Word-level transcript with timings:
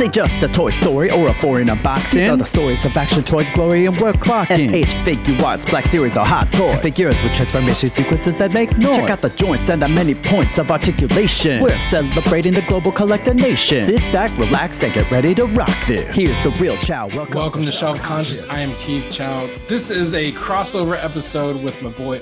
This 0.00 0.06
ain't 0.06 0.14
just 0.14 0.42
a 0.42 0.48
Toy 0.48 0.70
Story 0.70 1.10
or 1.10 1.28
a 1.28 1.34
foreign 1.42 1.68
unboxing. 1.68 2.12
These 2.12 2.30
are 2.30 2.36
the 2.38 2.46
stories 2.46 2.82
of 2.86 2.96
action, 2.96 3.22
toy 3.22 3.46
glory, 3.52 3.84
and 3.84 4.00
work 4.00 4.16
clocking. 4.16 4.70
SH 4.82 4.94
Figuarts, 5.06 5.68
Black 5.68 5.84
Series 5.84 6.16
or 6.16 6.24
hot 6.24 6.50
toys. 6.54 6.70
And 6.70 6.82
figures 6.82 7.22
with 7.22 7.34
transformation 7.34 7.90
sequences 7.90 8.34
that 8.36 8.50
make 8.52 8.78
noise. 8.78 8.96
Check 8.96 9.10
out 9.10 9.18
the 9.18 9.28
joints 9.28 9.68
and 9.68 9.82
the 9.82 9.88
many 9.88 10.14
points 10.14 10.56
of 10.56 10.70
articulation. 10.70 11.62
We're 11.62 11.76
celebrating 11.76 12.54
the 12.54 12.62
global 12.62 12.92
collector 12.92 13.34
nation. 13.34 13.84
Sit 13.84 14.00
back, 14.10 14.34
relax, 14.38 14.82
and 14.82 14.94
get 14.94 15.10
ready 15.10 15.34
to 15.34 15.44
rock 15.44 15.86
this. 15.86 16.16
Here's 16.16 16.42
the 16.44 16.50
real 16.52 16.78
Chow. 16.78 17.08
Welcome, 17.08 17.34
Welcome 17.34 17.64
to 17.66 17.70
Shelf 17.70 17.98
Conscious. 17.98 18.48
I 18.48 18.60
am 18.60 18.74
Keith 18.76 19.10
Chow. 19.10 19.50
This 19.66 19.90
is 19.90 20.14
a 20.14 20.32
crossover 20.32 20.96
episode 20.98 21.62
with 21.62 21.82
my 21.82 21.90
boy 21.90 22.20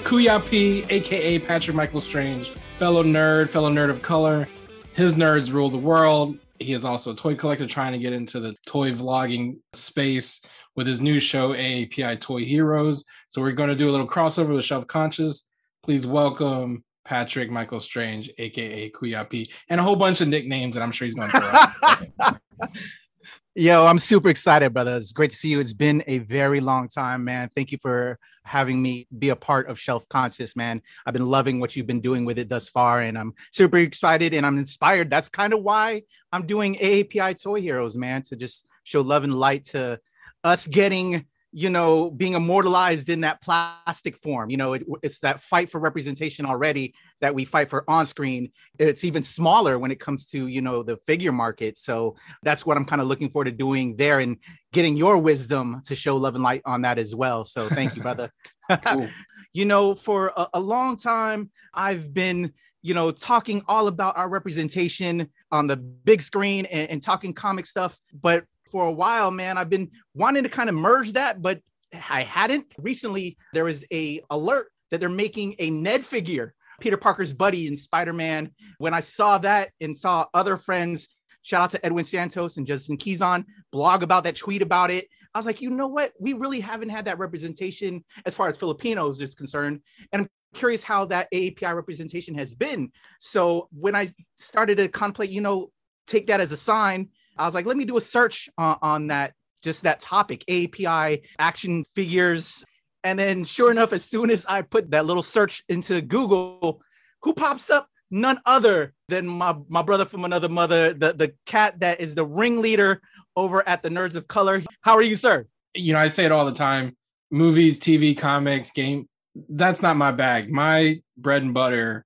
Kuya 0.00 0.46
P, 0.46 0.84
aka 0.90 1.38
Patrick 1.38 1.74
Michael 1.74 2.02
Strange, 2.02 2.50
fellow 2.74 3.02
nerd, 3.02 3.48
fellow 3.48 3.72
nerd 3.72 3.88
of 3.88 4.02
color. 4.02 4.46
His 4.92 5.14
nerds 5.14 5.50
rule 5.50 5.70
the 5.70 5.78
world. 5.78 6.36
He 6.58 6.72
is 6.72 6.84
also 6.84 7.12
a 7.12 7.16
toy 7.16 7.34
collector 7.34 7.66
trying 7.66 7.92
to 7.92 7.98
get 7.98 8.12
into 8.12 8.40
the 8.40 8.54
toy 8.66 8.92
vlogging 8.92 9.54
space 9.72 10.40
with 10.74 10.86
his 10.86 11.00
new 11.00 11.18
show, 11.18 11.50
AAPI 11.50 12.20
Toy 12.20 12.44
Heroes. 12.44 13.04
So 13.28 13.40
we're 13.40 13.52
going 13.52 13.70
to 13.70 13.74
do 13.74 13.88
a 13.88 13.92
little 13.92 14.06
crossover 14.06 14.54
with 14.54 14.64
Shelf 14.64 14.86
Conscious. 14.86 15.50
Please 15.82 16.06
welcome 16.06 16.84
Patrick 17.04 17.50
Michael 17.50 17.80
Strange, 17.80 18.30
aka 18.38 18.90
Kuyapi, 18.90 19.48
and 19.68 19.80
a 19.80 19.82
whole 19.82 19.96
bunch 19.96 20.20
of 20.20 20.28
nicknames 20.28 20.74
that 20.74 20.82
I'm 20.82 20.92
sure 20.92 21.06
he's 21.06 21.14
going 21.14 21.30
to 21.30 21.38
throw 21.38 22.20
out. 22.20 22.40
Yo, 23.54 23.86
I'm 23.86 23.98
super 23.98 24.28
excited, 24.28 24.74
brother. 24.74 24.96
It's 24.96 25.12
great 25.12 25.30
to 25.30 25.36
see 25.36 25.48
you. 25.48 25.60
It's 25.60 25.72
been 25.72 26.04
a 26.06 26.18
very 26.18 26.60
long 26.60 26.88
time, 26.88 27.24
man. 27.24 27.48
Thank 27.56 27.72
you 27.72 27.78
for 27.80 28.18
having 28.46 28.80
me 28.80 29.06
be 29.18 29.30
a 29.30 29.36
part 29.36 29.68
of 29.68 29.78
Shelf 29.78 30.08
Conscious, 30.08 30.56
man. 30.56 30.80
I've 31.04 31.12
been 31.12 31.26
loving 31.26 31.60
what 31.60 31.74
you've 31.74 31.86
been 31.86 32.00
doing 32.00 32.24
with 32.24 32.38
it 32.38 32.48
thus 32.48 32.68
far, 32.68 33.00
and 33.00 33.18
I'm 33.18 33.34
super 33.50 33.78
excited 33.78 34.32
and 34.32 34.46
I'm 34.46 34.56
inspired. 34.56 35.10
That's 35.10 35.28
kind 35.28 35.52
of 35.52 35.62
why 35.62 36.02
I'm 36.32 36.46
doing 36.46 36.76
AAPI 36.76 37.42
Toy 37.42 37.60
Heroes, 37.60 37.96
man, 37.96 38.22
to 38.22 38.36
just 38.36 38.68
show 38.84 39.00
love 39.00 39.24
and 39.24 39.34
light 39.34 39.64
to 39.64 40.00
us 40.44 40.66
getting 40.66 41.26
you 41.52 41.70
know, 41.70 42.10
being 42.10 42.34
immortalized 42.34 43.08
in 43.08 43.22
that 43.22 43.40
plastic 43.40 44.16
form. 44.16 44.50
You 44.50 44.56
know, 44.56 44.74
it, 44.74 44.84
it's 45.02 45.20
that 45.20 45.40
fight 45.40 45.70
for 45.70 45.80
representation 45.80 46.44
already 46.44 46.94
that 47.20 47.34
we 47.34 47.44
fight 47.44 47.70
for 47.70 47.88
on 47.88 48.06
screen. 48.06 48.52
It's 48.78 49.04
even 49.04 49.22
smaller 49.22 49.78
when 49.78 49.90
it 49.90 50.00
comes 50.00 50.26
to, 50.26 50.46
you 50.46 50.60
know, 50.60 50.82
the 50.82 50.98
figure 51.06 51.32
market. 51.32 51.76
So 51.78 52.16
that's 52.42 52.66
what 52.66 52.76
I'm 52.76 52.84
kind 52.84 53.00
of 53.00 53.08
looking 53.08 53.30
forward 53.30 53.46
to 53.46 53.52
doing 53.52 53.96
there 53.96 54.20
and 54.20 54.36
getting 54.72 54.96
your 54.96 55.18
wisdom 55.18 55.82
to 55.86 55.94
show 55.94 56.16
love 56.16 56.34
and 56.34 56.44
light 56.44 56.62
on 56.64 56.82
that 56.82 56.98
as 56.98 57.14
well. 57.14 57.44
So 57.44 57.68
thank 57.68 57.96
you, 57.96 58.02
brother. 58.02 58.30
you 59.52 59.64
know, 59.64 59.94
for 59.94 60.32
a, 60.36 60.48
a 60.54 60.60
long 60.60 60.96
time, 60.96 61.50
I've 61.72 62.12
been 62.12 62.52
you 62.82 62.94
know, 62.94 63.10
talking 63.10 63.62
all 63.66 63.88
about 63.88 64.16
our 64.16 64.28
representation 64.28 65.28
on 65.50 65.66
the 65.66 65.76
big 65.76 66.20
screen 66.20 66.66
and, 66.66 66.88
and, 66.88 67.02
talking 67.02 67.32
comic 67.32 67.66
stuff. 67.66 67.98
But 68.12 68.44
for 68.76 68.84
a 68.84 68.92
while, 68.92 69.30
man. 69.30 69.56
I've 69.56 69.70
been 69.70 69.90
wanting 70.12 70.42
to 70.42 70.50
kind 70.50 70.68
of 70.68 70.74
merge 70.74 71.14
that, 71.14 71.40
but 71.40 71.62
I 71.94 72.24
hadn't. 72.24 72.66
Recently, 72.76 73.38
there 73.54 73.64
was 73.64 73.86
a 73.90 74.20
alert 74.28 74.70
that 74.90 75.00
they're 75.00 75.08
making 75.08 75.54
a 75.60 75.70
Ned 75.70 76.04
figure, 76.04 76.52
Peter 76.78 76.98
Parker's 76.98 77.32
buddy 77.32 77.68
in 77.68 77.74
Spider-Man. 77.74 78.50
When 78.76 78.92
I 78.92 79.00
saw 79.00 79.38
that 79.38 79.70
and 79.80 79.96
saw 79.96 80.26
other 80.34 80.58
friends, 80.58 81.08
shout 81.40 81.62
out 81.62 81.70
to 81.70 81.86
Edwin 81.86 82.04
Santos 82.04 82.58
and 82.58 82.66
Justin 82.66 82.98
Keyson, 82.98 83.46
blog 83.72 84.02
about 84.02 84.24
that, 84.24 84.36
tweet 84.36 84.60
about 84.60 84.90
it. 84.90 85.08
I 85.34 85.38
was 85.38 85.46
like, 85.46 85.62
you 85.62 85.70
know 85.70 85.88
what? 85.88 86.12
We 86.20 86.34
really 86.34 86.60
haven't 86.60 86.90
had 86.90 87.06
that 87.06 87.18
representation 87.18 88.04
as 88.26 88.34
far 88.34 88.50
as 88.50 88.58
Filipinos 88.58 89.22
is 89.22 89.34
concerned. 89.34 89.80
And 90.12 90.20
I'm 90.20 90.28
curious 90.52 90.84
how 90.84 91.06
that 91.06 91.32
AAPI 91.32 91.74
representation 91.74 92.34
has 92.34 92.54
been. 92.54 92.92
So 93.20 93.70
when 93.72 93.96
I 93.96 94.08
started 94.36 94.76
to 94.76 94.88
contemplate, 94.88 95.30
you 95.30 95.40
know, 95.40 95.70
take 96.06 96.26
that 96.26 96.40
as 96.42 96.52
a 96.52 96.58
sign 96.58 97.08
I 97.38 97.44
was 97.44 97.54
like, 97.54 97.66
let 97.66 97.76
me 97.76 97.84
do 97.84 97.96
a 97.96 98.00
search 98.00 98.48
on, 98.58 98.78
on 98.82 99.06
that, 99.08 99.34
just 99.62 99.82
that 99.82 100.00
topic, 100.00 100.44
API 100.48 101.22
action 101.38 101.84
figures. 101.94 102.64
And 103.04 103.18
then 103.18 103.44
sure 103.44 103.70
enough, 103.70 103.92
as 103.92 104.04
soon 104.04 104.30
as 104.30 104.44
I 104.46 104.62
put 104.62 104.90
that 104.90 105.06
little 105.06 105.22
search 105.22 105.62
into 105.68 106.00
Google, 106.00 106.80
who 107.22 107.34
pops 107.34 107.70
up? 107.70 107.88
None 108.10 108.38
other 108.46 108.94
than 109.08 109.26
my, 109.26 109.56
my 109.68 109.82
brother 109.82 110.04
from 110.04 110.24
another 110.24 110.48
mother, 110.48 110.92
the, 110.92 111.12
the 111.12 111.34
cat 111.44 111.80
that 111.80 112.00
is 112.00 112.14
the 112.14 112.24
ringleader 112.24 113.00
over 113.34 113.68
at 113.68 113.82
the 113.82 113.88
Nerds 113.88 114.14
of 114.14 114.28
Color. 114.28 114.62
How 114.82 114.94
are 114.94 115.02
you, 115.02 115.16
sir? 115.16 115.46
You 115.74 115.92
know, 115.92 115.98
I 115.98 116.08
say 116.08 116.24
it 116.24 116.32
all 116.32 116.44
the 116.44 116.54
time 116.54 116.96
movies, 117.30 117.78
TV, 117.78 118.16
comics, 118.16 118.70
game. 118.70 119.08
That's 119.48 119.82
not 119.82 119.96
my 119.96 120.12
bag. 120.12 120.50
My 120.50 121.00
bread 121.16 121.42
and 121.42 121.52
butter 121.52 122.04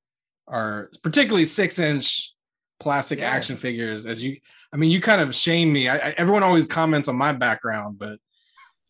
are 0.49 0.91
particularly 1.03 1.47
six 1.47 1.79
inch 1.79 2.35
plastic 2.81 3.21
yeah. 3.21 3.31
action 3.31 3.57
figures. 3.57 4.07
As 4.07 4.25
you, 4.25 4.39
I 4.73 4.77
mean, 4.77 4.91
you 4.91 5.01
kind 5.01 5.21
of 5.21 5.35
shame 5.35 5.73
me. 5.73 5.89
I, 5.89 5.97
I, 5.97 6.15
everyone 6.17 6.43
always 6.43 6.67
comments 6.67 7.09
on 7.09 7.17
my 7.17 7.33
background, 7.33 7.99
but 7.99 8.19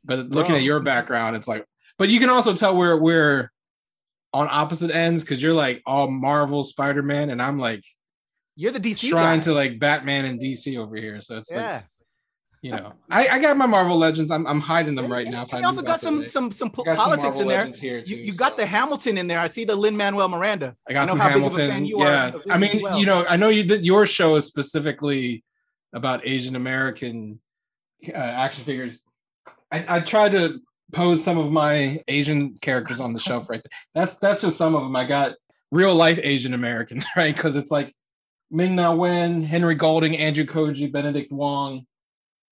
but 0.05 0.31
looking 0.31 0.53
Bro. 0.53 0.57
at 0.57 0.63
your 0.63 0.81
background, 0.81 1.37
it's 1.37 1.49
like. 1.49 1.65
But 1.99 2.09
you 2.09 2.19
can 2.19 2.31
also 2.31 2.55
tell 2.55 2.77
where 2.77 2.97
we're 2.97 3.53
on 4.33 4.49
opposite 4.51 4.91
ends 4.91 5.23
because 5.23 5.43
you're 5.43 5.55
like 5.55 5.83
all 5.85 6.11
Marvel, 6.11 6.63
Spider 6.63 7.03
Man, 7.03 7.31
and 7.31 7.43
I'm 7.43 7.59
like, 7.59 7.85
you're 8.57 8.73
the 8.73 8.81
DC 8.81 9.11
trying 9.11 9.41
guy. 9.41 9.45
to 9.45 9.53
like 9.53 9.79
Batman 9.79 10.25
and 10.25 10.41
DC 10.41 10.79
over 10.79 10.97
here. 10.97 11.21
So 11.21 11.37
it's 11.37 11.53
yeah. 11.53 11.75
like 11.75 11.85
you 12.63 12.73
know, 12.73 12.93
I, 13.11 13.27
I 13.27 13.39
got 13.39 13.57
my 13.57 13.65
Marvel 13.65 13.97
Legends. 13.97 14.31
I'm, 14.31 14.47
I'm 14.47 14.61
hiding 14.61 14.95
them 14.95 15.11
right 15.11 15.27
now. 15.27 15.47
You 15.51 15.65
also 15.65 15.81
got 15.81 16.03
some, 16.03 16.29
some 16.29 16.53
some 16.53 16.71
some 16.71 16.71
politics 16.71 17.39
in 17.39 17.49
there. 17.49 17.71
Too, 17.71 18.03
you 18.05 18.17
you 18.19 18.33
so. 18.35 18.39
got 18.39 18.59
the 18.59 18.67
Hamilton 18.67 19.17
in 19.17 19.27
there. 19.27 19.39
I 19.39 19.47
see 19.47 19.65
the 19.65 19.75
Lin 19.75 19.97
Manuel 19.97 20.29
Miranda. 20.29 20.77
I 20.87 20.93
got 20.93 21.05
I 21.05 21.07
some 21.07 21.19
Hamilton. 21.19 21.87
yeah, 21.87 22.33
I 22.51 22.59
mean, 22.59 22.83
well. 22.83 22.99
you 22.99 23.07
know, 23.07 23.25
I 23.27 23.39
know 23.39 23.49
you 23.49 23.65
did 23.65 23.87
your 23.87 24.05
show 24.05 24.37
is 24.37 24.45
specifically 24.45 25.43
about 25.93 26.27
Asian 26.27 26.57
American 26.57 27.41
uh, 28.09 28.13
action 28.17 28.65
figures. 28.65 29.01
I, 29.73 29.97
I 29.97 30.01
tried 30.01 30.33
to 30.33 30.61
pose 30.93 31.23
some 31.23 31.39
of 31.39 31.51
my 31.53 32.03
Asian 32.09 32.55
characters 32.55 33.01
on 33.01 33.13
the 33.13 33.21
shelf 33.21 33.49
right 33.49 33.63
there. 33.63 33.79
That's 33.95 34.17
that's 34.19 34.41
just 34.41 34.59
some 34.59 34.75
of 34.75 34.83
them. 34.83 34.97
I 34.97 35.05
got 35.05 35.35
real 35.71 35.95
life 35.95 36.19
Asian 36.23 36.55
Americans, 36.55 37.07
right? 37.17 37.35
Because 37.35 37.57
it's 37.57 37.71
like 37.71 37.95
Ming 38.51 38.75
Na 38.75 38.95
Wen, 38.95 39.43
Henry 39.43 39.75
Golding, 39.75 40.17
Andrew 40.17 40.45
Koji, 40.45 40.91
Benedict 40.91 41.33
Wong, 41.33 41.87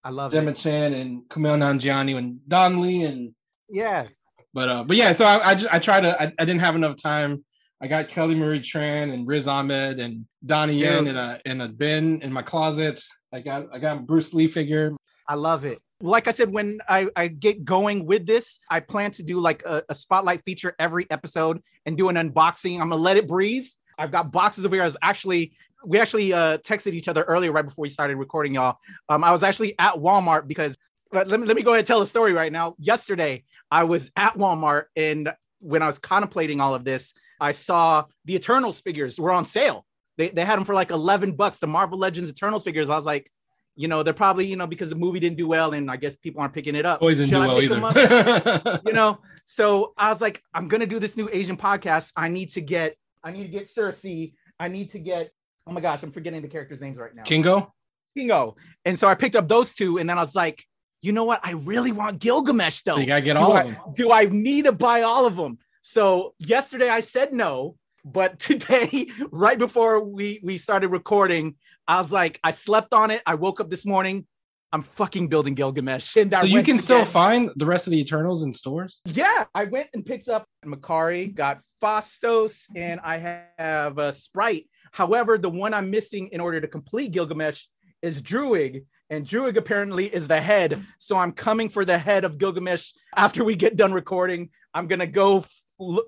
I 0.04 0.10
love 0.10 0.32
Gemma 0.32 0.52
it. 0.52 0.56
Chan 0.56 0.94
and 0.94 1.22
Kumail 1.28 1.58
Nanjiani 1.58 2.16
and 2.16 2.40
Don 2.48 2.80
Lee 2.80 3.04
and 3.04 3.34
yeah. 3.68 4.06
But 4.54 4.68
uh, 4.68 4.84
but 4.84 4.96
yeah, 4.96 5.12
so 5.12 5.26
I 5.26 5.50
I, 5.50 5.54
just, 5.54 5.74
I 5.74 5.78
try 5.78 6.00
to 6.00 6.22
I, 6.22 6.32
I 6.38 6.44
didn't 6.44 6.60
have 6.60 6.76
enough 6.76 6.96
time. 6.96 7.44
I 7.80 7.86
got 7.86 8.08
Kelly 8.08 8.34
Marie 8.34 8.60
Tran 8.60 9.12
and 9.12 9.26
Riz 9.26 9.46
Ahmed 9.46 10.00
and 10.00 10.26
Donnie 10.44 10.78
Yen 10.78 11.06
in 11.06 11.16
a 11.16 11.40
in 11.44 11.60
a 11.60 11.68
bin 11.68 12.22
in 12.22 12.32
my 12.32 12.42
closet. 12.42 13.00
I 13.32 13.40
got 13.40 13.68
I 13.72 13.78
got 13.78 14.06
Bruce 14.06 14.32
Lee 14.34 14.48
figure. 14.48 14.94
I 15.28 15.34
love 15.34 15.64
it. 15.64 15.80
Like 16.00 16.28
I 16.28 16.32
said, 16.32 16.52
when 16.52 16.80
I, 16.88 17.08
I 17.16 17.28
get 17.28 17.64
going 17.64 18.06
with 18.06 18.24
this, 18.24 18.60
I 18.70 18.80
plan 18.80 19.10
to 19.12 19.22
do 19.22 19.40
like 19.40 19.62
a, 19.64 19.82
a 19.88 19.94
spotlight 19.94 20.44
feature 20.44 20.74
every 20.78 21.06
episode 21.10 21.60
and 21.84 21.98
do 21.98 22.08
an 22.08 22.16
unboxing. 22.16 22.74
I'm 22.74 22.88
gonna 22.88 22.96
let 22.96 23.16
it 23.16 23.28
breathe. 23.28 23.66
I've 23.98 24.12
got 24.12 24.30
boxes 24.30 24.64
of 24.64 24.70
was 24.70 24.96
Actually, 25.02 25.52
we 25.84 25.98
actually 25.98 26.32
uh, 26.32 26.58
texted 26.58 26.92
each 26.92 27.08
other 27.08 27.24
earlier 27.24 27.52
right 27.52 27.64
before 27.64 27.82
we 27.82 27.90
started 27.90 28.16
recording, 28.16 28.54
y'all. 28.54 28.78
Um, 29.08 29.24
I 29.24 29.32
was 29.32 29.42
actually 29.42 29.76
at 29.78 29.94
Walmart 29.94 30.46
because 30.46 30.76
let 31.12 31.28
me 31.28 31.46
let 31.46 31.56
me 31.56 31.62
go 31.62 31.72
ahead 31.72 31.80
and 31.80 31.86
tell 31.86 32.00
a 32.00 32.06
story 32.06 32.32
right 32.32 32.52
now. 32.52 32.76
Yesterday, 32.78 33.44
I 33.70 33.84
was 33.84 34.10
at 34.16 34.34
Walmart 34.34 34.84
and 34.94 35.32
when 35.60 35.82
I 35.82 35.86
was 35.86 35.98
contemplating 35.98 36.60
all 36.60 36.74
of 36.74 36.84
this, 36.84 37.14
I 37.40 37.52
saw 37.52 38.04
the 38.24 38.36
Eternals 38.36 38.80
figures 38.80 39.18
were 39.18 39.32
on 39.32 39.44
sale. 39.44 39.84
They, 40.18 40.28
they 40.28 40.44
had 40.44 40.56
them 40.56 40.64
for 40.64 40.74
like 40.74 40.90
11 40.90 41.32
bucks, 41.32 41.60
the 41.60 41.66
Marvel 41.66 41.98
Legends 41.98 42.28
Eternals 42.28 42.64
figures. 42.64 42.90
I 42.90 42.96
was 42.96 43.06
like, 43.06 43.30
you 43.76 43.86
know, 43.86 44.02
they're 44.02 44.12
probably, 44.12 44.44
you 44.44 44.56
know, 44.56 44.66
because 44.66 44.90
the 44.90 44.96
movie 44.96 45.20
didn't 45.20 45.38
do 45.38 45.46
well 45.46 45.72
and 45.72 45.88
I 45.88 45.96
guess 45.96 46.16
people 46.16 46.40
aren't 46.40 46.52
picking 46.52 46.74
it 46.74 46.84
up. 46.84 47.00
Always 47.00 47.18
didn't 47.18 47.30
do 47.30 47.38
well 47.38 47.62
either. 47.62 48.80
you 48.86 48.92
know, 48.92 49.20
so 49.44 49.94
I 49.96 50.08
was 50.08 50.20
like, 50.20 50.42
I'm 50.52 50.66
going 50.66 50.80
to 50.80 50.86
do 50.86 50.98
this 50.98 51.16
new 51.16 51.30
Asian 51.32 51.56
podcast. 51.56 52.12
I 52.16 52.28
need 52.28 52.50
to 52.50 52.60
get, 52.60 52.96
I 53.22 53.30
need 53.30 53.44
to 53.44 53.48
get 53.48 53.68
Sersi. 53.68 54.32
I 54.58 54.66
need 54.66 54.90
to 54.90 54.98
get, 54.98 55.30
oh 55.68 55.72
my 55.72 55.80
gosh, 55.80 56.02
I'm 56.02 56.10
forgetting 56.10 56.42
the 56.42 56.48
characters' 56.48 56.80
names 56.80 56.98
right 56.98 57.14
now. 57.14 57.22
Kingo? 57.22 57.72
Kingo. 58.16 58.56
And 58.84 58.98
so 58.98 59.06
I 59.06 59.14
picked 59.14 59.36
up 59.36 59.46
those 59.46 59.72
two 59.72 59.98
and 59.98 60.10
then 60.10 60.18
I 60.18 60.22
was 60.22 60.34
like, 60.34 60.64
you 61.00 61.12
know 61.12 61.22
what? 61.22 61.40
I 61.44 61.52
really 61.52 61.92
want 61.92 62.18
Gilgamesh 62.18 62.82
though. 62.82 62.96
So 62.96 63.00
you 63.00 63.06
gotta 63.06 63.20
get 63.22 63.36
do 63.36 63.44
all 63.44 63.52
I, 63.52 63.62
of 63.62 63.66
them. 63.68 63.76
Do 63.94 64.10
I 64.10 64.24
need 64.24 64.64
to 64.64 64.72
buy 64.72 65.02
all 65.02 65.26
of 65.26 65.36
them? 65.36 65.58
So 65.80 66.34
yesterday 66.40 66.88
I 66.88 67.02
said 67.02 67.32
no, 67.32 67.76
but 68.04 68.38
today, 68.48 69.08
right 69.30 69.58
before 69.58 70.02
we 70.02 70.40
we 70.42 70.58
started 70.58 70.88
recording, 70.88 71.56
I 71.86 71.98
was 71.98 72.12
like, 72.12 72.40
I 72.44 72.50
slept 72.50 72.92
on 72.92 73.10
it. 73.10 73.22
I 73.26 73.34
woke 73.34 73.60
up 73.60 73.70
this 73.70 73.86
morning. 73.86 74.26
I'm 74.72 74.82
fucking 74.82 75.28
building 75.28 75.54
Gilgamesh. 75.54 76.16
And 76.20 76.32
so 76.32 76.44
you 76.44 76.62
can 76.62 76.78
still 76.78 77.04
find 77.04 77.50
the 77.56 77.64
rest 77.64 77.86
of 77.86 77.92
the 77.92 78.00
Eternals 78.00 78.42
in 78.42 78.52
stores? 78.52 79.00
Yeah. 79.06 79.46
I 79.54 79.64
went 79.64 79.88
and 79.94 80.04
picked 80.04 80.28
up 80.28 80.46
Makkari, 80.64 81.34
got 81.34 81.60
Phastos, 81.80 82.64
and 82.76 83.00
I 83.02 83.46
have 83.58 83.96
a 83.98 84.12
Sprite. 84.12 84.68
However, 84.92 85.38
the 85.38 85.48
one 85.50 85.72
I'm 85.72 85.90
missing 85.90 86.28
in 86.32 86.40
order 86.40 86.60
to 86.60 86.68
complete 86.68 87.12
Gilgamesh 87.12 87.64
is 88.02 88.20
Druig. 88.20 88.84
And 89.10 89.26
Druig 89.26 89.56
apparently 89.56 90.06
is 90.06 90.28
the 90.28 90.40
head. 90.40 90.84
So 90.98 91.16
I'm 91.16 91.32
coming 91.32 91.70
for 91.70 91.84
the 91.86 91.96
head 91.96 92.24
of 92.24 92.36
Gilgamesh 92.36 92.92
after 93.16 93.42
we 93.44 93.56
get 93.56 93.76
done 93.76 93.92
recording. 93.94 94.50
I'm 94.74 94.86
going 94.86 95.00
to 95.00 95.06
go 95.06 95.46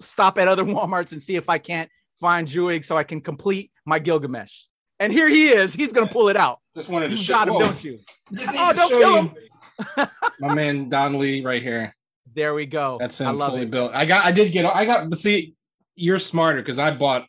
stop 0.01 0.39
at 0.39 0.49
other 0.49 0.65
Walmarts 0.67 1.13
and 1.13 1.23
see 1.23 1.37
if 1.37 1.49
I 1.49 1.59
can't 1.59 1.91
find 2.21 2.47
Druig 2.47 2.85
so 2.85 2.97
I 2.97 3.05
can 3.05 3.21
complete 3.21 3.71
my 3.87 3.99
Gilgamesh. 3.99 4.63
And 4.99 5.13
here 5.13 5.29
he 5.29 5.49
is. 5.49 5.73
He's 5.73 5.93
gonna 5.93 6.07
pull 6.11 6.29
it 6.29 6.37
out. 6.37 6.59
Just 6.77 6.89
wanted 6.89 7.09
to 7.11 7.17
You 7.17 7.23
show 7.23 7.33
got 7.35 7.49
him, 7.49 7.55
whoa. 7.55 7.61
don't 7.61 7.85
you? 7.85 7.99
Oh, 8.49 8.73
don't 8.73 8.89
kill 8.91 9.25
you. 9.99 10.07
My 10.41 10.55
man 10.55 10.89
Don 10.89 11.19
Lee 11.19 11.43
right 11.45 11.63
here. 11.63 11.95
There 12.35 12.55
we 12.55 12.67
go. 12.67 12.99
That's 13.01 13.19
him 13.21 13.29
I 13.29 13.31
love 13.31 13.53
fully 13.53 13.63
it. 13.63 13.71
built. 13.71 13.93
I 13.95 14.05
got 14.05 14.25
I 14.25 14.31
did 14.33 14.53
get 14.53 14.65
I 14.67 14.85
got 14.85 15.09
but 15.09 15.19
see 15.19 15.55
you're 15.97 16.19
smarter 16.19 16.61
because 16.61 16.79
I 16.79 16.91
bought 16.93 17.27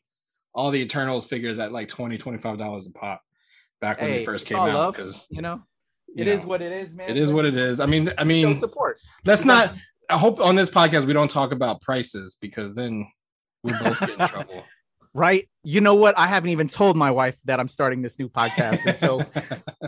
all 0.54 0.70
the 0.70 0.80
Eternals 0.82 1.26
figures 1.26 1.60
at 1.60 1.72
like 1.72 1.88
20 1.88 2.18
25 2.18 2.58
dollars 2.58 2.88
a 2.88 2.92
pop 2.92 3.22
back 3.80 4.00
when 4.02 4.10
Hey, 4.12 4.18
they 4.20 4.26
first 4.26 4.46
came 4.46 4.58
out 4.58 4.94
because 4.94 5.26
You 5.30 5.42
know, 5.42 5.62
you 6.14 6.22
it 6.24 6.28
is 6.28 6.44
know, 6.44 6.50
what 6.50 6.62
it 6.62 6.72
is, 6.74 6.94
man. 6.94 7.10
it 7.10 7.16
is 7.18 7.32
what 7.32 7.46
it 7.46 7.56
is. 7.56 7.80
I 7.80 7.86
mean 7.86 8.10
I 8.18 8.22
Show 8.22 8.26
mean 8.26 8.56
support. 8.60 9.00
let's 9.26 9.46
not 9.46 9.74
I 10.12 10.18
hope 10.18 10.40
on 10.42 10.56
this 10.56 10.70
podcast 10.70 11.06
we 11.06 11.14
don't 11.14 11.32
talk 11.32 11.54
about 11.54 11.82
prices 11.82 12.38
because 12.42 12.76
then 12.76 13.10
we 13.64 13.72
both 13.72 14.00
get 14.00 14.10
in 14.10 14.18
trouble. 14.28 14.64
Right. 15.14 15.50
You 15.64 15.82
know 15.82 15.96
what? 15.96 16.18
I 16.18 16.28
haven't 16.28 16.52
even 16.52 16.68
told 16.68 16.96
my 16.96 17.12
wife 17.12 17.40
that 17.46 17.60
I'm 17.60 17.68
starting 17.68 18.02
this 18.02 18.18
new 18.18 18.30
podcast. 18.30 18.86
And 18.86 18.98
so 18.98 19.24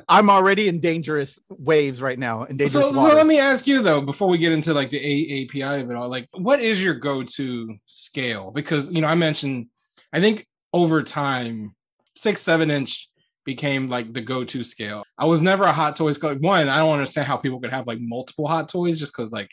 I'm 0.10 0.30
already 0.30 0.68
in 0.68 0.80
dangerous 0.80 1.40
waves 1.50 2.02
right 2.02 2.20
now. 2.20 2.44
In 2.44 2.58
dangerous 2.58 2.86
so, 2.86 2.94
so 2.94 3.16
let 3.16 3.28
me 3.28 3.40
ask 3.40 3.66
you 3.68 3.82
though, 3.82 4.02
before 4.02 4.28
we 4.28 4.38
get 4.38 4.52
into 4.52 4.74
like 4.74 4.90
the 4.90 5.00
A- 5.00 5.46
API 5.46 5.82
of 5.82 5.92
it 5.92 5.96
all, 5.96 6.10
like 6.10 6.28
what 6.34 6.60
is 6.60 6.84
your 6.84 6.94
go-to 6.94 7.76
scale? 7.86 8.52
Because 8.52 8.92
you 8.92 9.02
know, 9.02 9.08
I 9.08 9.16
mentioned, 9.16 9.68
I 10.12 10.20
think 10.20 10.46
over 10.74 11.04
time, 11.04 11.76
six, 12.16 12.42
seven 12.42 12.70
inch 12.70 13.10
became 13.46 13.90
like 13.90 14.14
the 14.14 14.22
go-to 14.22 14.64
scale. 14.64 15.04
I 15.18 15.26
was 15.26 15.42
never 15.42 15.64
a 15.64 15.74
hot 15.74 15.96
toys 15.96 16.18
collector. 16.18 16.42
One, 16.42 16.70
I 16.70 16.78
don't 16.78 16.94
understand 16.94 17.28
how 17.28 17.38
people 17.38 17.60
could 17.60 17.72
have 17.72 17.88
like 17.88 18.00
multiple 18.02 18.48
hot 18.48 18.70
toys 18.70 19.00
just 19.00 19.14
because 19.16 19.32
like 19.32 19.52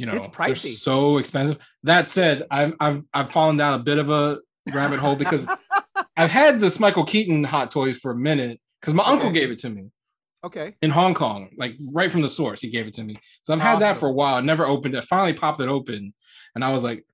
you 0.00 0.06
know 0.06 0.14
It's 0.14 0.26
they're 0.26 0.34
pricey. 0.48 0.72
so 0.74 1.18
expensive. 1.18 1.58
That 1.84 2.08
said, 2.08 2.46
I've 2.50 2.72
I've 2.80 3.02
I've 3.12 3.30
fallen 3.30 3.56
down 3.56 3.74
a 3.74 3.82
bit 3.82 3.98
of 3.98 4.10
a 4.10 4.38
rabbit 4.72 4.98
hole 4.98 5.16
because 5.16 5.46
I've 6.16 6.30
had 6.30 6.60
this 6.60 6.80
Michael 6.80 7.04
Keaton 7.04 7.44
hot 7.44 7.70
toys 7.70 7.98
for 7.98 8.10
a 8.12 8.16
minute 8.16 8.60
because 8.80 8.94
my 8.94 9.04
uncle 9.04 9.30
gave 9.30 9.50
it 9.50 9.58
to 9.60 9.68
me 9.70 9.90
Okay. 10.44 10.74
in 10.82 10.90
Hong 10.90 11.12
Kong, 11.14 11.50
like 11.56 11.74
right 11.94 12.10
from 12.10 12.22
the 12.22 12.28
source. 12.28 12.60
He 12.62 12.70
gave 12.70 12.86
it 12.86 12.94
to 12.94 13.02
me. 13.04 13.16
So 13.42 13.52
I've 13.54 13.60
had 13.60 13.80
that 13.80 13.98
for 13.98 14.08
a 14.08 14.12
while. 14.12 14.36
I 14.36 14.40
never 14.40 14.66
opened 14.66 14.94
it. 14.94 15.04
Finally 15.04 15.34
popped 15.34 15.60
it 15.60 15.68
open. 15.68 16.14
And 16.54 16.64
I 16.64 16.72
was 16.72 16.82
like, 16.82 17.04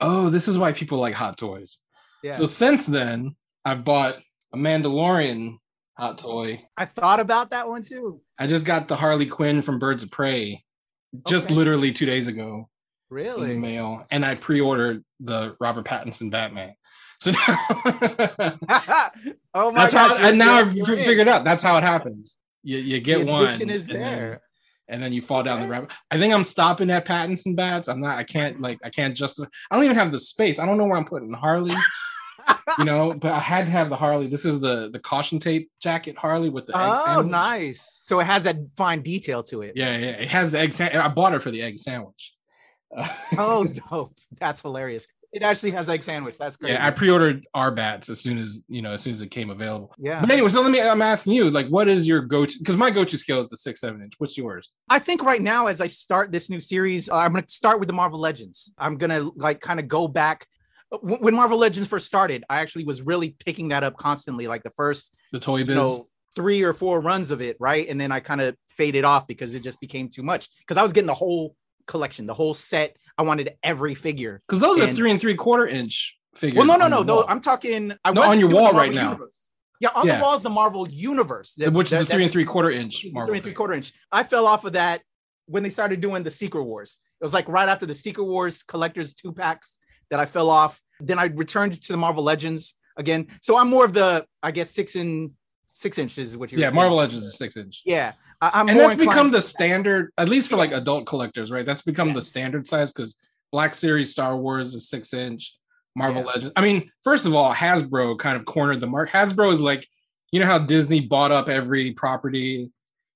oh, 0.00 0.30
this 0.30 0.48
is 0.48 0.56
why 0.58 0.72
people 0.72 0.98
like 0.98 1.14
hot 1.14 1.36
toys. 1.38 1.78
Yeah. 2.22 2.32
So 2.32 2.46
since 2.46 2.86
then, 2.86 3.36
I've 3.64 3.84
bought 3.84 4.16
a 4.52 4.56
Mandalorian 4.56 5.56
hot 5.98 6.18
toy. 6.18 6.64
I 6.76 6.86
thought 6.86 7.20
about 7.20 7.50
that 7.50 7.68
one 7.68 7.82
too. 7.82 8.20
I 8.38 8.46
just 8.46 8.64
got 8.66 8.88
the 8.88 8.96
Harley 8.96 9.26
Quinn 9.26 9.60
from 9.62 9.78
Birds 9.78 10.02
of 10.02 10.10
Prey 10.10 10.64
just 11.28 11.46
Okay. 11.46 11.54
literally 11.54 11.92
two 11.92 12.06
days 12.06 12.26
ago 12.28 12.68
in 13.10 13.16
the 13.16 13.22
Really? 13.22 13.56
mail. 13.58 14.06
And 14.12 14.24
I 14.24 14.34
pre-ordered 14.36 15.04
the 15.20 15.56
Robert 15.60 15.84
Pattinson 15.84 16.30
Batman. 16.30 16.74
So 17.18 17.32
now, 17.32 17.38
oh 19.54 19.70
my 19.72 19.80
that's 19.82 19.94
how, 19.94 20.16
and 20.16 20.38
now 20.38 20.54
I've 20.54 20.72
figured 20.72 21.28
out 21.28 21.44
that's 21.44 21.62
how 21.62 21.76
it 21.76 21.82
happens. 21.82 22.36
You, 22.62 22.78
you 22.78 23.00
get 23.00 23.26
the 23.26 23.32
one. 23.32 23.48
is 23.70 23.88
and 23.90 24.00
then- 24.00 24.38
and 24.88 25.00
then 25.00 25.12
you 25.12 25.22
fall 25.22 25.44
down 25.44 25.60
the 25.60 25.68
rabbit. 25.68 25.92
I 26.10 26.18
think 26.18 26.34
I'm 26.34 26.42
stopping 26.42 26.90
at 26.90 27.06
Pattinson 27.06 27.54
bats. 27.54 27.86
I'm 27.86 28.00
not. 28.00 28.18
I 28.18 28.24
can't 28.24 28.60
like. 28.60 28.80
I 28.82 28.90
can't 28.90 29.16
just. 29.16 29.38
I 29.70 29.76
don't 29.76 29.84
even 29.84 29.96
have 29.96 30.10
the 30.10 30.18
space. 30.18 30.58
I 30.58 30.66
don't 30.66 30.78
know 30.78 30.84
where 30.84 30.96
I'm 30.98 31.04
putting 31.04 31.32
Harley. 31.32 31.76
you 32.78 32.84
know, 32.84 33.12
but 33.14 33.32
I 33.32 33.38
had 33.38 33.66
to 33.66 33.72
have 33.72 33.90
the 33.90 33.96
Harley. 33.96 34.26
This 34.26 34.44
is 34.44 34.60
the 34.60 34.90
the 34.92 34.98
caution 34.98 35.38
tape 35.38 35.70
jacket 35.80 36.16
Harley 36.16 36.48
with 36.50 36.66
the 36.66 36.76
egg 36.76 36.92
Oh, 36.94 37.04
sandwich. 37.04 37.30
nice. 37.30 37.98
So 38.02 38.20
it 38.20 38.24
has 38.24 38.44
that 38.44 38.56
fine 38.76 39.02
detail 39.02 39.42
to 39.44 39.62
it. 39.62 39.72
Yeah, 39.76 39.96
yeah. 39.96 40.10
It 40.10 40.28
has 40.28 40.52
the 40.52 40.58
egg 40.60 40.72
sandwich. 40.72 40.96
I 41.02 41.08
bought 41.08 41.34
it 41.34 41.40
for 41.42 41.50
the 41.50 41.62
egg 41.62 41.78
sandwich. 41.78 42.34
Oh, 43.38 43.64
dope. 43.90 44.14
That's 44.38 44.60
hilarious. 44.62 45.06
It 45.32 45.44
actually 45.44 45.70
has 45.70 45.88
egg 45.88 46.02
sandwich. 46.02 46.36
That's 46.38 46.56
great. 46.56 46.72
yeah. 46.72 46.84
I 46.84 46.90
pre-ordered 46.90 47.46
our 47.54 47.70
bats 47.70 48.08
as 48.08 48.18
soon 48.20 48.36
as 48.36 48.62
you 48.68 48.82
know 48.82 48.94
as 48.94 49.02
soon 49.02 49.12
as 49.12 49.20
it 49.20 49.28
came 49.30 49.50
available. 49.50 49.94
yeah. 49.96 50.20
But 50.20 50.32
anyway, 50.32 50.48
so 50.48 50.60
let 50.60 50.72
me. 50.72 50.80
I'm 50.80 51.02
asking 51.02 51.34
you, 51.34 51.50
like, 51.52 51.68
what 51.68 51.86
is 51.86 52.08
your 52.08 52.20
go-to? 52.20 52.58
Because 52.58 52.76
my 52.76 52.90
go-to 52.90 53.16
scale 53.16 53.38
is 53.38 53.48
the 53.48 53.56
six 53.56 53.80
seven 53.80 54.02
inch. 54.02 54.14
What's 54.18 54.36
yours? 54.36 54.70
I 54.88 54.98
think 54.98 55.22
right 55.22 55.40
now, 55.40 55.68
as 55.68 55.80
I 55.80 55.86
start 55.86 56.32
this 56.32 56.50
new 56.50 56.58
series, 56.58 57.08
uh, 57.08 57.14
I'm 57.14 57.30
going 57.30 57.44
to 57.44 57.50
start 57.50 57.78
with 57.78 57.86
the 57.86 57.92
Marvel 57.92 58.18
Legends. 58.18 58.72
I'm 58.76 58.96
going 58.98 59.10
to 59.10 59.32
like 59.36 59.60
kind 59.60 59.78
of 59.78 59.86
go 59.86 60.08
back. 60.08 60.46
When 61.02 61.34
Marvel 61.34 61.56
Legends 61.58 61.88
first 61.88 62.06
started, 62.06 62.44
I 62.50 62.60
actually 62.60 62.84
was 62.84 63.02
really 63.02 63.36
picking 63.44 63.68
that 63.68 63.84
up 63.84 63.96
constantly, 63.96 64.48
like 64.48 64.64
the 64.64 64.70
first, 64.70 65.14
The 65.32 65.38
toy 65.38 65.58
you 65.58 65.64
biz. 65.64 65.76
know, 65.76 66.08
three 66.34 66.62
or 66.62 66.72
four 66.72 67.00
runs 67.00 67.30
of 67.30 67.40
it, 67.40 67.56
right? 67.60 67.88
And 67.88 68.00
then 68.00 68.10
I 68.10 68.18
kind 68.20 68.40
of 68.40 68.56
faded 68.68 69.04
off 69.04 69.26
because 69.28 69.54
it 69.54 69.62
just 69.62 69.80
became 69.80 70.08
too 70.08 70.22
much. 70.22 70.48
Because 70.60 70.76
I 70.76 70.82
was 70.82 70.92
getting 70.92 71.06
the 71.06 71.14
whole 71.14 71.54
collection, 71.86 72.26
the 72.26 72.34
whole 72.34 72.54
set. 72.54 72.96
I 73.16 73.22
wanted 73.22 73.52
every 73.62 73.94
figure. 73.94 74.42
Because 74.48 74.60
those 74.60 74.80
are 74.80 74.88
three 74.88 75.10
and 75.12 75.20
three 75.20 75.34
quarter 75.34 75.66
inch 75.66 76.16
figures. 76.34 76.58
Well, 76.58 76.66
no, 76.66 76.76
no, 76.76 76.88
no, 76.88 77.02
no. 77.04 77.16
wall. 77.16 77.24
I'm 77.28 77.40
talking. 77.40 77.92
I 78.04 78.12
No, 78.12 78.22
on 78.22 78.40
your 78.40 78.50
wall 78.50 78.72
right 78.72 78.92
now. 78.92 79.12
Universe. 79.12 79.46
Yeah, 79.80 79.90
on 79.94 80.06
Yeah. 80.06 80.16
the 80.16 80.22
wall 80.22 80.34
is 80.34 80.42
the 80.42 80.50
Marvel 80.50 80.88
Universe, 80.88 81.54
the- 81.54 81.70
which 81.70 81.92
is 81.92 81.98
the 81.98 82.04
three 82.06 82.24
and 82.24 82.32
three 82.32 82.44
quarter 82.44 82.70
inch 82.70 83.06
Marvel 83.12 83.28
three 83.30 83.38
and 83.38 83.44
three 83.44 83.54
quarter 83.54 83.74
inch. 83.74 83.92
I 84.10 84.24
fell 84.24 84.46
off 84.46 84.64
of 84.64 84.72
that 84.74 85.02
when 85.46 85.62
they 85.62 85.70
started 85.70 86.00
doing 86.00 86.22
the 86.24 86.30
Secret 86.30 86.64
Wars. 86.64 86.98
It 87.20 87.24
was 87.24 87.32
like 87.34 87.48
right 87.48 87.68
after 87.68 87.86
the 87.86 87.94
Secret 87.94 88.24
Wars 88.24 88.62
collectors 88.62 89.14
two 89.14 89.32
packs 89.32 89.76
that 90.10 90.20
I 90.20 90.26
fell 90.26 90.50
off. 90.50 90.80
Then 91.00 91.18
I 91.18 91.26
returned 91.26 91.80
to 91.80 91.92
the 91.92 91.96
Marvel 91.98 92.22
Legends 92.22 92.76
again. 92.96 93.28
So 93.40 93.56
I'm 93.56 93.68
more 93.68 93.84
of 93.84 93.92
the, 93.92 94.26
I 94.42 94.50
guess 94.50 94.70
six 94.70 94.96
and 94.96 95.32
six 95.68 95.98
inches 95.98 96.30
is 96.30 96.36
what 96.36 96.52
you 96.52 96.58
Yeah, 96.58 96.70
Marvel 96.70 96.96
Legends 96.96 97.24
is 97.24 97.36
six 97.38 97.56
inch. 97.56 97.82
Yeah, 97.86 98.12
I, 98.40 98.60
am 98.60 98.68
and 98.68 98.78
that's 98.78 98.96
become 98.96 99.30
the 99.30 99.42
standard, 99.42 100.12
at 100.18 100.28
least 100.28 100.50
for 100.50 100.56
like 100.56 100.72
adult 100.72 101.06
collectors, 101.06 101.50
right? 101.50 101.64
That's 101.64 101.82
become 101.82 102.12
the 102.12 102.22
standard 102.22 102.66
size 102.66 102.92
because 102.92 103.16
Black 103.52 103.74
Series 103.74 104.10
Star 104.10 104.36
Wars 104.36 104.74
is 104.74 104.88
six 104.88 105.14
inch. 105.14 105.56
Marvel 105.96 106.22
Yeah. 106.22 106.26
Legends. 106.28 106.52
I 106.56 106.60
mean, 106.60 106.90
first 107.02 107.26
of 107.26 107.34
all, 107.34 107.52
Hasbro 107.52 108.18
kind 108.18 108.36
of 108.36 108.44
cornered 108.44 108.80
the 108.80 108.86
mark. 108.86 109.10
Hasbro 109.10 109.52
is 109.52 109.60
like, 109.60 109.86
you 110.30 110.38
know 110.40 110.46
how 110.46 110.58
Disney 110.58 111.00
bought 111.00 111.32
up 111.32 111.48
every 111.48 111.92
property, 111.92 112.70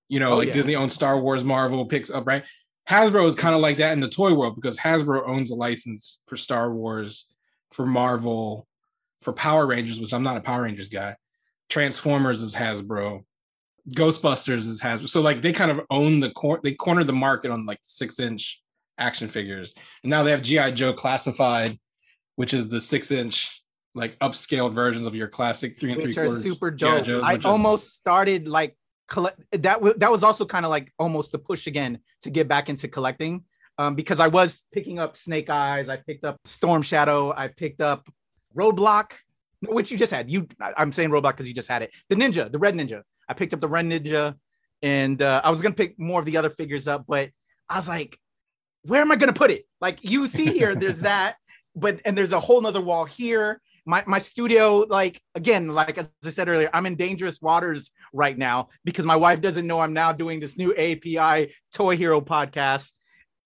you 0.08 0.18
know, 0.20 0.32
Oh, 0.32 0.36
like 0.36 0.48
yeah. 0.48 0.54
Disney 0.54 0.74
owns 0.74 0.94
Star 0.94 1.18
Wars, 1.20 1.44
Marvel 1.44 1.86
picks 1.86 2.10
up, 2.10 2.26
right? 2.26 2.44
Hasbro 2.88 3.26
is 3.26 3.34
kind 3.34 3.54
of 3.54 3.60
like 3.60 3.78
that 3.78 3.92
in 3.92 4.00
the 4.00 4.08
toy 4.08 4.34
world 4.34 4.56
because 4.56 4.76
Hasbro 4.76 5.26
owns 5.26 5.50
a 5.50 5.54
license 5.54 6.20
for 6.26 6.36
Star 6.36 6.72
Wars, 6.72 7.26
for 7.72 7.86
Marvel, 7.86 8.66
for 9.22 9.32
Power 9.32 9.66
Rangers, 9.66 10.00
which 10.00 10.12
I'm 10.12 10.22
not 10.22 10.36
a 10.36 10.40
Power 10.40 10.62
Rangers 10.62 10.90
guy. 10.90 11.16
Transformers 11.70 12.42
is 12.42 12.54
Hasbro. 12.54 13.24
Ghostbusters 13.90 14.66
is 14.66 14.80
Hasbro. 14.82 15.08
So 15.08 15.20
like 15.22 15.40
they 15.42 15.52
kind 15.52 15.70
of 15.70 15.80
own 15.90 16.20
the 16.20 16.30
cor- 16.30 16.60
they 16.62 16.72
cornered 16.72 17.06
the 17.06 17.12
market 17.14 17.50
on 17.50 17.64
like 17.66 17.78
six 17.82 18.18
inch 18.20 18.62
action 18.98 19.28
figures. 19.28 19.74
And 20.02 20.10
now 20.10 20.22
they 20.22 20.30
have 20.30 20.42
GI 20.42 20.72
Joe 20.72 20.92
classified, 20.92 21.78
which 22.36 22.52
is 22.54 22.68
the 22.68 22.80
six 22.80 23.10
inch 23.10 23.62
like 23.94 24.18
upscaled 24.18 24.72
versions 24.74 25.06
of 25.06 25.14
your 25.14 25.28
classic 25.28 25.78
three 25.78 25.92
and 25.92 25.98
which 26.02 26.14
three 26.14 26.26
quarters. 26.26 26.42
super 26.42 26.70
dope. 26.70 27.06
I 27.24 27.34
which 27.34 27.40
is- 27.40 27.46
almost 27.46 27.94
started 27.94 28.46
like 28.48 28.76
collect 29.14 29.40
that. 29.62 29.80
Was 29.80 29.94
that 29.96 30.10
was 30.10 30.24
also 30.24 30.44
kind 30.44 30.64
of 30.66 30.70
like 30.70 30.92
almost 30.98 31.30
the 31.30 31.38
push 31.38 31.66
again 31.66 32.00
to 32.22 32.30
get 32.30 32.48
back 32.48 32.68
into 32.68 32.88
collecting, 32.88 33.44
um, 33.78 33.94
because 33.94 34.18
I 34.18 34.26
was 34.26 34.64
picking 34.72 34.98
up 34.98 35.16
Snake 35.16 35.48
Eyes, 35.48 35.88
I 35.88 35.96
picked 35.96 36.24
up 36.24 36.36
Storm 36.44 36.82
Shadow, 36.82 37.32
I 37.32 37.48
picked 37.48 37.80
up 37.80 38.08
Roadblock, 38.56 39.12
which 39.62 39.92
you 39.92 39.96
just 39.96 40.12
had. 40.12 40.30
You, 40.30 40.48
I'm 40.76 40.90
saying 40.90 41.10
Roadblock 41.10 41.32
because 41.32 41.46
you 41.46 41.54
just 41.54 41.68
had 41.68 41.82
it. 41.82 41.92
The 42.08 42.16
Ninja, 42.16 42.50
the 42.50 42.58
Red 42.58 42.74
Ninja. 42.74 43.02
I 43.28 43.34
picked 43.34 43.54
up 43.54 43.60
the 43.60 43.68
Red 43.68 43.86
Ninja, 43.86 44.34
and 44.82 45.22
uh, 45.22 45.40
I 45.44 45.50
was 45.50 45.62
gonna 45.62 45.76
pick 45.76 45.98
more 45.98 46.18
of 46.18 46.26
the 46.26 46.36
other 46.36 46.50
figures 46.50 46.88
up, 46.88 47.04
but 47.06 47.30
I 47.68 47.76
was 47.76 47.88
like, 47.88 48.18
where 48.82 49.00
am 49.00 49.12
I 49.12 49.16
gonna 49.16 49.32
put 49.32 49.52
it? 49.52 49.64
Like 49.80 50.02
you 50.02 50.26
see 50.26 50.46
here, 50.46 50.74
there's 50.74 51.00
that, 51.10 51.36
but 51.76 52.00
and 52.04 52.18
there's 52.18 52.32
a 52.32 52.40
whole 52.40 52.60
nother 52.60 52.80
wall 52.80 53.04
here 53.04 53.60
my 53.86 54.02
my 54.06 54.18
studio 54.18 54.78
like 54.88 55.20
again 55.34 55.68
like 55.68 55.98
as 55.98 56.10
i 56.24 56.30
said 56.30 56.48
earlier 56.48 56.70
i'm 56.72 56.86
in 56.86 56.96
dangerous 56.96 57.40
waters 57.40 57.90
right 58.12 58.38
now 58.38 58.68
because 58.84 59.04
my 59.04 59.16
wife 59.16 59.40
doesn't 59.40 59.66
know 59.66 59.80
i'm 59.80 59.92
now 59.92 60.12
doing 60.12 60.40
this 60.40 60.56
new 60.56 60.72
api 60.76 61.52
toy 61.72 61.96
hero 61.96 62.20
podcast 62.20 62.92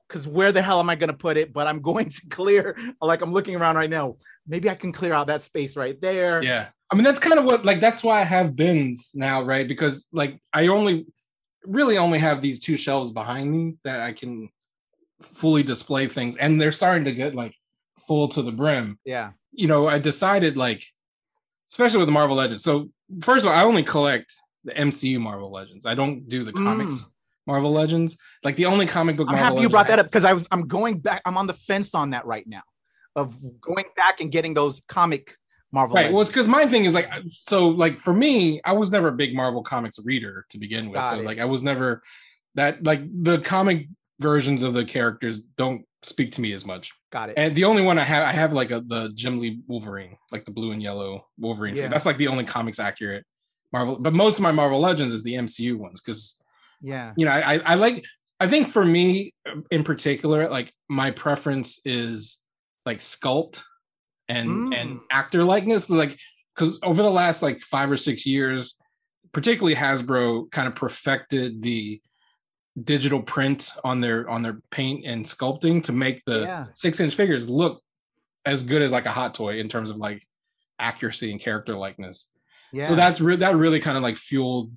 because 0.06 0.26
where 0.26 0.52
the 0.52 0.62
hell 0.62 0.80
am 0.80 0.88
i 0.90 0.94
going 0.94 1.10
to 1.10 1.16
put 1.16 1.36
it 1.36 1.52
but 1.52 1.66
i'm 1.66 1.80
going 1.90 2.08
to 2.08 2.22
clear 2.30 2.76
like 3.00 3.20
i'm 3.20 3.32
looking 3.32 3.56
around 3.56 3.76
right 3.76 3.90
now 3.90 4.16
maybe 4.46 4.70
i 4.70 4.74
can 4.74 4.92
clear 4.92 5.12
out 5.12 5.26
that 5.26 5.42
space 5.42 5.76
right 5.76 6.00
there 6.00 6.42
Yeah. 6.42 6.66
I 6.90 6.94
mean, 6.94 7.04
that's 7.04 7.18
kind 7.18 7.38
of 7.38 7.44
what, 7.44 7.66
like, 7.66 7.80
that's 7.80 8.02
why 8.02 8.18
I 8.18 8.24
have 8.24 8.56
bins 8.56 9.10
now, 9.14 9.42
right? 9.42 9.68
Because, 9.68 10.08
like, 10.10 10.40
I 10.54 10.68
only 10.68 11.04
really 11.62 11.98
only 11.98 12.18
have 12.18 12.40
these 12.40 12.60
two 12.60 12.78
shelves 12.78 13.10
behind 13.10 13.52
me 13.52 13.74
that 13.84 14.00
I 14.00 14.14
can 14.14 14.48
fully 15.20 15.62
display 15.62 16.08
things. 16.08 16.36
And 16.36 16.58
they're 16.58 16.72
starting 16.72 17.04
to 17.04 17.12
get, 17.12 17.34
like, 17.34 17.54
full 18.06 18.28
to 18.28 18.40
the 18.40 18.52
brim. 18.52 18.98
yeah 19.04 19.32
You 19.52 19.66
know, 19.66 19.86
I 19.86 19.98
decided, 19.98 20.56
like, 20.56 20.84
especially 21.68 21.98
with 21.98 22.08
the 22.08 22.12
Marvel 22.12 22.36
Legends. 22.36 22.62
So, 22.62 22.90
first 23.22 23.44
of 23.44 23.52
all, 23.52 23.58
I 23.58 23.64
only 23.64 23.82
collect 23.82 24.34
the 24.64 24.72
MCU 24.72 25.20
Marvel 25.20 25.50
Legends, 25.50 25.86
I 25.86 25.94
don't 25.94 26.28
do 26.28 26.44
the 26.44 26.52
mm. 26.52 26.62
comics 26.62 27.10
Marvel 27.46 27.72
Legends. 27.72 28.18
Like, 28.44 28.56
the 28.56 28.66
only 28.66 28.86
comic 28.86 29.16
book 29.16 29.28
i'm 29.28 29.34
Marvel 29.34 29.56
happy 29.56 29.62
you 29.62 29.68
brought 29.68 29.88
that 29.88 29.98
up 29.98 30.06
because 30.06 30.24
I, 30.24 30.34
i'm 30.50 30.66
going 30.66 30.98
back 30.98 31.22
i'm 31.24 31.36
on 31.36 31.46
the 31.46 31.54
fence 31.54 31.94
on 31.94 32.10
that 32.10 32.26
right 32.26 32.46
now 32.46 32.62
of 33.16 33.36
going 33.60 33.86
back 33.96 34.20
and 34.20 34.30
getting 34.30 34.54
those 34.54 34.80
comic 34.88 35.34
marvel 35.72 35.96
Right. 35.96 36.12
Well, 36.12 36.22
it's 36.22 36.30
because 36.30 36.48
my 36.48 36.66
thing 36.66 36.84
is 36.84 36.94
like, 36.94 37.10
so 37.28 37.68
like 37.68 37.98
for 37.98 38.14
me, 38.14 38.60
I 38.64 38.72
was 38.72 38.90
never 38.90 39.08
a 39.08 39.12
big 39.12 39.34
Marvel 39.34 39.62
Comics 39.62 39.98
reader 40.02 40.46
to 40.50 40.58
begin 40.58 40.88
with. 40.88 41.00
Got 41.00 41.14
so 41.14 41.20
it. 41.20 41.24
like, 41.24 41.38
I 41.38 41.44
was 41.44 41.62
never 41.62 42.02
that 42.54 42.82
like 42.84 43.02
the 43.10 43.38
comic 43.38 43.88
versions 44.18 44.62
of 44.62 44.74
the 44.74 44.84
characters 44.84 45.40
don't 45.40 45.84
speak 46.02 46.32
to 46.32 46.40
me 46.40 46.52
as 46.52 46.64
much. 46.64 46.92
Got 47.10 47.30
it. 47.30 47.34
And 47.36 47.54
the 47.54 47.64
only 47.64 47.82
one 47.82 47.98
I 47.98 48.04
have, 48.04 48.22
I 48.24 48.32
have 48.32 48.52
like 48.52 48.70
a 48.70 48.80
the 48.80 49.10
Jim 49.14 49.38
Lee 49.38 49.60
Wolverine, 49.66 50.16
like 50.30 50.44
the 50.44 50.52
blue 50.52 50.72
and 50.72 50.82
yellow 50.82 51.26
Wolverine. 51.38 51.76
Yeah. 51.76 51.88
That's 51.88 52.06
like 52.06 52.18
the 52.18 52.28
only 52.28 52.44
comics 52.44 52.78
accurate 52.78 53.24
Marvel. 53.72 53.98
But 53.98 54.14
most 54.14 54.38
of 54.38 54.42
my 54.42 54.52
Marvel 54.52 54.80
Legends 54.80 55.12
is 55.12 55.22
the 55.22 55.34
MCU 55.34 55.76
ones 55.76 56.00
because 56.00 56.40
yeah. 56.80 57.12
you 57.16 57.26
know 57.26 57.32
I, 57.32 57.54
I 57.54 57.60
I 57.64 57.74
like. 57.74 58.04
I 58.40 58.46
think 58.46 58.68
for 58.68 58.84
me 58.84 59.34
in 59.70 59.82
particular, 59.82 60.48
like 60.48 60.72
my 60.88 61.10
preference 61.10 61.80
is 61.84 62.44
like 62.86 62.98
sculpt 62.98 63.64
and 64.28 64.48
Mm. 64.48 64.76
and 64.76 65.00
actor 65.10 65.42
likeness, 65.42 65.90
like 65.90 66.16
because 66.54 66.78
over 66.82 67.02
the 67.02 67.10
last 67.10 67.42
like 67.42 67.58
five 67.58 67.90
or 67.90 67.96
six 67.96 68.24
years, 68.26 68.76
particularly 69.32 69.74
Hasbro 69.74 70.50
kind 70.50 70.68
of 70.68 70.74
perfected 70.74 71.60
the 71.62 72.00
digital 72.84 73.22
print 73.22 73.70
on 73.84 74.00
their 74.00 74.28
on 74.28 74.42
their 74.42 74.60
paint 74.70 75.04
and 75.06 75.24
sculpting 75.24 75.82
to 75.84 75.92
make 75.92 76.22
the 76.26 76.42
Yeah. 76.42 76.66
six 76.74 77.00
inch 77.00 77.14
figures 77.14 77.48
look 77.48 77.82
as 78.44 78.62
good 78.62 78.82
as 78.82 78.92
like 78.92 79.06
a 79.06 79.10
hot 79.10 79.34
toy 79.34 79.58
in 79.60 79.68
terms 79.68 79.90
of 79.90 79.96
like 79.96 80.22
accuracy 80.78 81.30
and 81.30 81.40
character 81.40 81.76
likeness. 81.76 82.30
Yeah. 82.72 82.82
So 82.82 82.94
that's 82.94 83.20
re- 83.20 83.36
that 83.36 83.56
really 83.56 83.80
kind 83.80 83.96
of 83.96 84.02
like 84.02 84.16
fueled, 84.16 84.72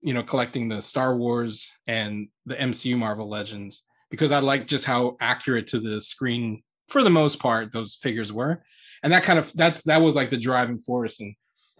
you 0.00 0.14
know, 0.14 0.22
collecting 0.22 0.68
the 0.68 0.80
Star 0.80 1.16
Wars 1.16 1.68
and 1.86 2.28
the 2.46 2.54
MCU 2.54 2.96
Marvel 2.96 3.28
Legends 3.28 3.82
because 4.10 4.32
I 4.32 4.38
like 4.38 4.66
just 4.66 4.84
how 4.84 5.16
accurate 5.20 5.66
to 5.68 5.80
the 5.80 6.00
screen 6.00 6.62
for 6.88 7.02
the 7.02 7.10
most 7.10 7.40
part 7.40 7.72
those 7.72 7.94
figures 7.96 8.32
were, 8.32 8.62
and 9.02 9.12
that 9.12 9.22
kind 9.24 9.38
of 9.38 9.52
that's 9.54 9.82
that 9.84 10.00
was 10.00 10.14
like 10.14 10.30
the 10.30 10.36
driving 10.36 10.78
force. 10.78 11.20
And 11.20 11.34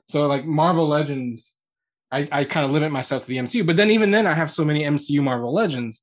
so 0.09 0.27
like 0.27 0.45
Marvel 0.45 0.89
Legends, 0.89 1.55
I 2.15 2.29
I 2.31 2.45
kind 2.45 2.65
of 2.65 2.73
limit 2.73 2.93
myself 2.93 3.23
to 3.23 3.29
the 3.29 3.39
MCU, 3.39 3.67
but 3.67 3.77
then 3.77 3.91
even 3.91 4.11
then 4.11 4.27
I 4.27 4.35
have 4.35 4.51
so 4.51 4.65
many 4.65 4.85
MCU 4.85 5.23
Marvel 5.23 5.53
Legends 5.53 6.03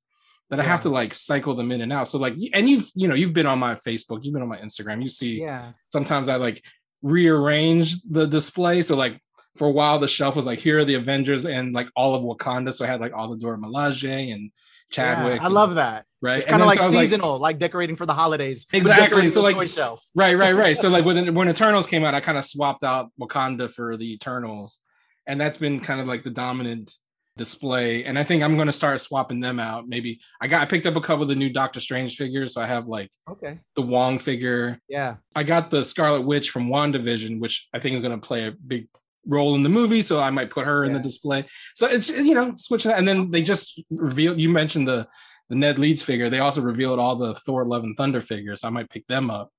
that 0.50 0.60
I 0.60 0.64
have 0.64 0.82
to 0.82 0.90
like 0.90 1.14
cycle 1.14 1.56
them 1.56 1.72
in 1.72 1.80
and 1.80 1.94
out. 1.94 2.10
So 2.10 2.18
like, 2.18 2.36
and 2.54 2.70
you've 2.70 2.90
you 2.94 3.08
know 3.08 3.16
you've 3.16 3.34
been 3.34 3.46
on 3.46 3.58
my 3.60 3.76
Facebook, 3.76 4.24
you've 4.24 4.34
been 4.34 4.44
on 4.44 4.50
my 4.50 4.60
Instagram, 4.60 5.02
you 5.02 5.08
see 5.08 5.42
yeah. 5.42 5.72
sometimes 5.88 6.28
I 6.28 6.36
like 6.36 6.62
rearrange 7.02 8.02
the 8.04 8.28
display. 8.28 8.82
So 8.82 8.96
like 8.96 9.18
for 9.56 9.68
a 9.68 9.72
while 9.72 9.98
the 10.00 10.08
shelf 10.08 10.36
was 10.36 10.46
like 10.46 10.60
here 10.60 10.80
are 10.80 10.86
the 10.86 10.96
Avengers 10.96 11.46
and 11.46 11.74
like 11.74 11.88
all 11.96 12.16
of 12.16 12.24
Wakanda. 12.24 12.74
So 12.74 12.84
I 12.84 12.88
had 12.90 13.00
like 13.00 13.14
all 13.14 13.30
the 13.30 13.38
Dora 13.38 13.58
Milaje 13.58 14.34
and 14.34 14.52
Chadwick. 14.92 15.36
Yeah, 15.36 15.44
I 15.44 15.46
and- 15.46 15.54
love 15.54 15.76
that. 15.76 16.06
right. 16.22 16.40
It's 16.40 16.48
kind 16.48 16.62
of 16.62 16.68
like 16.68 16.80
so 16.80 16.92
seasonal, 16.92 17.40
like, 17.40 17.58
decorating 17.58 17.96
for 17.96 18.06
the 18.06 18.14
holidays. 18.14 18.68
Exactly. 18.74 19.30
So, 19.30 19.42
like- 19.42 19.70
shelf. 19.70 20.06
right, 20.14 20.38
right, 20.38 20.54
right. 20.54 20.78
So 20.78 20.90
like 20.90 21.06
when 21.10 21.34
when 21.34 21.50
Eternals 21.50 21.88
came 21.88 22.04
out, 22.04 22.14
I 22.14 22.20
kind 22.20 22.38
of 22.38 22.46
swapped 22.46 22.84
out 22.84 23.12
Wakanda 23.20 23.72
for 23.72 23.98
the 23.98 24.14
Eternals, 24.14 24.80
and 25.28 25.40
that's 25.40 25.58
been 25.58 25.80
kind 25.80 26.00
of 26.02 26.08
like 26.08 26.24
the 26.24 26.30
dominant 26.30 26.96
display. 27.38 28.04
And 28.04 28.20
I 28.20 28.24
think 28.24 28.44
I'm 28.44 28.56
going 28.56 28.68
to 28.68 28.74
start 28.74 29.00
swapping 29.02 29.40
them 29.40 29.60
out. 29.60 29.88
Maybe 29.88 30.20
I 30.42 30.48
got 30.48 30.62
I 30.62 30.66
picked 30.66 30.86
up 30.86 30.96
a 30.96 31.02
couple 31.02 31.24
of 31.24 31.30
the 31.30 31.36
new 31.36 31.50
Doctor 31.50 31.80
Strange 31.80 32.18
figures, 32.18 32.54
so 32.54 32.62
I 32.62 32.66
have 32.68 32.88
like 32.88 33.10
Okay. 33.30 33.60
the 33.76 33.82
Wong 33.82 34.20
figure. 34.20 34.80
Yeah. 34.88 35.16
I 35.36 35.44
got 35.44 35.70
the 35.70 35.84
Scarlet 35.84 36.22
Witch 36.22 36.50
from 36.52 36.68
WandaVision, 36.70 37.40
which 37.40 37.68
I 37.74 37.80
think 37.80 37.96
is 37.96 38.02
going 38.02 38.20
to 38.20 38.28
play 38.28 38.48
a 38.48 38.52
big 38.52 38.88
role 39.26 39.56
in 39.56 39.64
the 39.64 39.70
movie. 39.70 40.02
So 40.02 40.20
I 40.20 40.30
might 40.30 40.50
put 40.52 40.66
her 40.66 40.84
in 40.84 40.94
the 40.94 41.00
display. 41.00 41.46
So 41.76 41.88
it's 41.88 42.10
you 42.10 42.34
know 42.34 42.54
switching 42.58 42.92
and 42.92 43.08
then 43.08 43.32
they 43.32 43.42
just 43.42 43.82
revealed. 43.90 44.40
You 44.40 44.50
mentioned 44.50 44.88
the 44.88 45.08
the 45.50 45.56
Ned 45.56 45.80
Leeds 45.80 46.02
figure. 46.02 46.30
They 46.30 46.40
also 46.40 46.62
revealed 46.62 46.98
all 47.00 47.16
the 47.16 47.34
Thor 47.36 47.66
Love 47.66 47.84
and 47.84 47.96
Thunder 47.98 48.22
figures. 48.22 48.64
I 48.64 48.70
might 48.70 48.90
pick 48.90 49.06
them 49.08 49.30
up 49.30 49.52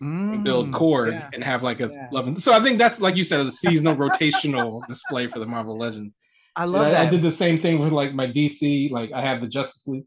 and 0.00 0.44
build 0.44 0.68
Mm, 0.68 0.72
cord 0.72 1.14
yeah. 1.14 1.30
and 1.32 1.42
have 1.42 1.62
like 1.62 1.80
a 1.80 1.88
Yeah. 1.90 2.08
Love. 2.12 2.26
And, 2.28 2.42
so 2.42 2.52
I 2.52 2.60
think 2.60 2.78
that's 2.78 3.00
like 3.00 3.16
you 3.16 3.24
said, 3.24 3.40
a 3.40 3.50
seasonal 3.50 3.96
rotational 3.96 4.86
display 4.88 5.26
for 5.26 5.38
the 5.38 5.46
Marvel 5.46 5.78
Legend. 5.78 6.12
I 6.54 6.64
love 6.64 6.86
I, 6.86 6.90
that. 6.90 7.06
I 7.06 7.10
did 7.10 7.22
the 7.22 7.32
same 7.32 7.58
thing 7.58 7.78
with 7.78 7.92
like 7.92 8.14
my 8.14 8.26
DC. 8.26 8.90
Like 8.90 9.12
I 9.12 9.22
have 9.22 9.40
the 9.40 9.46
Justice 9.46 9.86
League 9.88 10.04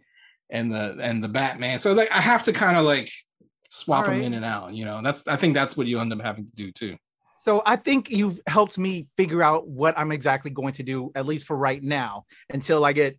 and 0.50 0.72
the 0.72 0.98
and 1.00 1.24
the 1.24 1.30
Batman. 1.30 1.80
So 1.80 1.94
like 1.94 2.12
I 2.12 2.22
have 2.22 2.44
to 2.46 2.54
kind 2.54 2.78
of 2.78 2.86
like 2.86 3.10
swap 3.70 4.06
them 4.06 4.22
in 4.22 4.34
and 4.34 4.46
out. 4.46 4.74
You 4.74 4.86
know, 4.86 5.02
that's 5.04 5.28
I 5.28 5.36
think 5.36 5.54
that's 5.54 5.76
what 5.78 5.88
you 5.88 6.00
end 6.00 6.14
up 6.14 6.22
having 6.22 6.46
to 6.46 6.56
do 6.56 6.72
too. 6.72 6.98
So 7.36 7.62
I 7.66 7.78
think 7.78 8.12
you've 8.12 8.42
helped 8.48 8.78
me 8.78 9.08
figure 9.16 9.42
out 9.42 9.68
what 9.68 9.98
I'm 9.98 10.12
exactly 10.12 10.52
going 10.52 10.74
to 10.74 10.84
do, 10.84 11.12
at 11.16 11.26
least 11.26 11.46
for 11.46 11.56
right 11.56 11.82
now, 11.82 12.26
until 12.50 12.84
I 12.84 12.94
get 12.94 13.18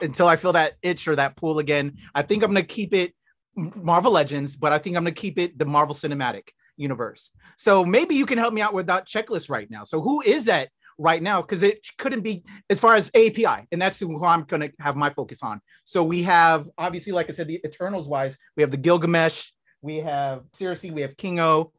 until 0.00 0.26
I 0.26 0.36
feel 0.36 0.52
that 0.54 0.74
itch 0.82 1.06
or 1.06 1.16
that 1.16 1.36
pull 1.36 1.58
again. 1.58 1.98
I 2.14 2.22
think 2.22 2.42
I'm 2.42 2.50
gonna 2.50 2.62
keep 2.62 2.92
it 2.94 3.14
Marvel 3.56 4.12
Legends, 4.12 4.56
but 4.56 4.72
I 4.72 4.78
think 4.78 4.96
I'm 4.96 5.04
gonna 5.04 5.12
keep 5.12 5.38
it 5.38 5.58
the 5.58 5.64
Marvel 5.64 5.94
Cinematic 5.94 6.48
Universe. 6.76 7.32
So 7.56 7.84
maybe 7.84 8.14
you 8.14 8.26
can 8.26 8.38
help 8.38 8.54
me 8.54 8.60
out 8.60 8.74
with 8.74 8.86
that 8.86 9.06
checklist 9.06 9.50
right 9.50 9.70
now. 9.70 9.84
So 9.84 10.00
who 10.00 10.20
is 10.22 10.46
that 10.46 10.70
right 10.98 11.22
now? 11.22 11.40
Because 11.42 11.62
it 11.62 11.86
couldn't 11.98 12.20
be 12.22 12.44
as 12.68 12.78
far 12.78 12.94
as 12.94 13.10
API, 13.14 13.66
and 13.72 13.80
that's 13.80 13.98
who 13.98 14.24
I'm 14.24 14.44
gonna 14.44 14.70
have 14.78 14.96
my 14.96 15.10
focus 15.10 15.42
on. 15.42 15.60
So 15.84 16.02
we 16.02 16.22
have 16.22 16.68
obviously, 16.78 17.12
like 17.12 17.28
I 17.28 17.32
said, 17.32 17.48
the 17.48 17.60
Eternals 17.64 18.08
wise, 18.08 18.36
we 18.56 18.62
have 18.62 18.70
the 18.70 18.76
Gilgamesh, 18.76 19.50
we 19.82 19.96
have 19.98 20.42
seriously, 20.54 20.90
we 20.90 21.00
have 21.02 21.16
Kingo, 21.16 21.72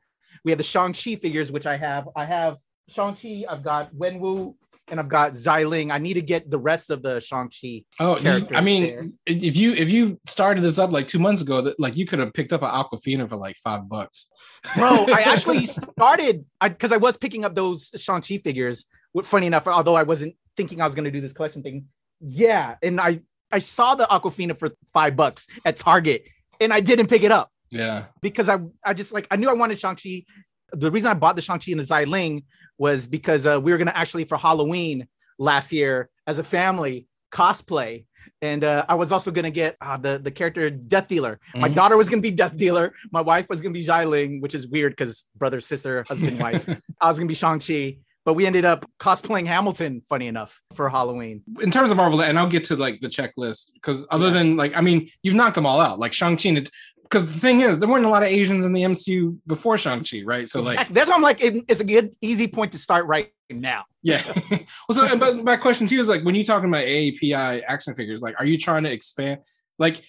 we 0.44 0.52
have 0.52 0.58
the 0.58 0.64
Shang-Chi 0.64 1.16
figures, 1.16 1.52
which 1.52 1.66
I 1.66 1.78
have. 1.78 2.10
I 2.16 2.26
have 2.26 2.58
Shang-Chi, 2.90 3.46
I've 3.48 3.64
got 3.64 3.94
Wenwu, 3.94 4.56
and 4.92 5.00
I've 5.00 5.08
got 5.08 5.32
Xialing. 5.32 5.90
I 5.92 5.98
need 5.98 6.16
to 6.16 6.22
get 6.22 6.52
the 6.52 6.60
rest 6.60 6.90
of 6.92 7.02
the 7.02 7.20
Shang-Chi. 7.22 7.86
Oh, 8.00 8.20
you- 8.20 8.48
I 8.54 8.62
mean, 8.62 8.84
there. 8.84 9.06
if 9.26 9.56
you 9.56 9.74
if 9.74 9.90
you 9.90 10.20
started 10.28 10.62
this 10.64 10.78
up 10.78 10.92
like 10.92 11.08
two 11.08 11.18
months 11.18 11.42
ago, 11.42 11.62
that 11.62 11.80
like 11.80 11.96
you 11.96 12.06
could 12.06 12.20
have 12.20 12.34
picked 12.34 12.54
up 12.54 12.62
an 12.62 12.70
Awkwafina 12.70 13.28
for 13.28 13.38
like 13.38 13.56
five 13.56 13.88
bucks. 13.88 14.28
Bro, 14.76 15.06
I 15.08 15.22
actually 15.26 15.66
started 15.66 16.46
because 16.62 16.92
I, 16.92 16.98
was 16.98 17.18
picking 17.18 17.46
up 17.46 17.56
those 17.56 17.90
Shang-Chi 17.96 18.40
figures. 18.40 18.86
What 19.14 19.26
funny 19.26 19.48
enough, 19.48 19.68
although 19.68 19.96
I 19.96 20.04
wasn't 20.04 20.36
thinking 20.58 20.82
I 20.82 20.86
was 20.86 20.94
gonna 20.94 21.10
do 21.12 21.22
this 21.22 21.34
collection 21.34 21.64
thing. 21.64 21.86
Yeah, 22.20 22.76
and 22.84 23.00
I 23.00 23.22
I 23.52 23.60
saw 23.60 23.96
the 23.96 24.06
Awkwafina 24.06 24.60
for 24.60 24.72
five 24.94 25.16
bucks 25.16 25.48
at 25.66 25.78
Target 25.78 26.26
and 26.60 26.72
I 26.74 26.82
didn't 26.82 27.08
pick 27.08 27.24
it 27.24 27.32
up. 27.32 27.50
yeah, 27.72 28.06
because 28.22 28.50
I 28.50 28.60
I 28.86 28.94
just 28.94 29.14
like 29.14 29.28
I 29.32 29.38
knew 29.38 29.50
I 29.50 29.54
wanted 29.54 29.80
Shang-Chi. 29.80 30.26
The 30.74 30.92
reason 30.92 31.12
I 31.12 31.14
bought 31.16 31.36
the 31.38 31.42
Shang-Chi 31.42 31.72
and 31.72 31.80
the 31.80 31.84
Xiling 31.86 32.44
was 32.82 33.06
because 33.06 33.46
uh, 33.46 33.62
we 33.62 33.72
were 33.72 33.78
gonna 33.78 33.94
actually 33.94 34.24
for 34.26 34.38
Halloween 34.38 35.08
last 35.38 35.72
year 35.72 36.10
as 36.26 36.40
a 36.40 36.44
family 36.44 37.06
cosplay. 37.32 38.06
And 38.42 38.64
uh, 38.64 38.86
I 38.90 38.96
was 38.96 39.12
also 39.12 39.30
gonna 39.30 39.52
get 39.52 39.78
uh, 39.82 39.98
the 39.98 40.18
the 40.18 40.32
character 40.32 40.68
Death 40.72 41.08
Dealer. 41.08 41.40
My 41.56 41.70
Mhm. 41.70 41.76
daughter 41.76 41.96
was 41.96 42.10
gonna 42.10 42.24
be 42.24 42.32
Death 42.32 42.58
Dealer. 42.58 42.94
My 43.12 43.22
wife 43.22 43.46
was 43.50 43.62
gonna 43.62 43.74
be 43.74 43.86
Xialing, 43.86 44.42
which 44.42 44.56
is 44.56 44.68
weird 44.68 44.94
because 44.94 45.26
brother, 45.38 45.62
sister, 45.62 46.04
husband, 46.10 46.40
wife. 46.40 46.68
I 47.00 47.08
was 47.08 47.18
gonna 47.20 47.28
be 47.28 47.36
Shang 47.36 47.60
Chi, 47.60 47.98
but 48.26 48.34
we 48.34 48.48
ended 48.48 48.66
up 48.66 48.80
cosplaying 49.00 49.46
Hamilton. 49.46 50.02
Funny 50.10 50.26
enough, 50.28 50.60
for 50.74 50.90
Halloween. 50.90 51.44
in 51.62 51.70
terms 51.70 51.92
of 51.92 51.98
Marvel, 51.98 52.22
and 52.24 52.40
I'll 52.40 52.50
get 52.58 52.64
to 52.66 52.76
like 52.76 53.00
the 53.02 53.10
checklist 53.18 53.74
because 53.76 54.08
other 54.10 54.28
Yeah. 54.30 54.34
than 54.38 54.58
like, 54.58 54.74
I 54.76 54.82
mean, 54.82 55.00
you've 55.22 55.36
knocked 55.36 55.56
them 55.56 55.68
all 55.68 55.80
out. 55.80 56.00
Like 56.00 56.14
Shang 56.14 56.36
Chi, 56.36 56.64
because 57.12 57.26
the 57.32 57.38
thing 57.40 57.60
is, 57.60 57.80
there 57.80 57.90
weren't 57.90 58.06
a 58.06 58.10
lot 58.10 58.24
of 58.24 58.30
Asians 58.30 58.64
in 58.64 58.72
the 58.72 58.84
MCU 58.84 59.38
before 59.46 59.78
Shang 59.78 60.02
Chi, 60.04 60.22
right? 60.24 60.48
So 60.48 60.62
like, 60.62 60.88
that's 60.90 61.10
why 61.10 61.16
I'm 61.16 61.22
like, 61.22 61.44
it- 61.44 61.66
it's 61.68 61.82
a 61.82 61.84
good 61.84 62.16
easy 62.22 62.48
point 62.48 62.72
to 62.72 62.78
start 62.78 63.06
right 63.06 63.30
now. 63.50 63.84
yeah. 64.02 64.24
well, 64.88 64.94
so 65.10 65.18
but 65.18 65.44
my 65.44 65.58
question 65.58 65.88
to 65.88 65.94
you 65.96 66.00
is 66.00 66.08
like, 66.08 66.24
when 66.24 66.36
you're 66.36 66.46
talking 66.46 66.70
about 66.70 66.86
AAPI 66.86 67.64
action 67.68 67.94
figures, 67.96 68.22
like, 68.22 68.36
are 68.40 68.46
you 68.46 68.58
trying 68.58 68.84
to 68.84 68.92
expand? 68.92 69.42
Like, 69.78 70.02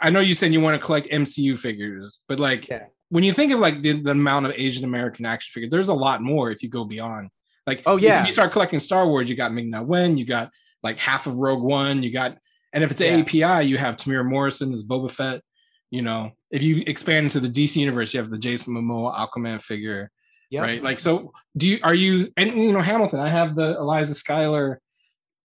I 0.00 0.08
know 0.08 0.20
you 0.20 0.32
said 0.32 0.54
you 0.54 0.60
want 0.62 0.80
to 0.80 0.84
collect 0.84 1.08
MCU 1.10 1.58
figures, 1.58 2.20
but 2.28 2.40
like, 2.40 2.66
Yeah. 2.68 2.84
when 3.10 3.24
you 3.24 3.34
think 3.34 3.52
of 3.52 3.60
like 3.60 3.82
the, 3.82 4.00
the 4.00 4.12
amount 4.12 4.46
of 4.46 4.52
Asian 4.56 4.84
American 4.86 5.26
action 5.26 5.50
figures, 5.52 5.70
there's 5.70 5.88
a 5.88 5.94
lot 5.94 6.22
more 6.22 6.50
if 6.50 6.62
you 6.62 6.70
go 6.70 6.84
beyond. 6.86 7.28
Like, 7.66 7.82
Oh, 7.84 7.96
yeah. 7.96 8.24
you 8.24 8.32
start 8.32 8.52
collecting 8.52 8.80
Star 8.80 9.06
Wars, 9.06 9.28
you 9.28 9.36
got 9.36 9.52
Ming 9.52 9.68
Na 9.68 9.82
Wen, 9.82 10.16
you 10.16 10.24
got 10.24 10.50
like 10.82 10.98
half 10.98 11.26
of 11.26 11.36
Rogue 11.36 11.62
One, 11.62 12.02
you 12.02 12.10
got, 12.10 12.38
and 12.72 12.82
if 12.82 12.90
it's 12.90 13.00
Yeah. 13.02 13.20
AAPI, 13.20 13.68
you 13.68 13.76
have 13.76 13.96
Temuera 13.96 14.24
Morrison 14.24 14.72
as 14.72 14.82
Boba 14.84 15.10
Fett. 15.10 15.42
You 15.90 16.02
know, 16.02 16.32
if 16.50 16.62
you 16.62 16.82
expand 16.86 17.24
into 17.24 17.40
the 17.40 17.48
DC 17.48 17.76
universe, 17.76 18.12
you 18.12 18.20
have 18.20 18.30
the 18.30 18.38
Jason 18.38 18.74
Momoa 18.74 19.16
Aquaman 19.16 19.60
figure 19.62 20.10
Yep. 20.50 20.62
right? 20.62 20.82
Like, 20.82 20.98
so 21.00 21.32
do 21.56 21.68
you 21.68 21.78
are 21.82 21.94
you 21.94 22.32
and 22.36 22.50
you 22.58 22.72
know 22.72 22.80
Hamilton? 22.80 23.20
I 23.20 23.28
have 23.28 23.54
the 23.54 23.76
Eliza 23.78 24.14
Schuyler 24.14 24.80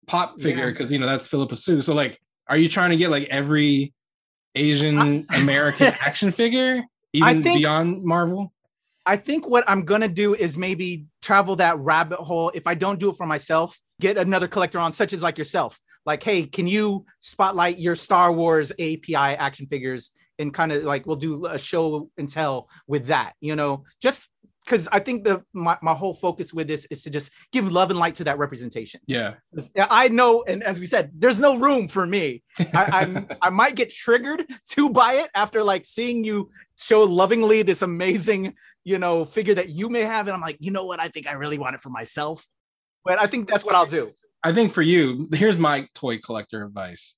pop 0.08 0.40
figure 0.40 0.66
Yeah. 0.66 0.72
because 0.72 0.92
you 0.92 1.00
know 1.00 1.06
that's 1.06 1.28
Phillipa 1.28 1.56
Soo. 1.56 1.82
So 1.82 1.94
like, 1.94 2.20
are 2.48 2.58
you 2.58 2.70
trying 2.70 2.90
to 2.92 2.98
get 2.98 3.10
like 3.10 3.28
every 3.30 3.94
Asian 4.56 5.26
American 5.34 5.88
action 6.00 6.32
figure, 6.32 6.84
even 7.14 7.44
think- 7.44 7.60
beyond 7.60 8.04
Marvel? 8.04 8.54
I 9.06 9.18
think 9.18 9.46
what 9.46 9.66
I'm 9.68 9.84
gonna 9.84 10.08
do 10.08 10.34
is 10.34 10.58
maybe 10.58 11.06
travel 11.22 11.58
that 11.58 11.78
rabbit 11.80 12.20
hole. 12.20 12.52
If 12.54 12.68
I 12.68 12.74
don't 12.74 13.00
do 13.00 13.10
it 13.10 13.18
for 13.18 13.26
myself, 13.26 13.82
get 14.00 14.18
another 14.18 14.48
collector 14.48 14.80
on, 14.80 14.94
such 14.94 15.12
as 15.12 15.22
like 15.22 15.38
yourself. 15.38 15.78
Like, 16.06 16.24
hey, 16.24 16.46
can 16.46 16.68
you 16.68 17.06
spotlight 17.20 17.78
your 17.80 17.96
Star 17.98 18.32
Wars 18.32 18.72
API 18.74 19.16
action 19.16 19.68
figures 19.68 20.12
and 20.44 20.54
kind 20.54 20.72
of 20.72 20.84
like 20.84 21.08
we'll 21.08 21.16
do 21.16 21.46
a 21.46 21.58
show 21.58 22.10
and 22.18 22.30
tell 22.30 22.70
with 22.86 23.08
that, 23.08 23.34
you 23.40 23.56
know, 23.56 23.86
just 24.02 24.30
because 24.64 24.88
I 24.92 25.00
think 25.00 25.24
the 25.24 25.44
my, 25.54 25.78
my 25.82 25.94
whole 25.94 26.14
focus 26.14 26.54
with 26.54 26.68
this 26.68 26.86
is 26.86 27.04
to 27.04 27.10
just 27.10 27.32
give 27.52 27.72
love 27.72 27.90
and 27.90 28.00
light 28.00 28.16
to 28.16 28.26
that 28.26 28.38
representation. 28.38 29.00
Yeah, 29.08 29.36
I 29.76 30.10
know, 30.10 30.44
and 30.48 30.64
as 30.64 30.80
we 30.80 30.86
said, 30.86 31.12
there's 31.16 31.40
no 31.40 31.58
room 31.58 31.88
for 31.88 32.06
me. 32.06 32.44
I, 32.60 32.84
I'm, 33.02 33.28
I 33.42 33.50
might 33.50 33.76
get 33.76 33.92
triggered 33.92 34.46
to 34.72 34.90
buy 34.90 35.14
it 35.14 35.30
after 35.34 35.64
like 35.64 35.86
seeing 35.86 36.24
you 36.24 36.52
show 36.78 37.02
lovingly 37.02 37.64
this 37.64 37.82
amazing, 37.82 38.54
you 38.84 39.00
know, 39.00 39.26
figure 39.26 39.56
that 39.56 39.70
you 39.70 39.90
may 39.90 40.02
have, 40.02 40.28
and 40.28 40.36
I'm 40.36 40.42
like, 40.42 40.58
you 40.60 40.72
know 40.72 40.86
what? 40.86 41.00
I 41.00 41.08
think 41.08 41.28
I 41.28 41.34
really 41.34 41.58
want 41.58 41.76
it 41.76 41.82
for 41.82 41.90
myself. 41.90 42.46
But 43.06 43.20
I 43.20 43.28
think 43.28 43.50
that's 43.50 43.66
what 43.66 43.76
I'll 43.76 43.86
do. 43.86 44.12
I 44.44 44.54
think 44.54 44.72
for 44.72 44.82
you, 44.82 45.28
here's 45.34 45.58
my 45.58 45.88
toy 45.96 46.18
collector 46.20 46.66
advice: 46.66 47.16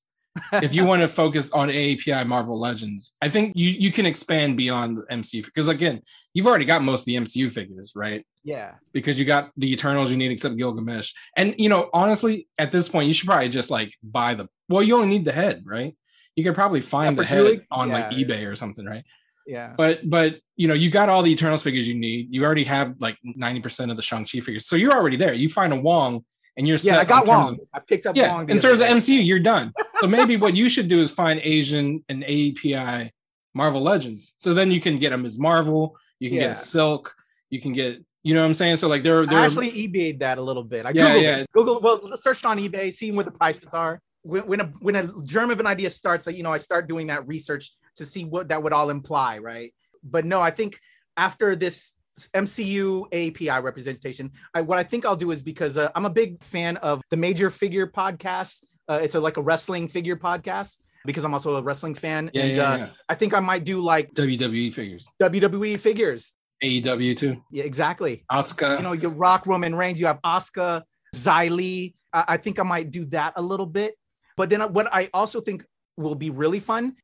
if 0.54 0.74
you 0.74 0.86
want 0.86 1.02
to 1.02 1.08
focus 1.08 1.50
on 1.52 1.70
AAPI 1.70 2.28
Marvel 2.28 2.60
Legends, 2.60 3.14
I 3.22 3.30
think 3.30 3.54
you 3.56 3.70
you 3.70 3.92
can 3.92 4.06
expand 4.06 4.58
beyond 4.58 4.98
the 4.98 5.04
MCU 5.04 5.46
because 5.46 5.68
again, 5.68 6.02
you've 6.34 6.48
already 6.48 6.66
got 6.66 6.84
most 6.84 7.02
of 7.02 7.06
the 7.06 7.16
MCU 7.16 7.52
figures, 7.52 7.92
right? 7.96 8.26
Yeah. 8.44 8.74
Because 8.94 9.18
you 9.20 9.26
got 9.26 9.52
the 9.58 9.72
Eternals 9.72 10.12
you 10.12 10.18
need 10.18 10.32
except 10.32 10.58
Gilgamesh. 10.58 11.14
And 11.38 11.56
you 11.58 11.70
know, 11.70 11.90
honestly, 11.94 12.48
at 12.60 12.72
this 12.72 12.90
point, 12.90 13.08
you 13.08 13.14
should 13.14 13.28
probably 13.28 13.50
just 13.50 13.72
like 13.72 13.94
buy 14.04 14.36
the 14.36 14.48
well, 14.70 14.84
you 14.84 14.96
only 14.96 15.08
need 15.08 15.26
the 15.26 15.32
head, 15.32 15.64
right? 15.66 15.96
You 16.36 16.44
could 16.44 16.56
probably 16.56 16.82
find 16.82 17.16
Yeah, 17.16 17.24
the 17.24 17.28
head 17.28 17.38
Julie? 17.38 17.68
on 17.72 17.90
like 17.90 18.12
Yeah. 18.12 18.26
eBay 18.26 18.48
or 18.52 18.56
something, 18.56 18.86
right? 18.86 19.04
Yeah. 19.48 19.74
But 19.78 20.10
but 20.10 20.40
you 20.58 20.68
know, 20.68 20.74
you 20.74 20.90
got 20.90 21.08
all 21.10 21.22
the 21.22 21.32
Eternals 21.32 21.64
figures 21.64 21.88
you 21.88 21.96
need. 21.96 22.34
You 22.34 22.44
already 22.44 22.64
have 22.66 22.96
like 23.00 23.18
90% 23.26 23.92
of 23.92 23.98
the 23.98 24.04
Shang-Chi 24.04 24.40
figures. 24.40 24.66
So 24.68 24.76
you're 24.76 24.94
already 24.94 25.18
there. 25.18 25.34
You 25.34 25.50
find 25.50 25.72
a 25.74 25.76
Wong 25.76 26.24
and 26.58 26.68
you're 26.68 26.78
yeah, 26.78 26.94
set 26.94 27.00
I 27.00 27.06
got 27.06 27.28
Wong. 27.28 27.54
of- 27.54 27.60
I 27.74 27.80
picked 27.80 28.06
up 28.06 28.16
yeah, 28.16 28.34
Wong. 28.34 28.50
in 28.50 28.60
terms 28.60 28.80
of. 28.80 28.88
MCU, 28.88 29.26
you're 29.26 29.40
done. 29.40 29.74
So 30.00 30.08
maybe 30.08 30.38
what 30.38 30.56
you 30.56 30.70
should 30.70 30.88
do 30.88 31.00
is 31.02 31.12
find 31.12 31.40
Asian 31.44 32.04
and 32.10 32.24
API 32.24 33.12
Marvel 33.54 33.82
Legends. 33.82 34.34
So 34.38 34.54
then 34.54 34.72
you 34.72 34.80
can 34.82 35.00
get 35.00 35.10
them 35.12 35.26
as 35.26 35.38
Marvel. 35.40 35.98
You 36.20 36.30
can 36.30 36.38
Yeah. 36.38 36.48
get 36.50 36.60
Silk. 36.60 37.14
You 37.50 37.62
can 37.62 37.74
get, 37.74 38.04
you 38.24 38.34
know 38.34 38.42
what 38.42 38.48
I'm 38.48 38.54
saying? 38.54 38.78
So 38.78 38.88
like 38.88 39.04
there, 39.04 39.26
there 39.26 39.40
I 39.40 39.46
actually 39.46 39.72
eBayed 39.72 40.20
that 40.20 40.38
a 40.38 40.42
little 40.42 40.64
bit. 40.64 40.86
I 40.86 40.92
Yeah, 40.92 41.16
Googled 41.16 41.22
yeah. 41.22 41.38
it. 41.38 41.52
Google 41.52 41.80
well, 41.80 42.18
searched 42.18 42.46
on 42.46 42.58
eBay, 42.58 42.94
seeing 42.94 43.16
what 43.16 43.26
the 43.26 43.32
prices 43.32 43.74
are. 43.74 44.02
When, 44.24 44.48
when 44.48 44.62
a 44.62 44.66
when 44.80 44.96
a 44.96 45.14
germ 45.24 45.52
of 45.52 45.60
an 45.60 45.68
idea 45.68 45.90
starts, 45.90 46.26
like, 46.26 46.36
you 46.36 46.44
know, 46.44 46.52
I 46.52 46.58
start 46.58 46.88
doing 46.88 47.08
that 47.08 47.28
research 47.28 47.72
to 47.98 48.06
see 48.06 48.26
what 48.26 48.50
that 48.50 48.64
would 48.64 48.74
all 48.74 48.90
imply, 48.90 49.38
right? 49.38 49.74
But 50.04 50.26
no, 50.26 50.42
I 50.42 50.52
think 50.52 50.80
after 51.16 51.56
this 51.56 51.94
MCU 52.34 53.06
API 53.08 53.62
representation, 53.62 54.32
I, 54.54 54.62
what 54.62 54.78
I 54.78 54.84
think 54.84 55.06
I'll 55.06 55.16
do 55.16 55.32
is 55.32 55.42
because 55.42 55.78
uh, 55.78 55.90
I'm 55.96 56.06
a 56.06 56.10
big 56.10 56.42
fan 56.42 56.78
of 56.78 57.02
the 57.10 57.18
Major 57.18 57.50
Figure 57.50 57.88
podcast. 57.88 58.64
Uh, 58.88 59.00
it's 59.02 59.16
a, 59.16 59.20
like 59.20 59.38
a 59.38 59.42
wrestling 59.42 59.88
figure 59.88 60.16
podcast 60.16 60.78
because 61.06 61.24
I'm 61.24 61.34
also 61.34 61.56
a 61.56 61.62
wrestling 61.62 61.96
fan, 61.96 62.32
yeah, 62.34 62.42
and 62.44 62.56
yeah, 62.56 62.72
uh, 62.72 62.78
yeah. 62.78 62.90
I 63.10 63.16
think 63.16 63.34
I 63.34 63.40
might 63.40 63.64
do 63.64 63.82
like 63.82 64.14
WWE 64.14 64.74
figures, 64.74 65.08
WWE 65.22 65.80
figures. 65.80 66.34
AEW 66.64 67.18
too. 67.18 67.44
Yeah, 67.52 67.64
exactly. 67.64 68.24
Asuka. 68.32 68.78
you 68.78 68.84
know, 68.84 68.94
you 68.94 69.10
rock 69.10 69.46
Roman 69.46 69.76
Reigns, 69.76 70.00
you 70.00 70.06
have 70.08 70.22
Asuka, 70.22 70.84
Xia 71.14 71.50
Li. 71.50 71.96
I, 72.14 72.26
I 72.30 72.38
think 72.38 72.60
I 72.60 72.64
might 72.64 72.92
do 72.92 73.06
that 73.06 73.34
a 73.36 73.42
little 73.42 73.66
bit. 73.66 73.96
But 74.38 74.50
then 74.50 74.62
what 74.74 74.88
I 74.94 75.10
also 75.14 75.42
think 75.42 75.66
will 75.98 76.16
be 76.16 76.30
really 76.30 76.60
fun 76.60 76.96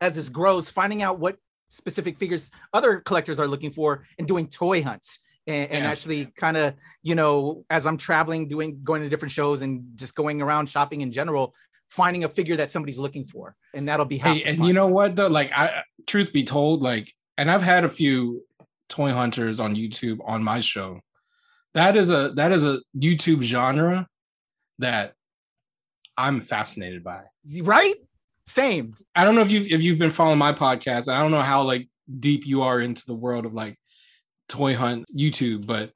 as 0.00 0.16
this 0.16 0.28
grows, 0.28 0.68
finding 0.70 1.02
out 1.02 1.18
what 1.18 1.36
specific 1.72 2.18
figures 2.18 2.50
other 2.72 3.00
collectors 3.00 3.40
are 3.40 3.48
looking 3.48 3.70
for 3.70 4.04
and 4.18 4.28
doing 4.28 4.46
toy 4.46 4.82
hunts. 4.82 5.20
And, 5.46 5.70
and 5.72 5.82
Yeah. 5.84 5.90
actually 5.90 6.26
kind 6.36 6.56
of, 6.56 6.74
you 7.02 7.14
know, 7.16 7.64
as 7.68 7.86
I'm 7.86 7.96
traveling, 7.96 8.46
doing 8.48 8.80
going 8.84 9.02
to 9.02 9.08
different 9.08 9.32
shows 9.32 9.62
and 9.62 9.82
just 9.96 10.14
going 10.14 10.40
around 10.40 10.68
shopping 10.68 11.00
in 11.00 11.10
general, 11.10 11.54
finding 11.88 12.22
a 12.24 12.28
figure 12.28 12.56
that 12.56 12.70
somebody's 12.70 12.98
looking 12.98 13.24
for. 13.24 13.56
And 13.74 13.88
that'll 13.88 14.06
be 14.06 14.18
Hey, 14.18 14.42
and 14.44 14.58
fun. 14.58 14.66
you 14.68 14.72
know 14.72 14.86
what 14.86 15.16
though? 15.16 15.26
Like, 15.26 15.50
I 15.52 15.82
truth 16.06 16.32
be 16.32 16.44
told, 16.44 16.80
like, 16.82 17.12
and 17.38 17.50
I've 17.50 17.62
had 17.62 17.82
a 17.84 17.88
few 17.88 18.44
toy 18.88 19.12
hunters 19.12 19.58
on 19.58 19.74
YouTube 19.74 20.18
on 20.24 20.44
my 20.44 20.60
show. 20.60 21.00
That 21.74 21.96
is 21.96 22.10
a 22.10 22.30
that 22.36 22.52
is 22.52 22.62
a 22.64 22.80
YouTube 22.96 23.42
genre 23.42 24.06
that 24.78 25.14
I'm 26.16 26.40
fascinated 26.40 27.02
by. 27.02 27.22
right? 27.62 27.94
Same. 28.46 28.96
I 29.14 29.24
don't 29.24 29.34
know 29.34 29.42
if 29.42 29.50
you've 29.50 29.66
if 29.66 29.82
you've 29.82 29.98
been 29.98 30.10
following 30.10 30.38
my 30.38 30.52
podcast. 30.52 31.12
I 31.12 31.20
don't 31.20 31.30
know 31.30 31.42
how 31.42 31.62
like 31.62 31.88
deep 32.18 32.46
you 32.46 32.62
are 32.62 32.80
into 32.80 33.04
the 33.06 33.14
world 33.14 33.46
of 33.46 33.54
like 33.54 33.78
toy 34.48 34.74
hunt 34.74 35.06
YouTube, 35.16 35.66
but 35.66 35.92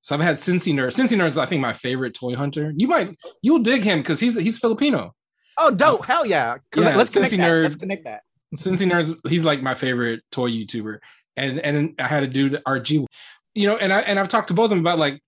so 0.00 0.14
I've 0.14 0.20
had 0.20 0.36
Cincy 0.36 0.72
Nerd. 0.72 0.88
Cincy 0.88 1.18
Nerd 1.18 1.28
is 1.28 1.38
I 1.38 1.46
think 1.46 1.60
my 1.60 1.72
favorite 1.72 2.14
toy 2.14 2.34
hunter. 2.34 2.72
You 2.76 2.88
might 2.88 3.14
you'll 3.42 3.58
dig 3.58 3.82
him 3.82 3.98
because 3.98 4.20
he's 4.20 4.36
he's 4.36 4.58
Filipino. 4.58 5.14
Oh, 5.58 5.72
dope. 5.72 6.04
Hell 6.04 6.24
yeah. 6.24 6.56
Yeah, 6.76 6.96
Let's 6.96 7.12
connect 7.12 7.32
Cincy 7.32 7.38
that. 7.38 7.50
Nerd. 7.50 7.62
Let's 7.64 7.76
connect 7.76 8.04
that. 8.04 8.22
Cincy 8.54 8.90
Nerds, 8.90 9.18
he's 9.28 9.44
like 9.44 9.60
my 9.60 9.74
favorite 9.74 10.22
toy 10.30 10.50
YouTuber. 10.50 10.98
And 11.36 11.58
and 11.60 11.94
I 11.98 12.06
had 12.06 12.22
a 12.22 12.26
dude 12.26 12.62
RG, 12.66 13.06
you 13.54 13.66
know, 13.66 13.76
and 13.76 13.92
I 13.92 14.00
and 14.00 14.18
I've 14.18 14.28
talked 14.28 14.48
to 14.48 14.54
both 14.54 14.66
of 14.66 14.70
them 14.70 14.80
about 14.80 14.98
like 14.98 15.20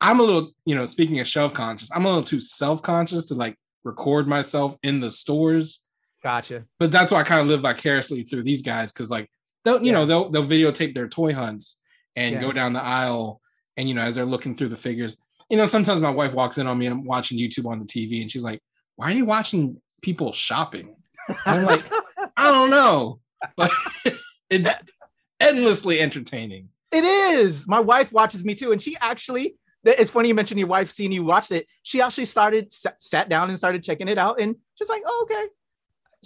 I'm 0.00 0.20
a 0.20 0.22
little, 0.22 0.50
you 0.64 0.74
know, 0.74 0.86
speaking 0.86 1.20
of 1.20 1.26
shelf 1.26 1.54
conscious, 1.54 1.90
I'm 1.92 2.04
a 2.04 2.08
little 2.08 2.24
too 2.24 2.40
self-conscious 2.40 3.28
to 3.28 3.34
like 3.34 3.56
record 3.84 4.28
myself 4.28 4.76
in 4.82 5.00
the 5.00 5.10
stores. 5.10 5.80
Gotcha. 6.26 6.64
But 6.80 6.90
that's 6.90 7.12
why 7.12 7.20
I 7.20 7.22
kind 7.22 7.40
of 7.40 7.46
live 7.46 7.60
vicariously 7.60 8.24
through 8.24 8.42
these 8.42 8.60
guys 8.60 8.92
because 8.92 9.10
like 9.10 9.30
they'll, 9.64 9.78
you 9.80 9.86
Yeah. 9.86 9.92
know, 9.92 10.06
they'll 10.06 10.28
they'll 10.28 10.44
videotape 10.44 10.92
their 10.92 11.06
toy 11.06 11.32
hunts 11.32 11.80
and 12.16 12.34
Yeah. 12.34 12.40
go 12.40 12.50
down 12.50 12.72
the 12.72 12.82
aisle 12.82 13.40
and 13.76 13.88
you 13.88 13.94
know, 13.94 14.02
as 14.02 14.16
they're 14.16 14.24
looking 14.24 14.56
through 14.56 14.70
the 14.70 14.76
figures, 14.76 15.16
you 15.48 15.56
know, 15.56 15.66
sometimes 15.66 16.00
my 16.00 16.10
wife 16.10 16.34
walks 16.34 16.58
in 16.58 16.66
on 16.66 16.78
me 16.78 16.86
and 16.86 16.94
I'm 16.94 17.04
watching 17.04 17.38
YouTube 17.38 17.66
on 17.66 17.78
the 17.78 17.84
TV 17.84 18.22
and 18.22 18.32
she's 18.32 18.42
like, 18.42 18.60
Why 18.96 19.06
are 19.12 19.14
you 19.14 19.24
watching 19.24 19.80
people 20.02 20.32
shopping? 20.32 20.96
I'm 21.46 21.62
like, 21.64 21.84
I 22.36 22.50
don't 22.50 22.70
know, 22.70 23.20
but 23.56 23.70
it's 24.50 24.68
endlessly 25.40 26.00
entertaining. 26.00 26.70
It 26.92 27.04
is. 27.04 27.68
My 27.68 27.78
wife 27.78 28.12
watches 28.12 28.44
me 28.44 28.56
too, 28.56 28.72
and 28.72 28.82
she 28.82 28.96
actually. 29.00 29.56
It's 29.84 30.10
funny 30.10 30.26
you 30.26 30.34
mentioned 30.34 30.58
your 30.58 30.66
wife 30.66 30.90
seeing 30.90 31.12
you 31.12 31.22
watched 31.22 31.52
it. 31.52 31.68
She 31.84 32.00
actually 32.00 32.24
started 32.24 32.72
sat, 32.72 33.00
sat 33.00 33.28
down 33.28 33.48
and 33.50 33.56
started 33.56 33.84
checking 33.84 34.08
it 34.08 34.18
out, 34.18 34.40
and 34.40 34.56
she's 34.74 34.88
like, 34.88 35.02
"Oh, 35.06 35.20
okay." 35.30 35.46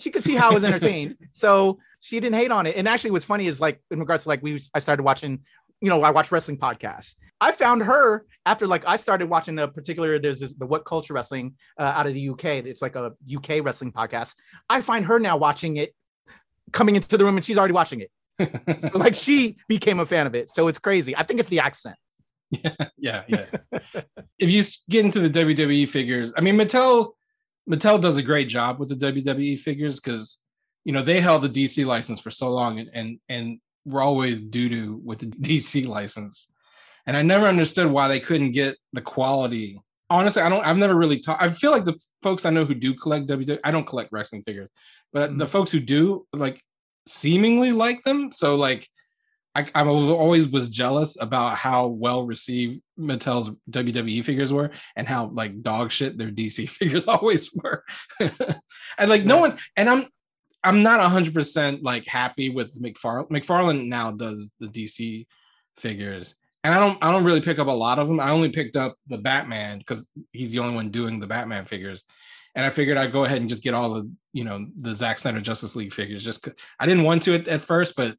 She 0.01 0.11
could 0.11 0.25
see 0.25 0.35
how 0.35 0.51
I 0.51 0.55
was 0.55 0.65
entertained, 0.65 1.17
so 1.31 1.79
she 2.01 2.19
didn't 2.21 2.37
hate 2.37 2.51
on 2.51 2.67
it. 2.67 2.77
And 2.77 2.89
actually, 2.89 3.13
what's 3.13 3.25
funny 3.25 3.47
is 3.47 3.61
like 3.61 3.81
in 3.91 4.01
regards 4.01 4.25
to 4.25 4.29
like 4.29 4.43
we, 4.43 4.61
I 4.75 4.79
started 4.79 5.03
watching. 5.03 5.41
You 5.83 5.89
know, 5.89 6.03
I 6.03 6.11
watch 6.11 6.31
wrestling 6.31 6.59
podcasts. 6.59 7.15
I 7.41 7.53
found 7.53 7.83
her 7.83 8.27
after 8.45 8.67
like 8.67 8.87
I 8.87 8.97
started 8.97 9.31
watching 9.31 9.59
a 9.59 9.67
particular. 9.67 10.19
There's 10.19 10.41
this 10.41 10.53
the 10.53 10.67
What 10.67 10.85
Culture 10.85 11.15
Wrestling 11.15 11.55
uh, 11.79 11.85
out 11.85 12.07
of 12.07 12.13
the 12.13 12.29
UK. 12.29 12.45
It's 12.45 12.83
like 12.83 12.97
a 12.97 13.13
UK 13.35 13.65
wrestling 13.65 13.93
podcast. 13.93 14.35
I 14.69 14.83
find 14.83 15.07
her 15.07 15.19
now 15.19 15.39
watching 15.39 15.79
it, 15.79 15.95
coming 16.73 16.97
into 16.97 17.17
the 17.17 17.25
room, 17.25 17.37
and 17.37 17.45
she's 17.45 17.57
already 17.57 17.75
watching 17.75 18.01
it. 18.01 18.11
So, 18.81 18.91
like 18.95 19.15
she 19.15 19.57
became 19.69 20.01
a 20.01 20.07
fan 20.07 20.27
of 20.27 20.35
it. 20.35 20.49
So 20.49 20.69
it's 20.69 20.79
crazy. 20.79 21.15
I 21.15 21.25
think 21.25 21.41
it's 21.41 21.51
the 21.51 21.61
accent. 21.61 21.97
yeah, 22.97 23.23
yeah. 23.29 23.47
if 24.39 24.51
you 24.51 24.65
get 24.89 25.05
into 25.05 25.21
the 25.21 25.31
WWE 25.31 25.89
figures, 25.89 26.33
I 26.37 26.41
mean, 26.41 26.57
Mattel 26.57 27.13
Mattel 27.71 28.01
does 28.01 28.17
a 28.17 28.23
great 28.23 28.49
job 28.49 28.81
with 28.81 28.89
the 28.89 28.97
WWE 28.97 29.59
figures 29.59 30.01
because 30.01 30.39
you 30.85 30.93
know 30.93 31.03
they 31.03 31.21
held 31.21 31.43
the 31.43 31.49
DC 31.49 31.87
license 31.87 32.21
for 32.21 32.31
so 32.31 32.51
long, 32.51 32.81
and 32.81 32.91
and 32.93 33.21
and 33.29 33.61
we're 33.85 34.03
always 34.03 34.43
doo 34.43 34.69
doo 34.69 35.01
with 35.05 35.21
the 35.21 35.27
DC 35.49 35.87
license. 35.87 36.53
And 37.07 37.17
I 37.17 37.23
never 37.23 37.47
understood 37.47 37.91
why 37.91 38.09
they 38.09 38.21
couldn't 38.21 38.53
get 38.53 38.77
the 38.93 39.01
quality. 39.01 39.81
Honestly, 40.11 40.43
I 40.43 40.49
don't. 40.49 40.65
I've 40.67 40.77
never 40.77 40.97
really 40.97 41.21
talked. 41.21 41.43
I 41.43 41.51
feel 41.51 41.71
like 41.71 41.85
the 41.85 41.99
folks 42.23 42.45
I 42.45 42.51
know 42.51 42.65
who 42.65 42.75
do 42.75 42.95
collect 42.95 43.29
WWE. 43.29 43.59
I 43.63 43.71
don't 43.71 43.87
collect 43.87 44.11
wrestling 44.13 44.43
figures, 44.43 44.69
but 45.13 45.31
mm-hmm. 45.31 45.39
the 45.39 45.47
folks 45.47 45.71
who 45.71 45.81
do 45.81 46.27
like 46.33 46.61
seemingly 47.07 47.73
like 47.73 48.03
them. 48.05 48.33
So 48.33 48.57
like 48.57 48.89
I, 49.55 49.67
I 49.75 49.85
always 49.85 50.49
was 50.49 50.69
jealous 50.69 51.17
about 51.21 51.57
how 51.57 51.89
well 51.89 52.25
received 52.25 52.83
Mattel's 52.99 53.51
WWE 53.71 54.25
figures 54.25 54.53
were 54.53 54.71
and 54.95 55.09
how 55.09 55.27
like 55.27 55.63
dog 55.63 55.91
shit 55.91 56.17
their 56.17 56.31
DC 56.31 56.69
figures 56.69 57.09
always 57.09 57.53
were. 57.55 57.85
and 58.21 59.11
like 59.11 59.25
no 59.25 59.39
one 59.39 59.57
and 59.77 59.89
I'm 59.89 60.07
I'm 60.63 60.83
not 60.83 61.01
hundred 61.01 61.35
percent 61.35 61.83
like 61.83 62.07
happy 62.07 62.51
with 62.51 62.81
McFarlane. 62.81 63.31
McFarlane 63.31 63.89
now 63.89 64.13
does 64.13 64.53
the 64.61 64.67
DC 64.67 65.27
figures. 65.77 66.35
And 66.63 66.75
I 66.75 66.79
don't 66.79 66.99
I 67.03 67.11
don't 67.11 67.25
really 67.25 67.41
pick 67.41 67.59
up 67.59 67.67
a 67.67 67.73
lot 67.73 67.99
of 67.99 68.07
them. 68.07 68.21
I 68.21 68.31
only 68.31 68.51
picked 68.51 68.77
up 68.77 68.97
the 69.09 69.19
Batman 69.19 69.79
because 69.79 70.09
he's 70.33 70.53
the 70.53 70.59
only 70.61 70.75
one 70.75 70.91
doing 70.91 71.19
the 71.19 71.27
Batman 71.27 71.65
figures. 71.65 72.05
And 72.55 72.65
I 72.65 72.71
figured 72.71 72.99
I'd 72.99 73.13
go 73.13 73.25
ahead 73.25 73.41
and 73.41 73.49
just 73.49 73.63
get 73.63 73.75
all 73.75 73.95
the, 73.95 74.11
you 74.33 74.45
know, 74.45 74.67
the 74.77 74.95
Zack 74.95 75.19
Snyder 75.19 75.41
Justice 75.41 75.77
League 75.77 75.95
figures. 75.95 76.25
just 76.25 76.49
I 76.79 76.87
didn't 76.87 77.05
want 77.05 77.23
to 77.23 77.35
at, 77.35 77.49
at 77.49 77.63
first, 77.63 77.97
but 77.97 78.17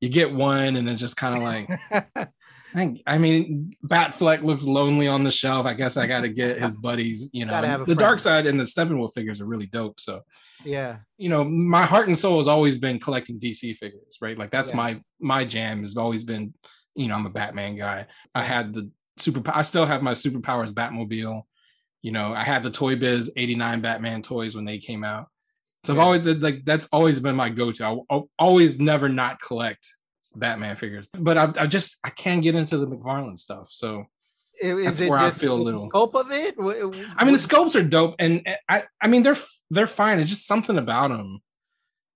you 0.00 0.08
get 0.08 0.32
one 0.32 0.76
and 0.76 0.88
it's 0.88 1.00
just 1.00 1.16
kind 1.16 1.36
of 1.36 1.42
like 1.42 2.28
I, 2.74 2.96
I 3.06 3.18
mean, 3.18 3.72
Batfleck 3.84 4.42
looks 4.42 4.64
lonely 4.64 5.08
on 5.08 5.24
the 5.24 5.30
shelf. 5.30 5.66
I 5.66 5.74
guess 5.74 5.96
I 5.96 6.06
got 6.06 6.20
to 6.20 6.28
get 6.28 6.60
his 6.60 6.76
buddies. 6.82 7.30
You 7.32 7.46
know, 7.46 7.52
Gotta 7.52 7.66
have 7.66 7.80
a 7.82 7.84
the. 7.84 7.94
Darkseid 7.94 8.48
and 8.48 8.58
the 8.58 8.64
Steppenwolf 8.64 9.12
figures 9.14 9.40
are 9.40 9.46
really 9.46 9.66
dope. 9.66 9.98
So, 9.98 10.22
yeah. 10.64 10.98
you 11.18 11.28
know, 11.28 11.42
my 11.44 11.84
heart 11.84 12.08
and 12.08 12.16
soul 12.16 12.38
has 12.38 12.48
always 12.48 12.76
been 12.76 13.00
collecting 13.00 13.40
DC 13.40 13.76
figures, 13.76 14.18
right? 14.20 14.38
Like 14.38 14.50
that's 14.50 14.70
Yeah. 14.70 14.76
my 14.76 15.00
my 15.20 15.44
jam 15.44 15.80
has 15.80 15.96
always 15.96 16.24
been. 16.24 16.54
You 16.96 17.08
know, 17.08 17.14
I'm 17.14 17.26
a 17.26 17.30
Batman 17.30 17.76
guy. 17.76 18.06
I 18.34 18.42
had 18.42 18.74
the 18.74 18.90
super. 19.16 19.42
I 19.52 19.62
still 19.62 19.86
have 19.86 20.02
my 20.02 20.12
superpowers 20.12 20.72
Batmobile. 20.72 21.42
You 22.02 22.12
know, 22.12 22.32
I 22.32 22.44
had 22.44 22.62
the 22.62 22.70
Toy 22.70 22.96
Biz 22.96 23.32
'89 23.36 23.80
Batman 23.80 24.22
toys 24.22 24.54
when 24.54 24.64
they 24.64 24.78
came 24.78 25.04
out. 25.04 25.26
So 25.84 25.92
I've 25.94 25.98
Yeah. 25.98 26.04
always 26.04 26.26
like 26.26 26.64
that's 26.64 26.88
always 26.92 27.20
been 27.20 27.36
my 27.36 27.48
go-to. 27.50 27.84
I, 27.84 27.96
I'll 28.10 28.28
always 28.38 28.78
never 28.78 29.08
not 29.08 29.40
collect 29.40 29.86
Batman 30.34 30.76
figures, 30.76 31.06
but 31.12 31.36
I, 31.38 31.52
I 31.62 31.66
just 31.66 31.96
I 32.04 32.10
can't 32.10 32.42
get 32.42 32.54
into 32.54 32.78
the 32.78 32.86
McFarlane 32.86 33.38
stuff. 33.38 33.68
So 33.70 34.04
Is 34.60 34.84
That's 34.84 35.00
it 35.00 35.08
where 35.10 35.18
I 35.18 35.26
just 35.28 35.40
feel 35.40 35.54
a 35.54 35.56
little- 35.56 35.88
scope 35.88 36.14
of 36.14 36.30
it? 36.30 36.54
I 36.58 37.24
mean, 37.24 37.32
the 37.32 37.38
scopes 37.38 37.74
are 37.76 37.82
dope, 37.82 38.14
and 38.18 38.46
I 38.68 38.84
I 39.00 39.08
mean 39.08 39.22
they're 39.22 39.38
they're 39.70 39.86
fine. 39.86 40.18
It's 40.20 40.28
just 40.28 40.46
something 40.46 40.76
about 40.78 41.08
them 41.08 41.40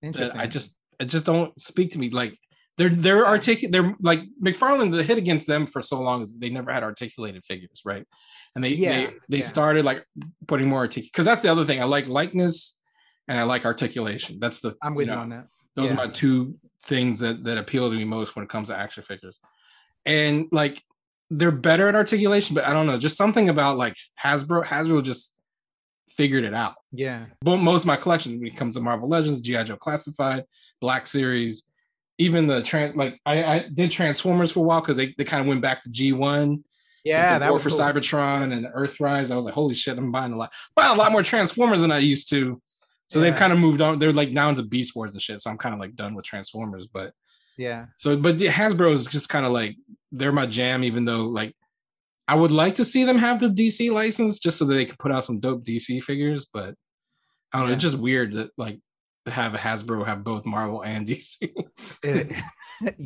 interesting. 0.03 0.41
I 0.41 0.47
just 0.47 0.77
it 1.01 1.07
just 1.07 1.25
don't 1.27 1.51
speak 1.61 1.93
to 1.93 1.99
me. 1.99 2.11
Like 2.11 2.37
they're 2.77 2.91
they're 2.91 3.27
articulate. 3.27 3.73
They're 3.73 3.97
like 4.01 4.21
McFarlane. 4.43 4.93
The 4.93 5.03
hit 5.03 5.17
against 5.19 5.47
them 5.47 5.67
for 5.67 5.83
so 5.83 6.01
long 6.03 6.21
is 6.23 6.37
they 6.37 6.51
never 6.51 6.71
had 6.71 6.83
articulated 6.83 7.45
figures, 7.45 7.81
right? 7.85 8.05
And 8.55 8.63
they 8.63 8.71
Yeah, 8.71 8.91
they 9.07 9.13
they 9.31 9.37
yeah. 9.39 9.45
started 9.45 9.85
like 9.87 10.05
putting 10.47 10.69
more 10.69 10.81
articulate 10.81 11.13
because 11.13 11.25
that's 11.25 11.43
the 11.43 11.49
other 11.51 11.65
thing. 11.65 11.81
I 11.81 11.85
like 11.85 12.07
likeness 12.09 12.79
and 13.29 13.39
I 13.39 13.45
like 13.45 13.65
articulation. 13.65 14.39
That's 14.39 14.61
the 14.61 14.75
I'm 14.83 14.95
with 14.95 15.07
you, 15.07 15.15
know, 15.15 15.21
on 15.21 15.29
that. 15.31 15.47
Those 15.75 15.91
yeah. 15.91 15.95
are 15.95 16.07
my 16.07 16.13
two 16.13 16.57
things 16.83 17.21
that 17.21 17.45
that 17.45 17.59
appeal 17.59 17.91
to 17.91 17.97
me 17.97 18.05
most 18.05 18.37
when 18.37 18.45
it 18.45 18.49
comes 18.49 18.69
to 18.69 18.77
action 18.77 19.03
figures. 19.03 19.41
And 20.07 20.47
like 20.53 20.83
they're 21.31 21.51
better 21.51 21.89
at 21.89 21.95
articulation, 21.95 22.55
but 22.55 22.65
I 22.65 22.73
don't 22.73 22.87
know, 22.87 22.99
just 22.99 23.17
something 23.17 23.49
about 23.49 23.79
like 23.79 23.97
Hasbro. 24.23 24.65
Hasbro 24.65 25.03
just 25.03 25.37
figured 26.11 26.45
it 26.45 26.55
out. 26.55 26.75
Yeah. 26.93 27.27
But 27.41 27.59
most 27.59 27.83
of 27.83 27.87
my 27.87 27.97
collection 27.97 28.39
when 28.39 28.47
it 28.47 28.57
comes 28.57 28.77
to 28.77 28.81
Marvel 28.81 29.09
Legends, 29.09 29.41
GI 29.41 29.65
Joe 29.65 29.77
Classified, 29.77 30.45
Black 30.81 31.07
Series, 31.07 31.65
even 32.19 32.47
the 32.47 32.63
trans 32.63 32.97
like 32.97 33.21
I, 33.27 33.45
I 33.45 33.69
did 33.73 33.91
Transformers 33.91 34.53
for 34.53 34.61
a 34.61 34.63
while 34.63 34.81
because 34.81 34.97
they, 34.97 35.15
they 35.19 35.25
kind 35.25 35.41
of 35.41 35.47
went 35.47 35.63
back 35.63 35.83
to 35.83 35.91
G1. 35.91 36.63
Yeah, 37.05 37.39
that 37.39 37.53
was 37.53 37.63
for 37.63 37.69
cool. 37.69 37.79
Cybertron 37.79 38.53
and 38.53 38.67
Earthrise. 38.67 39.31
I 39.31 39.37
was 39.37 39.45
like, 39.45 39.53
holy 39.53 39.75
shit, 39.75 39.99
I'm 39.99 40.11
buying 40.11 40.33
a 40.33 40.37
lot, 40.37 40.53
buying 40.75 40.93
a 40.93 40.99
lot 40.99 41.13
more 41.13 41.23
Transformers 41.23 41.83
than 41.83 41.93
I 41.93 41.99
used 41.99 42.31
to. 42.31 42.63
So 43.11 43.21
yeah. 43.21 43.31
they've 43.31 43.39
kind 43.39 43.53
of 43.53 43.59
moved 43.59 43.81
on. 43.81 43.99
They're 43.99 44.13
like 44.13 44.31
now 44.31 44.49
into 44.49 44.63
Beast 44.63 44.97
Wars 44.97 45.13
and 45.13 45.23
shit. 45.23 45.43
So 45.43 45.51
I'm 45.51 45.59
kind 45.59 45.75
of 45.75 45.81
like 45.81 45.95
done 45.95 46.15
with 46.15 46.25
Transformers. 46.25 46.89
But 46.93 47.13
yeah. 47.57 47.87
So, 47.97 48.17
but 48.17 48.37
Hasbro 48.37 48.93
is 48.93 49.07
just 49.07 49.29
kind 49.29 49.47
of 49.47 49.53
like 49.53 49.77
they're 50.13 50.33
my 50.33 50.47
jam, 50.47 50.85
even 50.85 51.05
though 51.05 51.25
like 51.25 51.55
I 52.27 52.35
would 52.35 52.51
like 52.51 52.77
to 52.77 52.85
see 52.85 53.05
them 53.05 53.19
have 53.19 53.41
the 53.41 53.49
DC 53.49 53.93
license 53.93 54.39
just 54.39 54.59
so 54.59 54.65
that 54.65 54.75
they 54.75 54.87
could 54.87 54.99
put 54.99 55.13
out 55.13 55.25
some 55.25 55.41
dope 55.41 55.65
DC 55.65 56.03
figures. 56.03 56.47
But 56.53 56.75
I 57.53 57.59
don't 57.59 57.63
yeah. 57.63 57.67
know. 57.67 57.73
It's 57.75 57.83
just 57.83 57.99
weird 57.99 58.35
that 58.35 58.51
like 58.57 58.81
to 59.27 59.31
have 59.31 59.55
a 59.55 59.59
Hasbro 59.59 60.07
have 60.07 60.25
both 60.25 60.45
Marvel 60.45 60.83
and 60.83 61.07
DC. 61.07 61.53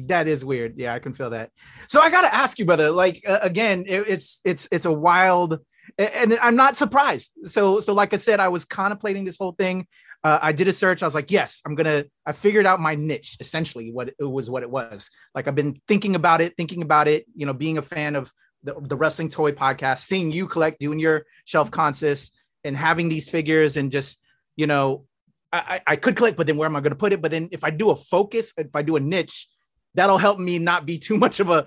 that 0.08 0.28
is 0.28 0.44
weird. 0.44 0.74
Yeah, 0.76 0.94
I 0.94 0.98
can 0.98 1.12
feel 1.12 1.30
that. 1.30 1.50
So 1.88 2.00
I 2.00 2.10
got 2.10 2.22
to 2.22 2.34
ask 2.34 2.58
you, 2.58 2.64
brother. 2.64 2.90
Like 2.90 3.22
uh, 3.26 3.38
again, 3.42 3.84
it, 3.86 4.08
it's 4.08 4.40
it's 4.44 4.68
it's 4.72 4.84
a 4.84 4.92
wild, 4.92 5.58
and 5.96 6.38
I'm 6.42 6.56
not 6.56 6.76
surprised. 6.76 7.32
So 7.44 7.80
so 7.80 7.92
like 7.92 8.12
I 8.14 8.16
said, 8.16 8.40
I 8.40 8.48
was 8.48 8.64
contemplating 8.64 9.24
this 9.24 9.38
whole 9.38 9.52
thing. 9.52 9.86
Uh, 10.24 10.38
I 10.42 10.52
did 10.52 10.66
a 10.66 10.72
search. 10.72 11.02
I 11.02 11.06
was 11.06 11.14
like, 11.14 11.30
yes, 11.30 11.62
I'm 11.64 11.74
gonna. 11.74 12.04
I 12.26 12.32
figured 12.32 12.66
out 12.66 12.80
my 12.80 12.94
niche. 12.94 13.36
Essentially, 13.40 13.92
what 13.92 14.08
it 14.08 14.24
was, 14.24 14.50
what 14.50 14.62
it 14.62 14.70
was. 14.70 15.10
Like 15.34 15.46
I've 15.46 15.54
been 15.54 15.80
thinking 15.86 16.16
about 16.16 16.40
it, 16.40 16.56
thinking 16.56 16.82
about 16.82 17.08
it. 17.08 17.26
You 17.34 17.46
know, 17.46 17.52
being 17.52 17.78
a 17.78 17.82
fan 17.82 18.16
of 18.16 18.32
the, 18.64 18.74
the 18.80 18.96
wrestling 18.96 19.30
toy 19.30 19.52
podcast, 19.52 19.98
seeing 19.98 20.32
you 20.32 20.46
collect, 20.46 20.80
doing 20.80 20.98
your 20.98 21.24
shelf 21.44 21.70
consists, 21.70 22.36
and 22.64 22.76
having 22.76 23.08
these 23.08 23.28
figures, 23.28 23.76
and 23.76 23.92
just 23.92 24.20
you 24.56 24.66
know, 24.66 25.04
I, 25.52 25.80
I 25.86 25.96
could 25.96 26.16
collect, 26.16 26.36
but 26.36 26.46
then 26.46 26.56
where 26.56 26.66
am 26.66 26.76
I 26.76 26.80
going 26.80 26.90
to 26.90 26.96
put 26.96 27.12
it? 27.12 27.22
But 27.22 27.30
then 27.30 27.48
if 27.52 27.64
I 27.64 27.70
do 27.70 27.90
a 27.90 27.96
focus, 27.96 28.52
if 28.58 28.74
I 28.74 28.82
do 28.82 28.96
a 28.96 29.00
niche, 29.00 29.48
that'll 29.94 30.18
help 30.18 30.38
me 30.38 30.58
not 30.58 30.84
be 30.84 30.98
too 30.98 31.16
much 31.24 31.40
of 31.40 31.48
a 31.48 31.64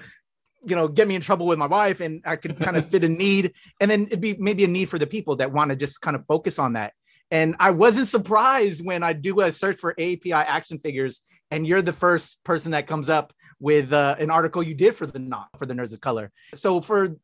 you 0.64 0.76
know 0.76 0.88
get 0.88 1.08
me 1.08 1.16
in 1.16 1.22
trouble 1.22 1.46
with 1.46 1.58
my 1.58 1.66
wife 1.66 2.02
and 2.02 2.22
i 2.26 2.36
could 2.36 2.60
kind 2.60 2.78
of 2.78 2.90
fit 2.92 3.04
a 3.04 3.10
need. 3.10 3.54
And 3.80 3.90
then 3.90 4.08
it'd 4.08 4.22
be 4.22 4.36
maybe 4.36 4.64
a 4.64 4.68
need 4.68 4.86
for 4.86 5.00
the 5.00 5.08
people 5.08 5.38
that 5.38 5.52
want 5.52 5.72
to 5.72 5.76
just 5.76 6.02
kind 6.02 6.16
of 6.16 6.26
focus 6.26 6.60
on 6.60 6.74
that. 6.74 6.94
And 7.30 7.56
i 7.60 7.72
wasn't 7.72 8.08
surprised 8.08 8.86
when 8.86 9.04
i 9.04 9.14
do 9.14 9.40
a 9.42 9.52
search 9.52 9.78
for 9.78 9.92
api 9.92 10.34
action 10.34 10.78
figures 10.80 11.22
and 11.50 11.68
you're 11.68 11.82
the 11.82 11.94
first 11.94 12.44
person 12.44 12.72
that 12.72 12.88
comes 12.88 13.10
up 13.10 13.34
with 13.60 13.94
uh, 13.94 14.16
an 14.18 14.32
article 14.32 14.64
you 14.64 14.74
did 14.74 14.96
for 14.96 15.06
the 15.06 15.20
not 15.20 15.50
for 15.58 15.66
the 15.66 15.74
nerds 15.74 15.94
of 15.94 16.02
color. 16.02 16.32
So 16.56 16.82
for 16.82 17.18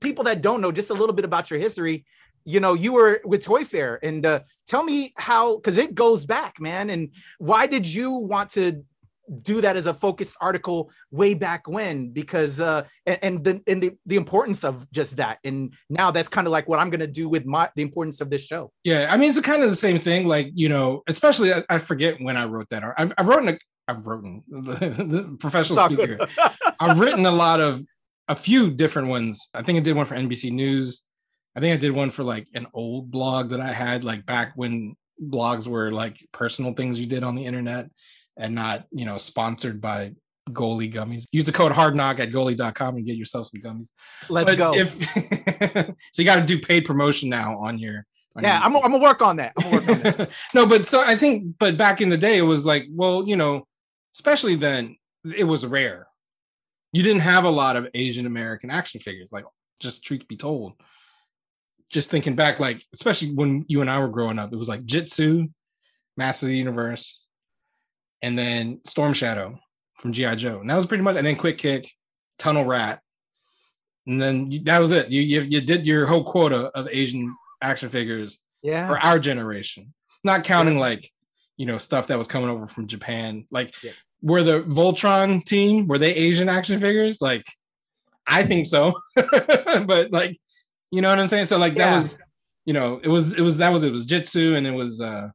people 0.00 0.24
that 0.24 0.42
don't 0.42 0.60
know 0.60 0.70
just 0.70 0.90
a 0.90 0.94
little 0.94 1.14
bit 1.14 1.24
about 1.24 1.50
your 1.50 1.58
history 1.58 2.04
you 2.48 2.60
know 2.60 2.72
you 2.72 2.94
were 2.94 3.20
with 3.24 3.44
toy 3.44 3.62
fair 3.62 3.98
and 4.02 4.24
uh, 4.24 4.40
tell 4.66 4.82
me 4.82 5.12
how 5.16 5.56
because 5.56 5.76
it 5.76 5.94
goes 5.94 6.24
back 6.24 6.58
man. 6.58 6.88
And 6.88 7.10
why 7.38 7.66
did 7.66 7.86
you 7.86 8.10
want 8.12 8.50
to 8.50 8.84
do 9.42 9.60
that 9.60 9.76
as 9.76 9.86
a 9.86 9.94
focused 9.94 10.36
article 10.40 10.90
way 11.10 11.34
back 11.34 11.68
when 11.68 12.10
because 12.10 12.60
uh 12.60 12.84
and, 13.06 13.18
and 13.22 13.44
the 13.44 13.62
and 13.66 13.82
the, 13.82 13.92
the 14.06 14.16
importance 14.16 14.64
of 14.64 14.90
just 14.90 15.16
that. 15.16 15.38
And 15.44 15.74
now 15.88 16.10
that's 16.10 16.28
kind 16.28 16.46
of 16.46 16.52
like 16.52 16.68
what 16.68 16.78
i'm 16.78 16.90
going 16.90 17.00
to 17.00 17.06
do 17.06 17.28
with 17.28 17.46
my 17.46 17.68
the 17.76 17.82
importance 17.82 18.20
of 18.20 18.30
this 18.30 18.42
show. 18.42 18.70
Yeah 18.84 19.08
i 19.10 19.16
mean 19.16 19.30
it's 19.30 19.40
kind 19.40 19.62
of 19.62 19.70
the 19.70 19.76
same 19.76 19.98
thing 19.98 20.26
like 20.26 20.50
you 20.54 20.68
know 20.68 21.02
especially 21.06 21.52
i, 21.52 21.62
I 21.68 21.78
forget 21.78 22.20
when 22.20 22.36
i 22.36 22.44
wrote 22.44 22.68
that 22.70 22.82
i've, 22.96 23.12
I've 23.16 23.28
written 23.28 23.48
a 23.48 23.58
i've 23.86 24.06
written 24.06 24.42
the 24.48 25.36
professional 25.40 25.78
speaker 25.84 26.26
i've 26.80 26.98
written 26.98 27.26
a 27.26 27.30
lot 27.30 27.60
of 27.60 27.82
a 28.28 28.36
few 28.36 28.70
different 28.70 29.08
ones. 29.08 29.48
I 29.54 29.62
think 29.62 29.78
i 29.78 29.80
did 29.80 29.96
one 29.96 30.06
for 30.06 30.14
nbc 30.14 30.50
news. 30.52 31.02
I 31.56 31.60
think 31.60 31.74
i 31.74 31.76
did 31.76 31.92
one 31.92 32.10
for 32.10 32.22
like 32.22 32.46
an 32.54 32.66
old 32.74 33.10
blog 33.10 33.50
that 33.50 33.60
i 33.60 33.72
had 33.72 34.04
like 34.04 34.26
back 34.26 34.52
when 34.54 34.96
blogs 35.22 35.66
were 35.66 35.90
like 35.90 36.16
personal 36.32 36.72
things 36.74 37.00
you 37.00 37.06
did 37.06 37.24
on 37.24 37.34
the 37.34 37.44
internet 37.44 37.88
and 38.38 38.54
not, 38.54 38.86
you 38.90 39.04
know, 39.04 39.18
sponsored 39.18 39.80
by 39.80 40.12
Goli 40.50 40.92
gummies. 40.92 41.24
Use 41.32 41.46
the 41.46 41.52
code 41.52 41.72
hard 41.72 41.94
knock 41.94 42.20
at 42.20 42.30
goli.com 42.30 42.96
and 42.96 43.06
get 43.06 43.16
yourself 43.16 43.48
some 43.48 43.60
gummies. 43.60 43.88
Let's 44.28 44.50
but 44.50 44.58
go. 44.58 44.74
If, 44.74 44.92
so 46.12 46.22
you 46.22 46.24
got 46.24 46.36
to 46.36 46.46
do 46.46 46.58
paid 46.58 46.84
promotion 46.84 47.28
now 47.28 47.58
on 47.58 47.78
your. 47.78 48.06
On 48.36 48.42
yeah, 48.42 48.58
your, 48.58 48.66
I'm, 48.66 48.76
I'm 48.76 48.92
gonna 48.92 49.02
work 49.02 49.20
on 49.20 49.36
that. 49.36 49.52
I'm 49.58 49.70
work 49.72 49.88
on 49.88 50.00
that. 50.00 50.30
no, 50.54 50.66
but 50.66 50.86
so 50.86 51.02
I 51.02 51.16
think, 51.16 51.58
but 51.58 51.76
back 51.76 52.00
in 52.00 52.08
the 52.08 52.16
day, 52.16 52.38
it 52.38 52.42
was 52.42 52.64
like, 52.64 52.86
well, 52.90 53.26
you 53.26 53.36
know, 53.36 53.66
especially 54.14 54.54
then, 54.54 54.96
it 55.36 55.44
was 55.44 55.66
rare. 55.66 56.06
You 56.92 57.02
didn't 57.02 57.22
have 57.22 57.44
a 57.44 57.50
lot 57.50 57.76
of 57.76 57.88
Asian 57.94 58.26
American 58.26 58.70
action 58.70 59.00
figures, 59.00 59.30
like 59.32 59.44
just 59.80 60.04
truth 60.04 60.26
be 60.28 60.36
told. 60.36 60.72
Just 61.90 62.10
thinking 62.10 62.36
back, 62.36 62.60
like 62.60 62.82
especially 62.94 63.34
when 63.34 63.64
you 63.68 63.80
and 63.80 63.90
I 63.90 63.98
were 63.98 64.08
growing 64.08 64.38
up, 64.38 64.52
it 64.52 64.58
was 64.58 64.68
like 64.68 64.84
Jitsu, 64.84 65.48
Master 66.16 66.46
of 66.46 66.50
the 66.50 66.56
Universe, 66.56 67.22
and 68.22 68.38
then 68.38 68.80
Storm 68.84 69.12
Shadow 69.12 69.58
from 69.98 70.12
GI 70.12 70.36
Joe. 70.36 70.60
And 70.60 70.70
that 70.70 70.76
was 70.76 70.86
pretty 70.86 71.02
much, 71.02 71.16
and 71.16 71.26
then 71.26 71.36
Quick 71.36 71.58
Kick, 71.58 71.90
Tunnel 72.38 72.64
Rat, 72.64 73.00
and 74.06 74.20
then 74.20 74.50
you, 74.50 74.60
that 74.64 74.80
was 74.80 74.92
it. 74.92 75.10
You, 75.10 75.20
you 75.20 75.42
you 75.42 75.60
did 75.60 75.86
your 75.86 76.06
whole 76.06 76.24
quota 76.24 76.70
of 76.74 76.88
Asian 76.90 77.36
action 77.60 77.88
figures. 77.90 78.40
Yeah. 78.62 78.88
For 78.88 78.98
our 78.98 79.18
generation, 79.18 79.92
not 80.24 80.44
counting 80.44 80.74
yeah. 80.74 80.80
like 80.80 81.12
you 81.56 81.66
know 81.66 81.78
stuff 81.78 82.06
that 82.08 82.18
was 82.18 82.26
coming 82.26 82.48
over 82.48 82.66
from 82.66 82.86
Japan. 82.86 83.46
Like, 83.50 83.74
yeah. 83.82 83.92
were 84.22 84.42
the 84.42 84.62
Voltron 84.62 85.44
team 85.44 85.86
were 85.86 85.98
they 85.98 86.14
Asian 86.14 86.48
action 86.48 86.80
figures? 86.80 87.20
Like, 87.20 87.44
I 88.26 88.44
think 88.44 88.66
so, 88.66 88.94
but 89.14 90.10
like, 90.10 90.36
you 90.90 91.02
know 91.02 91.10
what 91.10 91.20
I'm 91.20 91.28
saying. 91.28 91.46
So 91.46 91.58
like 91.58 91.76
yeah. 91.76 91.90
that 91.90 91.96
was, 91.96 92.18
you 92.64 92.72
know, 92.72 93.00
it 93.02 93.08
was 93.08 93.34
it 93.34 93.42
was 93.42 93.58
that 93.58 93.72
was 93.72 93.84
it 93.84 93.92
was 93.92 94.06
Jitsu 94.06 94.56
and 94.56 94.66
it 94.66 94.72
was 94.72 95.00
uh 95.00 95.28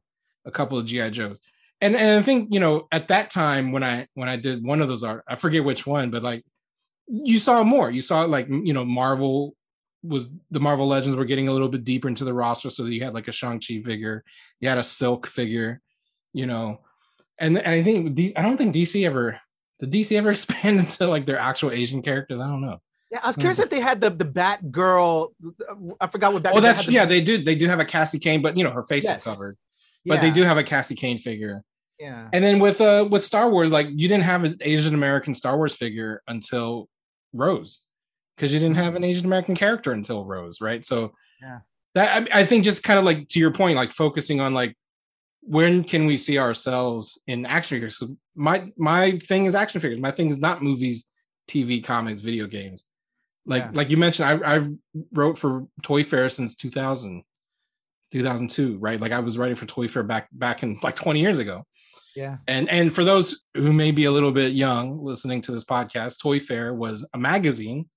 a 0.44 0.50
couple 0.50 0.76
of 0.76 0.84
GI 0.84 1.10
Joes 1.10 1.40
and 1.80 1.96
and 1.96 2.18
I 2.18 2.22
think 2.22 2.48
you 2.52 2.60
know 2.60 2.86
at 2.92 3.08
that 3.08 3.30
time 3.30 3.72
when 3.72 3.82
I 3.82 4.06
when 4.14 4.28
I 4.28 4.36
did 4.36 4.64
one 4.64 4.80
of 4.80 4.88
those 4.88 5.02
art, 5.02 5.24
I 5.28 5.36
forget 5.36 5.64
which 5.64 5.86
one, 5.86 6.10
but 6.10 6.22
like 6.22 6.44
you 7.06 7.38
saw 7.38 7.62
more. 7.62 7.90
You 7.90 8.02
saw 8.02 8.22
like 8.22 8.48
you 8.48 8.72
know 8.72 8.84
Marvel 8.84 9.54
was 10.02 10.28
the 10.50 10.60
Marvel 10.60 10.86
Legends 10.86 11.16
were 11.16 11.24
getting 11.24 11.48
a 11.48 11.52
little 11.52 11.68
bit 11.68 11.84
deeper 11.84 12.08
into 12.08 12.24
the 12.24 12.34
roster, 12.34 12.70
so 12.70 12.84
that 12.84 12.92
you 12.92 13.02
had 13.02 13.14
like 13.14 13.28
a 13.28 13.32
Shang 13.32 13.60
Chi 13.60 13.80
figure, 13.80 14.24
you 14.60 14.68
had 14.68 14.78
a 14.78 14.82
Silk 14.82 15.26
figure, 15.26 15.80
you 16.32 16.46
know, 16.46 16.80
and 17.38 17.58
and 17.58 17.68
I 17.68 17.82
think 17.82 18.14
D, 18.14 18.32
I 18.36 18.42
don't 18.42 18.56
think 18.56 18.74
DC 18.74 19.04
ever 19.04 19.40
did 19.80 19.92
DC 19.92 20.16
ever 20.16 20.30
expand 20.32 20.80
into 20.80 21.06
like 21.06 21.26
their 21.26 21.38
actual 21.38 21.70
Asian 21.70 22.02
characters. 22.02 22.40
I 22.40 22.46
don't 22.46 22.62
know. 22.62 22.80
Yeah, 23.10 23.20
I 23.22 23.26
was 23.26 23.36
curious 23.36 23.58
if 23.58 23.70
they 23.70 23.80
had 23.80 24.00
the 24.00 24.10
the 24.10 24.24
Bat 24.24 24.72
Girl. 24.72 25.32
Uh, 25.44 25.74
I 26.00 26.06
forgot 26.06 26.32
what. 26.32 26.42
Bat 26.42 26.54
oh, 26.56 26.60
that's 26.60 26.88
yeah, 26.88 27.04
they 27.04 27.20
do. 27.20 27.42
They 27.42 27.54
do 27.54 27.68
have 27.68 27.80
a 27.80 27.84
Cassie 27.84 28.18
Cain, 28.18 28.42
but 28.42 28.56
you 28.56 28.64
know 28.64 28.70
her 28.70 28.82
face 28.82 29.04
yes. 29.04 29.18
is 29.18 29.24
covered 29.24 29.56
but 30.04 30.16
yeah. 30.16 30.20
they 30.20 30.30
do 30.30 30.42
have 30.42 30.56
a 30.56 30.62
Cassie 30.62 30.94
Cain 30.94 31.18
figure. 31.18 31.62
Yeah. 31.98 32.28
And 32.32 32.42
then 32.42 32.58
with 32.58 32.80
uh 32.80 33.06
with 33.10 33.24
Star 33.24 33.48
Wars, 33.50 33.70
like 33.70 33.88
you 33.90 34.08
didn't 34.08 34.24
have 34.24 34.44
an 34.44 34.56
Asian 34.60 34.94
American 34.94 35.32
Star 35.34 35.56
Wars 35.56 35.74
figure 35.74 36.22
until 36.26 36.88
Rose, 37.32 37.80
because 38.36 38.52
you 38.52 38.58
didn't 38.58 38.76
have 38.76 38.96
an 38.96 39.04
Asian 39.04 39.26
American 39.26 39.54
character 39.54 39.92
until 39.92 40.24
Rose, 40.24 40.60
right? 40.60 40.84
So 40.84 41.12
yeah, 41.40 41.58
that 41.94 42.28
I, 42.32 42.40
I 42.40 42.44
think 42.44 42.64
just 42.64 42.82
kind 42.82 42.98
of 42.98 43.04
like 43.04 43.28
to 43.28 43.38
your 43.38 43.52
point, 43.52 43.76
like 43.76 43.92
focusing 43.92 44.40
on 44.40 44.54
like 44.54 44.76
when 45.40 45.84
can 45.84 46.06
we 46.06 46.16
see 46.16 46.38
ourselves 46.38 47.20
in 47.26 47.46
action 47.46 47.76
figures? 47.76 47.96
So 47.98 48.16
my 48.34 48.70
my 48.76 49.12
thing 49.12 49.44
is 49.44 49.54
action 49.54 49.80
figures. 49.80 50.00
My 50.00 50.10
thing 50.10 50.28
is 50.28 50.38
not 50.38 50.62
movies, 50.62 51.04
TV, 51.48 51.82
comics, 51.84 52.20
video 52.20 52.46
games. 52.46 52.84
Like 53.46 53.62
yeah. 53.62 53.70
like 53.74 53.90
you 53.90 53.98
mentioned, 53.98 54.28
I 54.28 54.56
I 54.56 54.68
wrote 55.12 55.38
for 55.38 55.66
Toy 55.82 56.02
Fair 56.02 56.28
since 56.28 56.54
2000. 56.56 57.22
2002, 58.14 58.78
right? 58.78 59.00
Like 59.00 59.10
I 59.10 59.18
was 59.18 59.36
writing 59.36 59.56
for 59.56 59.66
Toy 59.66 59.88
Fair 59.88 60.04
back 60.04 60.28
back 60.30 60.62
in 60.62 60.78
like 60.84 60.94
20 60.94 61.20
years 61.20 61.40
ago. 61.40 61.64
Yeah. 62.14 62.36
And 62.46 62.70
and 62.70 62.94
for 62.94 63.02
those 63.02 63.44
who 63.54 63.72
may 63.72 63.90
be 63.90 64.04
a 64.04 64.12
little 64.12 64.30
bit 64.30 64.52
young 64.52 65.02
listening 65.02 65.40
to 65.42 65.52
this 65.52 65.64
podcast, 65.64 66.20
Toy 66.20 66.38
Fair 66.38 66.72
was 66.74 67.04
a 67.12 67.18
magazine. 67.18 67.88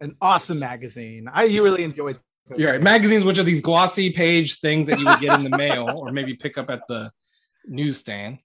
An 0.00 0.14
awesome 0.20 0.60
magazine. 0.60 1.26
I 1.32 1.44
you 1.44 1.64
really 1.64 1.82
enjoyed 1.82 2.20
You're 2.56 2.70
right. 2.70 2.80
Magazines, 2.80 3.24
which 3.24 3.36
are 3.40 3.42
these 3.42 3.60
glossy 3.60 4.10
page 4.10 4.60
things 4.60 4.86
that 4.86 5.00
you 5.00 5.06
would 5.06 5.18
get 5.18 5.36
in 5.36 5.50
the 5.50 5.56
mail 5.64 5.90
or 5.90 6.12
maybe 6.12 6.34
pick 6.34 6.56
up 6.56 6.70
at 6.70 6.82
the 6.88 7.10
newsstand. 7.66 8.38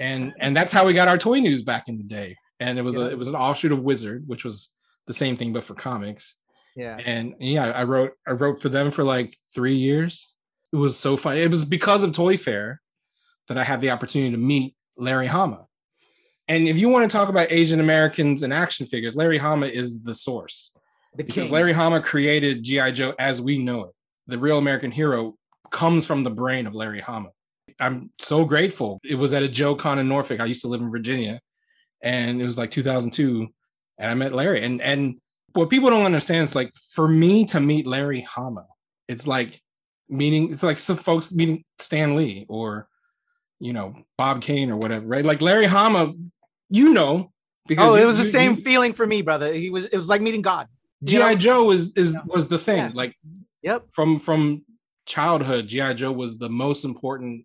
And 0.00 0.34
and 0.40 0.56
that's 0.56 0.72
how 0.72 0.84
we 0.84 0.94
got 0.94 1.06
our 1.06 1.16
toy 1.16 1.38
news 1.38 1.62
back 1.62 1.88
in 1.88 1.96
the 1.96 2.02
day. 2.02 2.34
And 2.58 2.76
it 2.76 2.82
was 2.82 2.96
yeah. 2.96 3.02
a 3.02 3.06
it 3.06 3.18
was 3.18 3.28
an 3.28 3.36
offshoot 3.36 3.70
of 3.70 3.84
Wizard, 3.84 4.24
which 4.26 4.44
was 4.44 4.70
the 5.06 5.14
same 5.14 5.36
thing 5.36 5.52
but 5.52 5.62
for 5.62 5.74
comics. 5.74 6.34
Yeah. 6.74 6.98
And 7.04 7.34
yeah, 7.38 7.66
I 7.70 7.84
wrote 7.84 8.14
I 8.26 8.32
wrote 8.32 8.60
for 8.60 8.68
them 8.68 8.90
for 8.90 9.04
like 9.04 9.32
three 9.54 9.76
years 9.76 10.32
it 10.72 10.76
was 10.76 10.98
so 10.98 11.16
funny. 11.16 11.40
It 11.40 11.50
was 11.50 11.64
because 11.64 12.02
of 12.02 12.12
Toy 12.12 12.36
Fair 12.36 12.80
that 13.48 13.58
I 13.58 13.64
had 13.64 13.80
the 13.80 13.90
opportunity 13.90 14.32
to 14.32 14.38
meet 14.38 14.74
Larry 14.96 15.26
Hama. 15.26 15.66
And 16.48 16.68
if 16.68 16.78
you 16.78 16.88
want 16.88 17.10
to 17.10 17.16
talk 17.16 17.28
about 17.28 17.50
Asian 17.50 17.80
Americans 17.80 18.42
and 18.42 18.52
action 18.52 18.86
figures, 18.86 19.16
Larry 19.16 19.38
Hama 19.38 19.66
is 19.66 20.02
the 20.02 20.14
source. 20.14 20.72
The 21.16 21.24
because. 21.24 21.50
Larry 21.50 21.72
Hama 21.72 22.00
created 22.00 22.62
G.I. 22.62 22.92
Joe 22.92 23.14
as 23.18 23.40
we 23.40 23.58
know 23.58 23.84
it. 23.84 23.90
The 24.26 24.38
real 24.38 24.58
American 24.58 24.90
hero 24.90 25.36
comes 25.70 26.06
from 26.06 26.22
the 26.22 26.30
brain 26.30 26.66
of 26.66 26.74
Larry 26.74 27.00
Hama. 27.00 27.30
I'm 27.80 28.10
so 28.20 28.44
grateful. 28.44 29.00
It 29.04 29.16
was 29.16 29.34
at 29.34 29.42
a 29.42 29.48
Joe 29.48 29.74
Con 29.74 29.98
in 29.98 30.08
Norfolk. 30.08 30.40
I 30.40 30.46
used 30.46 30.62
to 30.62 30.68
live 30.68 30.80
in 30.80 30.90
Virginia, 30.90 31.40
and 32.02 32.40
it 32.40 32.44
was 32.44 32.56
like 32.56 32.70
2002, 32.70 33.48
and 33.98 34.10
I 34.10 34.14
met 34.14 34.32
Larry. 34.32 34.64
And 34.64 34.80
and 34.80 35.16
what 35.52 35.70
people 35.70 35.90
don't 35.90 36.04
understand 36.04 36.44
is 36.44 36.54
like 36.54 36.72
for 36.92 37.08
me 37.08 37.44
to 37.46 37.60
meet 37.60 37.86
Larry 37.86 38.20
Hama, 38.20 38.66
it's 39.08 39.26
like 39.26 39.60
meeting. 40.08 40.52
It's 40.52 40.62
like 40.62 40.78
some 40.78 40.96
folks 40.96 41.32
meeting 41.32 41.64
Stan 41.78 42.16
Lee 42.16 42.46
or 42.48 42.88
you 43.58 43.72
know 43.72 43.94
Bob 44.18 44.42
Kane 44.42 44.70
or 44.70 44.76
whatever, 44.76 45.06
right? 45.06 45.24
Like 45.24 45.40
Larry 45.40 45.66
Hama, 45.66 46.14
you 46.70 46.92
know. 46.92 47.32
Because 47.66 47.90
oh, 47.90 47.94
it 47.96 48.04
was 48.04 48.16
the 48.16 48.24
same 48.24 48.54
you, 48.54 48.62
feeling 48.62 48.92
for 48.92 49.04
me, 49.06 49.22
brother. 49.22 49.52
He 49.52 49.70
was. 49.70 49.88
It 49.88 49.96
was 49.96 50.08
like 50.08 50.22
meeting 50.22 50.42
God. 50.42 50.68
GI 51.04 51.36
Joe 51.36 51.64
was 51.64 51.96
is 51.96 52.16
was 52.26 52.48
the 52.48 52.58
thing. 52.58 52.78
Yeah. 52.78 52.90
Like, 52.94 53.16
yep. 53.62 53.86
From 53.92 54.18
from 54.18 54.64
childhood, 55.04 55.66
GI 55.66 55.94
Joe 55.94 56.12
was 56.12 56.38
the 56.38 56.48
most 56.48 56.84
important 56.84 57.44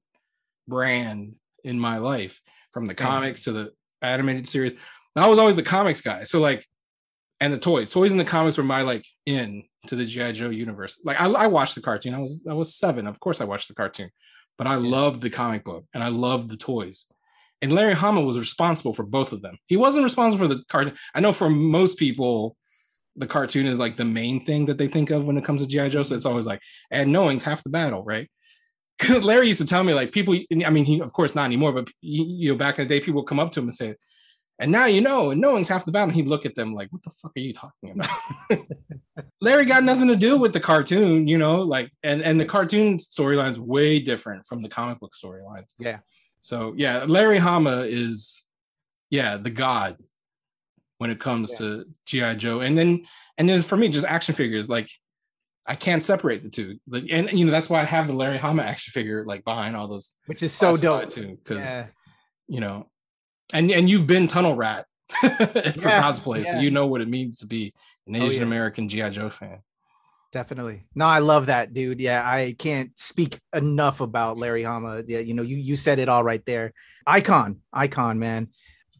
brand 0.67 1.35
in 1.63 1.79
my 1.79 1.97
life. 1.97 2.41
From 2.71 2.85
the 2.85 2.95
Same. 2.95 3.07
comics 3.07 3.43
to 3.45 3.51
the 3.51 3.71
animated 4.01 4.47
series, 4.47 4.73
I 5.15 5.27
was 5.27 5.39
always 5.39 5.55
the 5.55 5.63
comics 5.63 6.01
guy. 6.01 6.23
So 6.23 6.39
like, 6.39 6.65
and 7.41 7.51
the 7.51 7.57
toys, 7.57 7.89
toys 7.89 8.11
and 8.11 8.19
the 8.19 8.25
comics 8.25 8.57
were 8.57 8.63
my 8.63 8.83
like 8.83 9.05
in 9.25 9.63
to 9.87 9.95
the 9.95 10.05
GI 10.05 10.33
Joe 10.33 10.51
universe. 10.51 11.01
Like 11.03 11.19
I, 11.19 11.25
I 11.25 11.47
watched 11.47 11.75
the 11.75 11.81
cartoon. 11.81 12.13
I 12.13 12.19
was 12.19 12.45
I 12.49 12.53
was 12.53 12.75
seven. 12.75 13.07
Of 13.07 13.19
course, 13.19 13.41
I 13.41 13.45
watched 13.45 13.67
the 13.67 13.73
cartoon, 13.73 14.11
but 14.57 14.67
I 14.67 14.75
loved 14.75 15.21
the 15.21 15.29
comic 15.31 15.65
book 15.65 15.85
and 15.93 16.03
I 16.03 16.09
loved 16.09 16.49
the 16.49 16.55
toys. 16.55 17.07
And 17.63 17.73
Larry 17.73 17.93
Hama 17.93 18.21
was 18.21 18.39
responsible 18.39 18.93
for 18.93 19.03
both 19.03 19.33
of 19.33 19.41
them. 19.41 19.57
He 19.65 19.75
wasn't 19.75 20.03
responsible 20.03 20.47
for 20.47 20.53
the 20.53 20.63
cartoon. 20.69 20.93
I 21.15 21.19
know 21.19 21.33
for 21.33 21.49
most 21.49 21.97
people, 21.97 22.55
the 23.15 23.27
cartoon 23.27 23.65
is 23.65 23.79
like 23.79 23.97
the 23.97 24.05
main 24.05 24.45
thing 24.45 24.67
that 24.67 24.77
they 24.77 24.87
think 24.87 25.09
of 25.09 25.25
when 25.25 25.37
it 25.37 25.43
comes 25.43 25.61
to 25.61 25.67
GI 25.67 25.89
Joe. 25.89 26.03
So 26.03 26.15
it's 26.15 26.25
always 26.27 26.45
like, 26.45 26.61
and 26.91 27.11
knowing's 27.11 27.43
half 27.43 27.63
the 27.63 27.69
battle, 27.69 28.03
right? 28.03 28.29
Because 28.99 29.23
Larry 29.23 29.47
used 29.47 29.61
to 29.61 29.65
tell 29.65 29.83
me 29.83 29.95
like 29.95 30.11
people. 30.11 30.37
I 30.63 30.69
mean, 30.69 30.85
he 30.85 31.01
of 31.01 31.11
course 31.11 31.33
not 31.33 31.45
anymore, 31.45 31.71
but 31.71 31.89
he, 32.01 32.21
you 32.21 32.51
know, 32.51 32.55
back 32.55 32.77
in 32.77 32.87
the 32.87 32.93
day, 32.93 33.03
people 33.03 33.21
would 33.21 33.27
come 33.27 33.39
up 33.39 33.51
to 33.53 33.59
him 33.59 33.65
and 33.65 33.73
say, 33.73 33.95
"And 34.61 34.71
now 34.71 34.85
you 34.85 35.01
know, 35.01 35.31
and 35.31 35.41
knowing's 35.41 35.67
half 35.67 35.83
the 35.85 35.91
battle." 35.91 36.09
And 36.09 36.15
he'd 36.15 36.27
look 36.29 36.45
at 36.45 36.55
them 36.55 36.73
like, 36.73 36.89
"What 36.93 37.03
the 37.03 37.09
fuck 37.09 37.31
are 37.35 37.39
you 37.41 37.51
talking 37.53 37.91
about?" 37.91 38.09
Larry 39.41 39.65
got 39.65 39.83
nothing 39.83 40.07
to 40.07 40.15
do 40.15 40.37
with 40.37 40.53
the 40.53 40.59
cartoon, 40.59 41.27
you 41.27 41.37
know, 41.37 41.61
like, 41.61 41.91
and 42.03 42.21
and 42.21 42.39
the 42.39 42.45
cartoon 42.45 42.97
storyline's 42.97 43.59
way 43.59 43.99
different 43.99 44.45
from 44.45 44.61
the 44.61 44.69
comic 44.69 44.99
book 44.99 45.13
storylines. 45.13 45.69
Yeah. 45.79 45.99
So 46.39 46.73
yeah, 46.77 47.03
Larry 47.07 47.37
Hama 47.37 47.81
is, 47.81 48.45
yeah, 49.09 49.37
the 49.37 49.49
god 49.49 49.97
when 50.99 51.09
it 51.09 51.19
comes 51.19 51.51
Yeah. 51.51 51.57
to 51.57 51.85
GI 52.05 52.35
Joe, 52.35 52.61
and 52.61 52.77
then 52.77 53.05
and 53.37 53.49
then 53.49 53.61
for 53.61 53.75
me, 53.77 53.89
just 53.89 54.05
action 54.05 54.35
figures. 54.35 54.69
Like 54.69 54.89
I 55.65 55.75
can't 55.75 56.03
separate 56.03 56.43
the 56.43 56.49
two. 56.49 56.79
Like, 56.87 57.05
and 57.09 57.29
you 57.37 57.45
know 57.45 57.51
that's 57.51 57.69
why 57.69 57.81
I 57.81 57.85
have 57.85 58.07
the 58.07 58.13
Larry 58.13 58.37
Hama 58.37 58.61
action 58.63 58.91
figure 58.91 59.25
like 59.25 59.43
behind 59.43 59.75
all 59.75 59.87
those 59.87 60.15
Which 60.27 60.43
is 60.43 60.53
so 60.53 60.75
dope. 60.77 61.09
too, 61.09 61.35
because 61.43 61.65
Yeah. 61.65 61.87
you 62.47 62.59
know, 62.59 62.90
and 63.53 63.71
and 63.71 63.89
you've 63.89 64.07
been 64.07 64.27
tunnel 64.27 64.55
rat 64.55 64.85
for 65.19 65.27
Yeah, 65.27 66.01
cosplay, 66.01 66.45
so 66.45 66.59
you 66.59 66.71
know 66.71 66.87
what 66.87 67.01
it 67.01 67.07
means 67.07 67.39
to 67.39 67.47
be 67.47 67.73
an 68.07 68.15
Oh, 68.15 68.23
Asian 68.25 68.39
yeah. 68.41 68.47
American 68.47 68.89
GI 68.89 69.09
Joe 69.11 69.29
fan. 69.29 69.59
Definitely. 70.31 70.85
No, 70.95 71.05
I 71.05 71.19
love 71.19 71.47
that, 71.47 71.73
dude. 71.73 71.99
Yeah, 71.99 72.21
I 72.25 72.55
can't 72.57 72.97
speak 72.97 73.37
enough 73.53 73.99
about 73.99 74.37
Larry 74.37 74.63
Hama. 74.63 75.03
Yeah, 75.05 75.19
you 75.19 75.33
know, 75.33 75.43
you 75.43 75.57
you 75.57 75.75
said 75.75 75.99
it 75.99 76.07
all 76.07 76.23
right 76.23 76.43
there. 76.45 76.71
Icon, 77.05 77.57
icon, 77.73 78.17
man. 78.17 78.47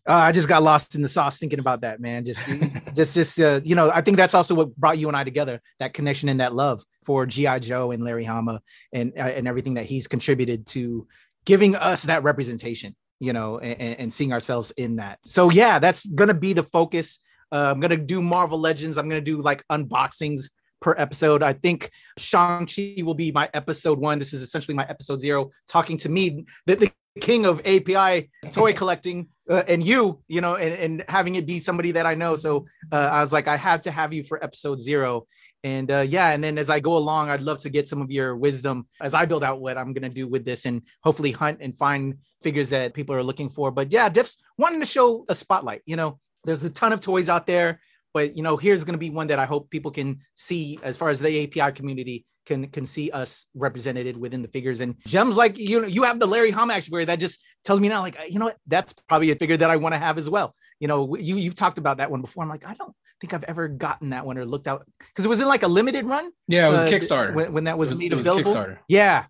Uh, 0.10 0.14
I 0.14 0.32
just 0.32 0.50
got 0.50 0.64
lost 0.64 0.96
in 0.96 1.04
the 1.04 1.08
sauce 1.08 1.38
thinking 1.38 1.60
about 1.60 1.82
that, 1.82 2.02
man. 2.02 2.26
Just, 2.26 2.44
just, 2.96 3.14
just, 3.14 3.40
uh, 3.40 3.62
you 3.64 3.76
know, 3.76 3.92
I 3.94 4.02
think 4.02 4.18
that's 4.18 4.34
also 4.34 4.56
what 4.56 4.76
brought 4.76 4.98
you 4.98 5.08
and 5.08 5.16
I 5.16 5.24
together. 5.24 5.62
That 5.78 5.94
connection 5.94 6.28
and 6.28 6.40
that 6.40 6.56
love 6.56 6.84
for 7.06 7.28
GI 7.28 7.60
Joe 7.60 7.92
and 7.92 8.04
Larry 8.04 8.24
Hama 8.26 8.62
and 8.92 9.14
uh, 9.16 9.22
and 9.22 9.48
everything 9.48 9.76
that 9.76 9.86
he's 9.86 10.08
contributed 10.08 10.66
to 10.68 11.08
giving 11.46 11.76
us 11.76 12.04
that 12.04 12.24
representation, 12.24 12.96
you 13.21 13.31
know, 13.34 13.60
and, 13.60 13.99
and- 13.99 14.13
seeing 14.13 14.34
ourselves 14.34 14.71
in 14.71 14.97
that. 14.97 15.19
So 15.25 15.49
yeah, 15.49 15.79
that's 15.79 16.05
gonna 16.05 16.34
be 16.34 16.53
the 16.53 16.63
focus. 16.63 17.19
Uh, 17.51 17.71
I'm 17.71 17.79
gonna 17.79 17.95
do 17.95 18.21
Marvel 18.21 18.60
Legends. 18.60 18.97
I'm 18.97 19.07
gonna 19.07 19.21
do 19.21 19.41
like 19.41 19.63
unboxings 19.71 20.49
per 20.81 20.95
episode. 20.97 21.43
I 21.43 21.53
think 21.53 21.91
Shang-Chi 22.17 23.03
will 23.03 23.13
be 23.13 23.31
my 23.31 23.49
episode 23.53 23.99
one. 23.99 24.19
This 24.19 24.34
is 24.34 24.41
essentially 24.41 24.75
my 24.75 24.86
episode 24.89 25.21
zero, 25.21 25.51
talking 25.67 25.97
to 25.97 26.10
me, 26.10 26.45
the, 26.65 26.75
the 26.75 26.91
king 27.21 27.45
of 27.45 27.62
API 27.65 28.31
toy 28.51 28.73
collecting, 28.81 29.29
uh, 29.49 29.63
and 29.67 29.84
you, 29.84 30.21
you 30.27 30.41
know, 30.41 30.55
and, 30.55 30.73
and 30.73 31.05
having 31.07 31.36
it 31.36 31.45
be 31.45 31.60
somebody 31.60 31.91
that 31.91 32.05
I 32.05 32.15
know. 32.15 32.36
So 32.36 32.65
uh, 32.91 33.10
I 33.12 33.21
was 33.21 33.31
like, 33.31 33.47
I 33.47 33.57
have 33.57 33.81
to 33.81 33.91
have 33.91 34.12
you 34.12 34.23
for 34.23 34.43
episode 34.43 34.81
zero. 34.81 35.27
And 35.63 35.91
uh, 35.91 35.99
yeah, 35.99 36.31
and 36.31 36.43
then 36.43 36.57
as 36.57 36.71
I 36.71 36.79
go 36.79 36.97
along, 36.97 37.29
I'd 37.29 37.41
love 37.41 37.60
to 37.60 37.69
get 37.69 37.88
some 37.88 38.01
of 38.01 38.10
your 38.10 38.36
wisdom 38.36 38.88
as 38.99 39.13
I 39.13 39.25
build 39.25 39.43
out 39.43 39.62
what 39.62 39.77
I'm 39.77 39.93
going 39.93 40.10
to 40.10 40.10
do 40.10 40.27
with 40.27 40.43
this 40.43 40.65
and 40.65 40.81
hopefully 41.03 41.31
hunt 41.31 41.60
and 41.62 41.77
find 41.77 42.17
figures 42.43 42.69
that 42.71 42.93
people 42.93 43.15
are 43.15 43.23
looking 43.23 43.49
for. 43.49 43.71
But 43.71 43.91
yeah, 43.91 44.10
just 44.10 44.41
wanting 44.58 44.80
to 44.80 44.86
show 44.86 45.25
a 45.30 45.36
spotlight. 45.36 45.82
You 45.86 45.95
know, 45.95 46.19
there's 46.43 46.63
a 46.63 46.69
ton 46.69 46.93
of 46.93 47.01
toys 47.01 47.30
out 47.30 47.45
there 47.47 47.80
but 48.13 48.36
you 48.36 48.43
know 48.43 48.58
here's 48.58 48.84
going 48.84 48.93
to 48.93 48.99
be 48.99 49.10
one 49.10 49.27
that 49.27 49.39
i 49.39 49.45
hope 49.45 49.69
people 49.69 49.91
can 49.91 50.19
see 50.34 50.77
as 50.84 50.97
far 50.97 51.10
as 51.10 51.19
the 51.19 51.43
api 51.43 51.71
community 51.73 52.25
can 52.45 52.67
can 52.67 52.86
see 52.86 53.12
us 53.12 53.47
represented 53.54 54.17
within 54.17 54.41
the 54.41 54.47
figures 54.47 54.82
and 54.82 54.95
gems 55.06 55.36
like 55.36 55.58
you 55.58 55.82
know 55.82 55.88
you 55.88 56.04
have 56.04 56.19
the 56.19 56.25
larry 56.25 56.51
hama 56.51 56.73
action 56.73 56.91
figure 56.91 57.06
that 57.06 57.19
just 57.19 57.39
tells 57.63 57.80
me 57.80 57.88
now 57.88 58.01
like 58.01 58.17
you 58.30 58.39
know 58.39 58.45
what 58.45 58.58
that's 58.67 58.93
probably 59.08 59.32
a 59.32 59.36
figure 59.36 59.58
that 59.58 59.69
i 59.69 59.77
want 59.77 59.93
to 59.93 59.99
have 59.99 60.17
as 60.17 60.30
well 60.30 60.56
you 60.80 60.88
know 60.88 61.15
you 61.15 61.36
you've 61.38 61.56
talked 61.56 61.77
about 61.77 61.97
that 61.97 62.10
one 62.12 62.21
before 62.21 62.43
i'm 62.43 62.49
like 62.49 62.65
i 62.65 62.73
don't 62.73 62.93
think 63.19 63.34
i've 63.34 63.43
ever 63.43 63.67
gotten 63.67 64.10
that 64.10 64.25
one 64.25 64.38
or 64.38 64.45
looked 64.45 64.67
out 64.67 64.86
because 65.10 65.23
it 65.23 65.27
was 65.27 65.39
in 65.39 65.47
like 65.47 65.63
a 65.63 65.67
limited 65.67 66.06
run 66.06 66.32
Yeah, 66.47 66.67
it 66.67 66.71
was 66.71 66.84
uh, 66.84 66.88
Kickstarter. 66.88 67.36
when, 67.36 67.54
when 67.54 67.63
that 67.65 67.77
was, 67.77 67.89
it 67.89 67.91
was, 67.91 67.99
made 67.99 68.12
it 68.12 68.15
was 68.15 68.25
available 68.25 68.54
Kickstarter. 68.56 68.77
yeah 68.88 69.25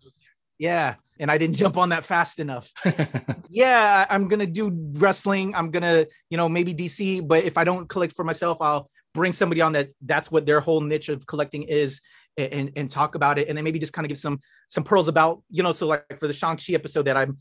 yeah 0.58 0.95
and 1.22 1.32
i 1.32 1.38
didn't 1.38 1.56
jump 1.64 1.78
on 1.78 1.90
that 1.90 2.04
fast 2.04 2.40
enough 2.40 2.70
yeah, 3.52 4.06
I'm 4.10 4.30
gonna 4.30 4.48
do 4.48 4.72
wrestling. 4.94 5.54
I'm 5.54 5.72
gonna, 5.72 6.06
you 6.30 6.38
know, 6.38 6.48
maybe 6.48 6.74
DC, 6.74 7.28
but 7.28 7.44
if 7.44 7.58
I 7.58 7.66
don't 7.66 7.88
collect 7.88 8.16
for 8.16 8.24
myself, 8.24 8.62
I'll 8.62 8.90
bring 9.14 9.34
somebody 9.34 9.60
on 9.62 9.74
that 9.74 9.90
that's 10.02 10.32
what 10.32 10.46
their 10.46 10.62
whole 10.62 10.80
niche 10.80 11.10
of 11.10 11.28
collecting 11.28 11.64
is 11.64 12.00
and, 12.38 12.72
and, 12.78 12.90
talk 12.90 13.16
about 13.16 13.38
it. 13.38 13.50
And 13.50 13.58
then 13.58 13.66
maybe 13.66 13.78
just 13.78 13.92
kind 13.92 14.06
of 14.06 14.10
give 14.10 14.18
some 14.18 14.40
some 14.70 14.86
pearls 14.86 15.10
about, 15.10 15.44
you 15.50 15.64
know, 15.64 15.74
so 15.74 15.86
like 15.86 16.06
for 16.18 16.28
the 16.28 16.34
Shang-Chi 16.34 16.74
episode 16.74 17.04
that 17.04 17.18
I'm 17.18 17.38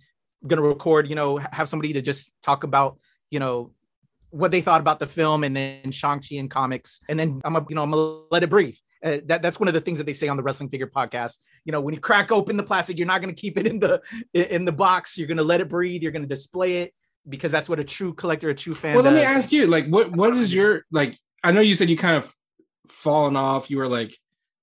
gonna 0.47 0.63
record, 0.63 1.09
you 1.09 1.15
know, 1.15 1.37
have 1.37 1.69
somebody 1.69 1.93
to 1.93 2.03
just 2.03 2.35
talk 2.43 2.65
about, 2.65 2.99
you 3.31 3.39
know, 3.39 3.73
what 4.31 4.51
they 4.51 4.61
thought 4.61 4.81
about 4.81 4.99
the 4.99 5.07
film 5.07 5.45
and 5.45 5.57
then 5.57 5.93
Shang-Chi 5.93 6.37
and 6.37 6.51
comics. 6.51 7.01
And 7.09 7.19
then 7.19 7.41
I'm 7.45 7.55
a, 7.55 7.65
you 7.69 7.77
know, 7.77 7.85
I'm 7.85 7.93
gonna 7.93 8.23
let 8.33 8.43
it 8.43 8.51
breathe. 8.51 8.77
Uh, 9.03 9.19
that, 9.25 9.41
that's 9.41 9.59
one 9.59 9.67
of 9.67 9.73
the 9.73 9.81
things 9.81 9.97
that 9.97 10.05
they 10.05 10.13
say 10.13 10.29
on 10.29 10.37
the 10.37 10.43
wrestling 10.43 10.69
figure 10.69 10.87
podcast 10.87 11.39
you 11.65 11.73
know 11.73 11.81
when 11.81 11.95
you 11.95 12.01
crack 12.01 12.31
open 12.31 12.59
the 12.59 12.63
plastic 12.63 12.99
you're 12.99 13.07
not 13.07 13.23
going 13.23 13.35
to 13.35 13.41
keep 13.41 13.57
it 13.57 13.67
in 13.67 13.79
the 13.79 13.99
in 14.35 14.67
the 14.67 14.73
box 14.73 15.17
you're 15.17 15.27
going 15.27 15.39
to 15.39 15.43
let 15.43 15.59
it 15.59 15.71
breathe 15.71 16.03
you're 16.03 16.13
going 16.13 16.21
to 16.21 16.29
display 16.29 16.83
it 16.83 16.93
because 17.29 17.53
that's 17.53 17.69
what 17.69 17.79
a 17.79 17.85
true 17.85 18.15
collector 18.15 18.51
a 18.51 18.55
true 18.55 18.75
fan 18.75 18.95
well, 18.95 19.05
let 19.05 19.15
me 19.15 19.21
ask 19.21 19.53
you, 19.53 19.67
like, 19.67 19.87
what 19.87 20.09
That's 20.09 20.19
what 20.19 20.37
is 20.37 20.53
your 20.53 20.85
like? 20.91 21.17
I 21.45 21.53
know 21.53 21.61
you 21.61 21.75
said 21.75 21.91
you 21.91 21.97
kind 21.97 22.17
of 22.17 22.35
fallen 22.89 23.37
off. 23.37 23.71
You 23.71 23.79
were 23.79 23.89
like 23.89 24.17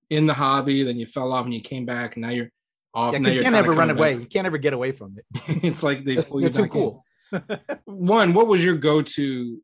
in 0.09 0.25
the 0.25 0.33
hobby, 0.33 0.83
then 0.83 0.97
you 0.97 1.05
fell 1.05 1.31
off, 1.33 1.45
and 1.45 1.53
you 1.53 1.61
came 1.61 1.85
back, 1.85 2.15
and 2.15 2.23
now 2.23 2.29
you're 2.29 2.49
off. 2.93 3.13
yeah, 3.13 3.19
now 3.19 3.29
you 3.29 3.43
can't 3.43 3.55
ever 3.55 3.73
run 3.73 3.89
away 3.89 4.13
back. 4.13 4.21
you 4.21 4.27
can't 4.27 4.47
ever 4.47 4.57
get 4.57 4.73
away 4.73 4.91
from 4.91 5.15
it 5.17 5.25
it's 5.63 5.83
like 5.83 6.03
they 6.03 6.15
they're, 6.15 6.23
pull 6.23 6.41
you 6.41 6.49
too 6.49 6.67
cool 6.67 7.03
One, 7.85 8.33
what 8.33 8.47
was 8.47 8.63
your 8.63 8.75
go-to? 8.75 9.61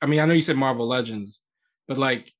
I 0.00 0.06
mean, 0.06 0.20
I 0.20 0.26
know 0.26 0.32
you 0.32 0.40
said 0.40 0.56
Marvel 0.56 0.86
Legends, 0.86 1.42
but 1.88 1.98
like 1.98 2.32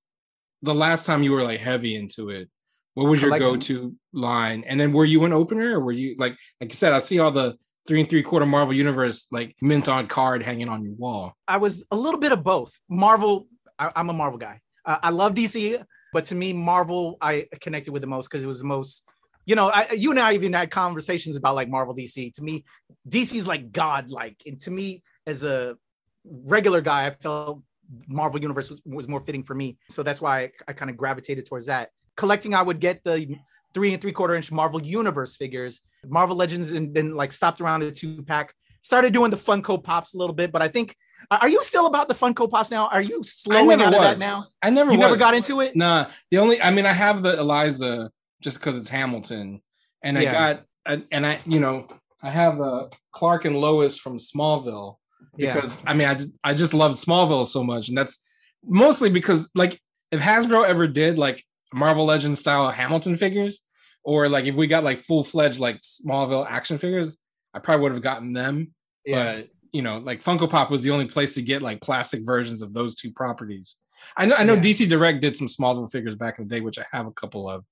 the 0.63 0.75
last 0.75 1.07
time 1.07 1.23
you 1.23 1.33
were 1.33 1.43
like 1.45 1.61
heavy 1.61 1.97
into 1.97 2.31
it, 2.31 2.49
what 2.95 3.05
was 3.09 3.23
your 3.23 3.31
Collecting? 3.31 3.55
go-to 3.55 3.95
line? 4.13 4.65
And 4.67 4.79
then 4.79 4.93
were 4.93 5.05
you 5.05 5.25
an 5.25 5.33
opener, 5.33 5.77
or 5.79 5.81
were 5.81 5.93
you 5.93 6.17
like 6.19 6.37
like 6.61 6.71
I 6.71 6.75
said? 6.75 6.93
I 6.93 6.99
see 6.99 7.19
all 7.19 7.31
the 7.31 7.57
three 7.87 8.01
and 8.01 8.09
three 8.11 8.23
quarter 8.23 8.47
Marvel 8.47 8.75
Universe 8.75 9.29
like 9.33 9.57
mint 9.61 9.89
on 9.89 10.07
card 10.07 10.43
hanging 10.43 10.69
on 10.69 10.85
your 10.85 10.93
wall. 10.95 11.35
i 11.49 11.57
was 11.57 11.85
a 11.91 11.97
little 11.97 12.21
bit 12.21 12.31
of 12.31 12.45
both 12.45 12.79
marvel 12.89 13.49
I, 13.79 13.91
i'm 13.97 14.11
a 14.11 14.13
marvel 14.13 14.39
guy 14.39 14.61
uh, 14.85 14.99
i 15.03 15.11
love 15.11 15.35
dc 15.35 15.83
but 16.13 16.25
to 16.27 16.35
me 16.35 16.53
marvel 16.53 17.17
i 17.21 17.49
connected 17.61 17.91
with 17.93 18.03
the 18.03 18.07
most 18.07 18.29
because 18.29 18.45
it 18.45 18.47
was 18.47 18.59
the 18.59 18.67
most 18.67 19.05
you 19.47 19.55
know 19.57 19.71
I, 19.71 19.91
you 19.93 20.11
and 20.11 20.21
i 20.21 20.35
even 20.35 20.53
had 20.53 20.71
conversations 20.71 21.37
about 21.37 21.55
like 21.57 21.69
marvel 21.69 21.95
dc 21.95 22.35
to 22.35 22.43
me 22.43 22.65
dc's 23.09 23.47
like 23.47 23.73
god 23.73 24.11
like 24.11 24.37
and 24.47 24.61
to 24.61 24.71
me 24.71 25.03
as 25.27 25.43
a 25.43 25.77
regular 26.25 26.83
guy 26.83 27.07
i 27.07 27.11
felt 27.11 27.63
marvel 28.09 28.41
universe 28.41 28.71
was, 28.71 28.81
was 28.85 29.09
more 29.09 29.21
fitting 29.21 29.43
for 29.43 29.55
me. 29.55 29.79
So 29.91 30.03
that's 30.03 30.21
why 30.21 30.41
i, 30.41 30.51
I 30.69 30.73
kind 30.73 30.91
of 30.91 30.97
gravitated 30.97 31.47
towards 31.47 31.67
that. 31.67 31.91
Collecting 32.17 32.55
i 32.55 32.63
would 32.63 32.81
get 32.81 33.03
the 33.05 33.37
three 33.75 33.93
and 33.93 34.01
three 34.03 34.13
quarter 34.13 34.35
inch 34.35 34.51
marvel 34.53 34.81
universe 34.83 35.37
figures. 35.37 35.81
Marvel 36.07 36.37
legends 36.37 36.73
and 36.73 36.95
then 36.95 37.15
like 37.15 37.33
stopped 37.33 37.61
around 37.61 37.81
the 37.81 37.93
two 37.93 38.23
pack. 38.23 38.55
Started 38.83 39.13
doing 39.13 39.31
the 39.31 39.37
funko 39.37 39.83
pops 39.83 40.15
a 40.15 40.19
little 40.19 40.35
bit 40.35 40.53
but 40.53 40.63
i 40.63 40.69
think 40.69 40.95
are 41.31 41.49
you 41.49 41.63
still 41.63 41.87
about 41.87 42.09
the 42.09 42.15
funko 42.15 42.51
pops 42.51 42.71
now? 42.71 42.89
Are 42.89 43.03
you 43.03 43.23
slowing 43.23 43.81
out 43.81 43.95
of 43.95 44.01
that 44.01 44.19
now? 44.19 44.47
I 44.63 44.71
never 44.71 44.91
you 44.91 44.99
never 44.99 45.17
got 45.17 45.35
into 45.35 45.61
it? 45.61 45.77
Nah, 45.77 46.07
the 46.31 46.39
only 46.39 46.61
I 46.61 46.71
mean 46.71 46.87
I 46.87 46.93
have 46.93 47.23
the 47.23 47.39
Eliza 47.39 48.11
just 48.41 48.59
because 48.59 48.77
it's 48.77 48.89
Hamilton, 48.89 49.61
and 50.03 50.19
I 50.19 50.25
got 50.25 50.63
and- 50.87 51.07
and 51.13 51.27
I 51.27 51.39
you 51.47 51.61
know 51.61 51.87
I 52.23 52.31
have 52.31 52.61
a 52.61 52.89
Clark 53.13 53.45
and 53.45 53.57
Lois 53.57 53.99
from 53.99 54.19
Smallville 54.19 54.97
yeah 55.37 55.55
because 55.55 55.77
I 55.87 55.95
mean 55.95 56.09
I 56.09 56.15
just 56.15 56.31
I 56.45 56.55
just 56.55 56.75
love 56.75 56.93
Smallville 56.93 57.47
so 57.47 57.63
much, 57.63 57.89
and 57.89 57.97
that's 57.97 58.27
mostly 58.65 59.11
because 59.11 59.51
like 59.55 59.81
if 60.11 60.21
Hasbro 60.21 60.67
ever 60.67 60.87
did 60.87 61.19
like 61.19 61.43
Marvel 61.73 62.05
Legends 62.05 62.41
style 62.41 62.71
Hamilton 62.71 63.17
figures, 63.17 63.63
or 64.03 64.29
like 64.29 64.45
if 64.45 64.55
we 64.55 64.67
got 64.67 64.85
like 64.85 64.99
full 64.99 65.25
fledged 65.25 65.61
like 65.61 65.81
Smallville 65.81 66.47
action 66.49 66.79
figures, 66.79 67.17
I 67.55 67.59
probably 67.59 67.83
would 67.85 67.93
have 67.93 68.03
gotten 68.03 68.33
them. 68.33 68.75
Yeah. 69.05 69.37
But 69.37 69.49
you 69.73 69.83
know, 69.83 69.99
like 69.99 70.23
Funko 70.23 70.51
Pop 70.51 70.71
was 70.71 70.83
the 70.83 70.91
only 70.91 71.07
place 71.07 71.35
to 71.35 71.43
get 71.43 71.63
like 71.63 71.81
plastic 71.81 72.25
versions 72.25 72.63
of 72.63 72.75
those 72.75 72.95
two 72.95 73.13
properties. 73.13 73.77
I 74.17 74.27
know 74.27 74.35
I 74.37 74.45
know 74.45 74.55
yeah. 74.55 74.63
DC 74.63 74.89
Direct 74.89 75.21
did 75.21 75.37
some 75.37 75.47
Smallville 75.47 75.91
figures 75.91 76.17
back 76.17 76.39
in 76.39 76.47
the 76.47 76.55
day, 76.55 76.61
which 76.61 76.79
I 76.79 76.85
have 76.93 77.07
a 77.07 77.13
couple 77.13 77.49
of, 77.49 77.65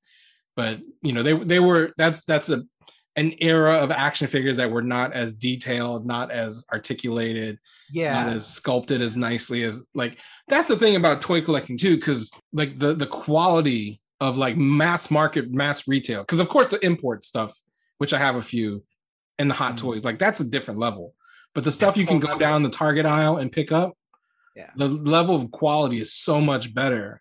but 0.57 0.81
you 1.03 1.13
know, 1.13 1.23
they 1.23 1.37
they 1.37 1.61
were 1.61 1.93
that's 1.97 2.25
that's 2.25 2.49
a 2.51 2.65
an 3.19 3.35
era 3.41 3.79
of 3.79 3.91
action 3.91 4.29
figures 4.29 4.57
that 4.59 4.71
were 4.71 4.83
not 4.83 5.13
as 5.13 5.35
detailed, 5.35 6.07
not 6.07 6.31
as 6.31 6.65
articulated, 6.73 7.59
yeah, 7.91 8.13
not 8.13 8.33
as 8.33 8.47
sculpted 8.47 9.03
as 9.03 9.17
nicely 9.17 9.65
as 9.65 9.85
like 9.93 10.19
that's 10.47 10.69
the 10.69 10.77
thing 10.77 10.95
about 10.95 11.21
toy 11.21 11.43
collecting 11.43 11.77
too, 11.77 11.97
because 11.97 12.31
like 12.53 12.77
the 12.77 12.95
the 12.95 13.07
quality 13.07 14.01
of 14.21 14.39
like 14.39 14.57
mass 14.57 15.11
market, 15.11 15.51
mass 15.51 15.89
retail, 15.89 16.21
because 16.21 16.39
of 16.39 16.49
course 16.49 16.69
the 16.69 16.85
import 16.87 17.25
stuff, 17.25 17.61
which 17.99 18.15
I 18.15 18.19
have 18.19 18.37
a 18.37 18.43
few, 18.43 18.85
and 19.39 19.51
the 19.51 19.55
hot 19.55 19.75
mm-hmm. 19.75 19.89
toys, 19.89 20.05
like 20.05 20.21
that's 20.21 20.39
a 20.39 20.49
different 20.49 20.79
level. 20.79 21.15
But 21.55 21.65
the 21.65 21.73
stuff 21.73 21.95
that's 21.95 21.99
you 21.99 22.07
can 22.07 22.21
go 22.21 22.39
down 22.39 22.63
the 22.63 22.71
Target 22.71 23.05
aisle 23.05 23.39
and 23.39 23.51
pick 23.51 23.73
up, 23.73 23.99
yeah, 24.55 24.71
the 24.77 24.87
level 24.89 25.35
of 25.35 25.51
quality 25.51 25.99
is 25.99 26.13
so 26.13 26.41
much 26.41 26.73
better 26.73 27.21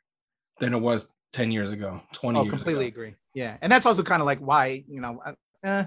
than 0.59 0.75
it 0.75 0.79
was 0.79 1.11
10 1.33 1.51
years 1.51 1.71
ago, 1.71 2.01
20 2.13 2.37
oh, 2.37 2.43
years 2.43 2.51
completely 2.51 2.87
ago. 2.87 2.93
agree. 2.93 3.15
Yeah. 3.33 3.57
And 3.61 3.71
that's 3.71 3.85
also 3.85 4.03
kind 4.03 4.21
of 4.21 4.25
like 4.25 4.39
why, 4.39 4.83
you 4.87 5.01
know, 5.01 5.21
uh, 5.63 5.85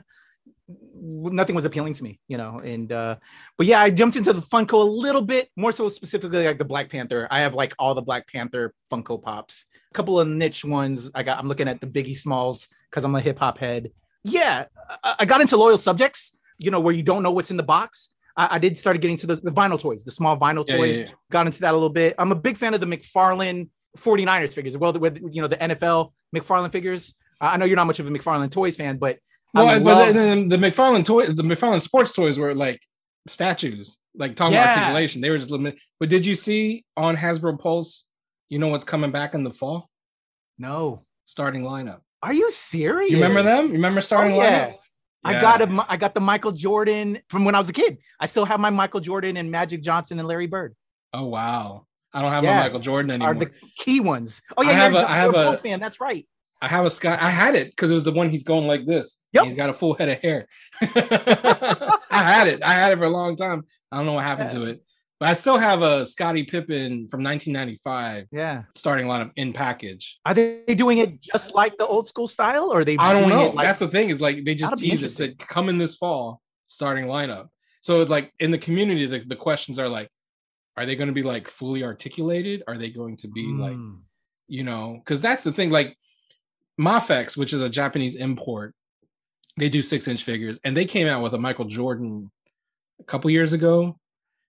nothing 0.94 1.54
was 1.54 1.64
appealing 1.64 1.94
to 1.94 2.04
me, 2.04 2.20
you 2.28 2.36
know. 2.36 2.60
And 2.60 2.92
uh, 2.92 3.16
but 3.56 3.66
yeah, 3.66 3.80
I 3.80 3.90
jumped 3.90 4.16
into 4.16 4.32
the 4.32 4.40
Funko 4.40 4.74
a 4.74 4.90
little 4.90 5.22
bit 5.22 5.48
more 5.56 5.72
so 5.72 5.88
specifically 5.88 6.44
like 6.44 6.58
the 6.58 6.64
Black 6.64 6.90
Panther. 6.90 7.26
I 7.30 7.40
have 7.40 7.54
like 7.54 7.74
all 7.78 7.94
the 7.94 8.02
Black 8.02 8.28
Panther 8.28 8.74
Funko 8.90 9.20
Pops, 9.20 9.66
a 9.90 9.94
couple 9.94 10.20
of 10.20 10.28
niche 10.28 10.64
ones. 10.64 11.10
I 11.14 11.22
got. 11.22 11.38
I'm 11.38 11.48
looking 11.48 11.68
at 11.68 11.80
the 11.80 11.86
Biggie 11.86 12.16
Smalls 12.16 12.68
because 12.90 13.04
I'm 13.04 13.14
a 13.14 13.20
hip 13.20 13.38
hop 13.38 13.58
head. 13.58 13.90
Yeah, 14.24 14.66
I, 15.02 15.16
I, 15.20 15.24
got 15.24 15.40
into 15.40 15.56
Loyal 15.56 15.78
Subjects. 15.78 16.36
You 16.58 16.70
know 16.70 16.80
where 16.80 16.94
you 16.94 17.02
don't 17.02 17.22
know 17.22 17.30
what's 17.30 17.50
in 17.50 17.56
the 17.56 17.62
box. 17.62 18.10
I, 18.36 18.56
I 18.56 18.58
did 18.58 18.76
start 18.76 19.00
getting 19.00 19.16
to 19.18 19.26
the, 19.26 19.36
the, 19.36 19.50
vinyl 19.50 19.80
toys, 19.80 20.04
the 20.04 20.12
small 20.12 20.38
vinyl 20.38 20.68
yeah, 20.68 20.76
toys. 20.76 20.98
Yeah, 20.98 21.08
yeah. 21.08 21.14
Got 21.30 21.46
into 21.46 21.60
that 21.60 21.72
a 21.72 21.76
little 21.76 21.88
bit. 21.88 22.14
I'm 22.18 22.32
a 22.32 22.36
big 22.36 22.56
fan 22.56 22.74
of 22.74 22.80
the 22.80 22.86
McFarlane 22.86 23.70
49ers 23.98 24.52
figures. 24.52 24.76
Well, 24.76 24.92
with 24.92 25.20
you 25.30 25.42
know 25.42 25.48
the 25.48 25.56
NFL 25.56 26.12
McFarlane 26.34 26.72
figures. 26.72 27.14
I 27.42 27.56
know 27.56 27.64
you're 27.64 27.76
not 27.76 27.86
much 27.86 28.00
of 28.00 28.06
a 28.06 28.10
McFarlane 28.10 28.50
toys 28.50 28.76
fan, 28.76 28.98
but 28.98 29.18
well, 29.54 29.80
but 29.80 30.12
then 30.12 30.48
the 30.48 30.56
McFarlane 30.56 31.04
toy, 31.04 31.26
the 31.26 31.42
McFarlane 31.42 31.82
sports 31.82 32.12
toys 32.12 32.38
were 32.38 32.54
like 32.54 32.80
statues, 33.26 33.98
like 34.14 34.36
talking 34.36 34.54
yeah. 34.54 34.64
about 34.64 34.78
articulation. 34.78 35.20
They 35.20 35.30
were 35.30 35.38
just 35.38 35.50
limited. 35.50 35.80
But 35.98 36.08
did 36.08 36.26
you 36.26 36.34
see 36.34 36.84
on 36.96 37.16
Hasbro 37.16 37.58
Pulse? 37.58 38.06
You 38.48 38.58
know 38.58 38.68
what's 38.68 38.84
coming 38.84 39.10
back 39.10 39.34
in 39.34 39.44
the 39.44 39.50
fall? 39.50 39.88
No 40.58 41.04
starting 41.24 41.62
lineup. 41.62 42.00
Are 42.22 42.32
you 42.32 42.50
serious? 42.50 43.10
You 43.10 43.16
remember 43.16 43.42
them? 43.42 43.68
You 43.68 43.74
remember 43.74 44.00
starting 44.00 44.34
oh, 44.34 44.42
yeah. 44.42 44.68
lineup? 44.68 44.76
I 45.22 45.40
got 45.40 45.62
a, 45.62 45.86
I 45.88 45.96
got 45.96 46.14
the 46.14 46.20
Michael 46.20 46.52
Jordan 46.52 47.20
from 47.28 47.44
when 47.44 47.54
I 47.54 47.58
was 47.58 47.68
a 47.68 47.72
kid. 47.74 47.98
I 48.18 48.26
still 48.26 48.44
have 48.44 48.58
my 48.58 48.70
Michael 48.70 49.00
Jordan 49.00 49.36
and 49.36 49.50
Magic 49.50 49.82
Johnson 49.82 50.18
and 50.18 50.26
Larry 50.26 50.46
Bird. 50.46 50.74
Oh 51.12 51.26
wow! 51.26 51.86
I 52.12 52.22
don't 52.22 52.32
have 52.32 52.42
yeah. 52.44 52.56
my 52.56 52.62
Michael 52.64 52.80
Jordan 52.80 53.10
anymore. 53.10 53.32
Are 53.32 53.34
the 53.34 53.50
key 53.78 54.00
ones? 54.00 54.42
Oh 54.56 54.62
yeah, 54.62 54.70
I 54.70 54.74
have 54.74 54.94
a, 54.94 55.10
I 55.10 55.16
have 55.16 55.34
a 55.34 55.56
fan. 55.56 55.78
That's 55.78 56.00
right. 56.00 56.26
I 56.62 56.68
have 56.68 56.84
a 56.84 56.90
Scott. 56.90 57.20
I 57.22 57.30
had 57.30 57.54
it 57.54 57.70
because 57.70 57.90
it 57.90 57.94
was 57.94 58.04
the 58.04 58.12
one 58.12 58.30
he's 58.30 58.44
going 58.44 58.66
like 58.66 58.86
this. 58.86 59.18
Yep. 59.32 59.44
He's 59.46 59.56
got 59.56 59.70
a 59.70 59.74
full 59.74 59.94
head 59.94 60.08
of 60.10 60.18
hair. 60.18 60.46
I 60.82 61.98
had 62.10 62.48
it. 62.48 62.62
I 62.62 62.74
had 62.74 62.92
it 62.92 62.98
for 62.98 63.04
a 63.04 63.10
long 63.10 63.36
time. 63.36 63.64
I 63.90 63.96
don't 63.96 64.06
know 64.06 64.12
what 64.12 64.24
happened 64.24 64.52
yeah. 64.52 64.58
to 64.58 64.64
it. 64.66 64.82
But 65.20 65.28
I 65.28 65.34
still 65.34 65.58
have 65.58 65.82
a 65.82 66.06
Scottie 66.06 66.44
Pippen 66.44 67.06
from 67.08 67.22
1995. 67.22 68.26
Yeah. 68.32 68.62
Starting 68.74 69.06
lineup 69.06 69.32
in 69.36 69.52
package. 69.52 70.18
Are 70.24 70.32
they 70.32 70.64
doing 70.68 70.98
it 70.98 71.20
just 71.20 71.54
like 71.54 71.76
the 71.76 71.86
old 71.86 72.06
school 72.06 72.26
style 72.26 72.72
or 72.72 72.84
they 72.84 72.96
I 72.98 73.12
don't 73.12 73.28
know. 73.28 73.48
Like, 73.50 73.66
That's 73.66 73.80
the 73.80 73.88
thing 73.88 74.08
is 74.08 74.22
like 74.22 74.44
they 74.44 74.54
just 74.54 74.78
teased 74.78 75.02
it 75.02 75.10
said 75.10 75.38
come 75.38 75.68
in 75.68 75.76
this 75.76 75.94
fall 75.94 76.40
starting 76.68 77.04
lineup. 77.04 77.48
So 77.82 78.02
like 78.04 78.32
in 78.40 78.50
the 78.50 78.58
community 78.58 79.04
the, 79.04 79.18
the 79.18 79.36
questions 79.36 79.78
are 79.78 79.88
like 79.88 80.08
are 80.78 80.86
they 80.86 80.96
going 80.96 81.08
to 81.08 81.14
be 81.14 81.22
like 81.22 81.48
fully 81.48 81.84
articulated? 81.84 82.62
Are 82.66 82.78
they 82.78 82.88
going 82.88 83.18
to 83.18 83.28
be 83.28 83.44
mm. 83.46 83.60
like 83.60 83.74
hmm. 83.74 83.96
you 84.48 84.64
know, 84.64 85.02
cuz 85.04 85.20
that's 85.20 85.44
the 85.44 85.52
thing 85.52 85.68
like 85.70 85.98
Mafex, 86.80 87.36
which 87.36 87.52
is 87.52 87.62
a 87.62 87.68
Japanese 87.68 88.14
import, 88.14 88.74
they 89.56 89.68
do 89.68 89.82
six 89.82 90.08
inch 90.08 90.24
figures, 90.24 90.58
and 90.64 90.76
they 90.76 90.84
came 90.84 91.06
out 91.06 91.22
with 91.22 91.34
a 91.34 91.38
Michael 91.38 91.66
Jordan 91.66 92.30
a 93.00 93.04
couple 93.04 93.30
years 93.30 93.52
ago, 93.52 93.98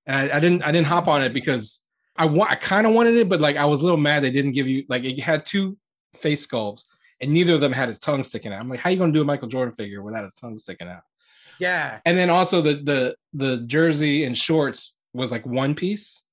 and 0.05 0.15
I, 0.15 0.37
I 0.37 0.39
didn't 0.39 0.63
I 0.63 0.71
didn't 0.71 0.87
hop 0.87 1.07
on 1.07 1.21
it 1.21 1.33
because 1.33 1.83
I 2.15 2.25
want 2.25 2.51
I 2.51 2.55
kind 2.55 2.87
of 2.87 2.93
wanted 2.93 3.15
it, 3.15 3.27
but 3.29 3.41
like 3.41 3.57
I 3.57 3.65
was 3.65 3.81
a 3.81 3.83
little 3.83 3.97
mad 3.97 4.23
they 4.23 4.31
didn't 4.31 4.53
give 4.53 4.67
you 4.67 4.85
like 4.87 5.03
it 5.03 5.19
had 5.19 5.45
two 5.45 5.77
face 6.15 6.45
sculpts, 6.47 6.85
and 7.19 7.31
neither 7.31 7.53
of 7.53 7.61
them 7.61 7.73
had 7.73 7.89
his 7.89 7.99
tongue 7.99 8.23
sticking 8.23 8.53
out. 8.53 8.61
I'm 8.61 8.69
like, 8.69 8.79
how 8.79 8.89
are 8.89 8.93
you 8.93 8.99
gonna 8.99 9.11
do 9.11 9.21
a 9.21 9.25
Michael 9.25 9.47
Jordan 9.49 9.73
figure 9.73 10.01
without 10.01 10.23
his 10.23 10.35
tongue 10.35 10.57
sticking 10.57 10.87
out? 10.87 11.01
Yeah. 11.59 11.99
And 12.05 12.17
then 12.17 12.29
also 12.29 12.61
the 12.61 12.75
the 12.75 13.15
the 13.33 13.57
jersey 13.67 14.23
and 14.23 14.37
shorts 14.37 14.95
was 15.13 15.31
like 15.31 15.45
one 15.45 15.75
piece 15.75 16.23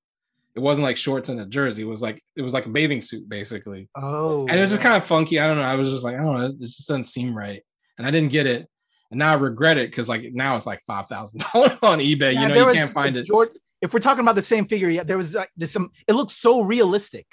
it 0.59 0.61
wasn't 0.61 0.83
like 0.83 0.97
shorts 0.97 1.29
and 1.29 1.39
a 1.39 1.45
jersey. 1.45 1.83
It 1.83 1.85
was 1.85 2.01
like 2.01 2.21
it 2.35 2.41
was 2.41 2.51
like 2.53 2.65
a 2.65 2.69
bathing 2.69 3.01
suit 3.01 3.29
basically. 3.29 3.87
Oh, 3.95 4.45
and 4.47 4.57
it 4.57 4.61
was 4.61 4.71
just 4.71 4.81
kind 4.81 4.97
of 4.97 5.05
funky. 5.05 5.39
I 5.39 5.47
don't 5.47 5.57
know. 5.57 5.63
I 5.63 5.75
was 5.75 5.89
just 5.89 6.03
like, 6.03 6.15
I 6.15 6.17
don't 6.17 6.37
know. 6.37 6.45
It 6.47 6.59
just 6.59 6.85
doesn't 6.85 7.05
seem 7.05 7.35
right, 7.35 7.63
and 7.97 8.05
I 8.05 8.11
didn't 8.11 8.31
get 8.31 8.45
it. 8.45 8.67
And 9.09 9.19
now 9.19 9.31
I 9.31 9.35
regret 9.35 9.77
it 9.77 9.89
because 9.89 10.09
like 10.09 10.33
now 10.33 10.57
it's 10.57 10.65
like 10.65 10.81
five 10.81 11.07
thousand 11.07 11.45
dollars 11.53 11.77
on 11.81 11.99
eBay. 11.99 12.33
Yeah, 12.33 12.41
you 12.41 12.47
know, 12.49 12.67
you 12.67 12.73
can't 12.73 12.91
find 12.91 13.15
it. 13.15 13.25
Jordan, 13.25 13.55
if 13.81 13.93
we're 13.93 14.01
talking 14.01 14.21
about 14.21 14.35
the 14.35 14.41
same 14.41 14.67
figure, 14.67 14.89
yeah, 14.89 15.03
there 15.03 15.17
was 15.17 15.33
like 15.33 15.49
there's 15.55 15.71
some. 15.71 15.91
It 16.07 16.13
looks 16.13 16.35
so 16.35 16.61
realistic. 16.61 17.25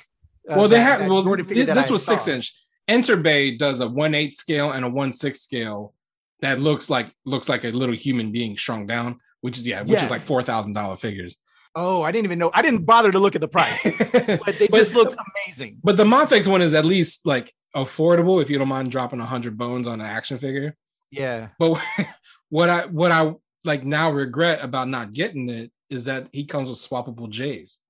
Uh, 0.49 0.55
well, 0.57 0.69
they 0.69 0.81
have. 0.81 1.01
Well, 1.11 1.23
this 1.23 1.91
was 1.91 2.07
six 2.07 2.29
inch. 2.29 2.55
Enterbay 2.89 3.59
does 3.59 3.81
a 3.81 3.89
one 3.89 4.15
eight 4.15 4.37
scale 4.37 4.71
and 4.71 4.85
a 4.85 4.89
one 4.89 5.13
six 5.13 5.41
scale 5.41 5.95
that 6.43 6.61
looks 6.61 6.89
like 6.89 7.11
looks 7.25 7.49
like 7.49 7.65
a 7.65 7.71
little 7.71 7.97
human 7.97 8.31
being 8.31 8.55
shrunk 8.55 8.87
down, 8.87 9.19
which 9.41 9.59
is 9.59 9.67
yeah, 9.67 9.81
which 9.81 9.91
yes. 9.91 10.05
is 10.05 10.11
like 10.11 10.21
four 10.21 10.45
thousand 10.45 10.75
dollar 10.75 10.95
figures. 10.95 11.37
Oh, 11.79 12.03
I 12.03 12.11
didn't 12.11 12.25
even 12.25 12.39
know. 12.39 12.51
I 12.55 12.63
didn't 12.63 12.87
bother 12.87 13.13
to 13.13 13.19
look 13.19 13.35
at 13.35 13.43
the 13.43 13.49
price, 13.49 13.83
but 14.13 14.59
they 14.59 14.67
but, 14.67 14.79
just 14.79 14.95
looked 14.95 15.15
amazing. 15.47 15.77
But 15.85 15.99
the 15.99 16.05
Mafex 16.05 16.49
one 16.49 16.63
is 16.63 16.73
at 16.73 16.87
least 16.87 17.27
like 17.27 17.53
affordable 17.77 18.41
if 18.41 18.49
you 18.49 18.57
don't 18.57 18.69
mind 18.69 18.91
dropping 18.91 19.21
a 19.21 19.27
hundred 19.27 19.59
bones 19.59 19.87
on 19.87 20.01
an 20.01 20.07
action 20.07 20.39
figure. 20.39 20.75
Yeah. 21.11 21.49
But 21.59 21.79
what 22.49 22.71
I 22.71 22.87
what 22.87 23.13
I 23.13 23.35
like 23.65 23.85
now 23.85 24.11
regret 24.11 24.65
about 24.65 24.89
not 24.89 25.13
getting 25.13 25.51
it 25.51 25.71
is 25.91 26.07
that 26.07 26.29
he 26.33 26.47
comes 26.47 26.71
with 26.71 26.79
swappable 26.79 27.29
J's. 27.29 27.81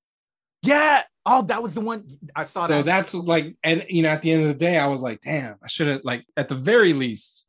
Yeah. 0.62 1.04
Oh, 1.24 1.42
that 1.42 1.62
was 1.62 1.74
the 1.74 1.80
one 1.80 2.18
I 2.34 2.42
saw. 2.42 2.66
So 2.66 2.78
that. 2.78 2.84
that's 2.84 3.14
like, 3.14 3.56
and 3.62 3.84
you 3.88 4.02
know, 4.02 4.08
at 4.08 4.22
the 4.22 4.32
end 4.32 4.42
of 4.42 4.48
the 4.48 4.54
day, 4.54 4.78
I 4.78 4.86
was 4.88 5.00
like, 5.00 5.20
damn, 5.20 5.56
I 5.62 5.68
should 5.68 5.86
have 5.86 6.00
like 6.02 6.24
at 6.36 6.48
the 6.48 6.54
very 6.56 6.92
least, 6.92 7.46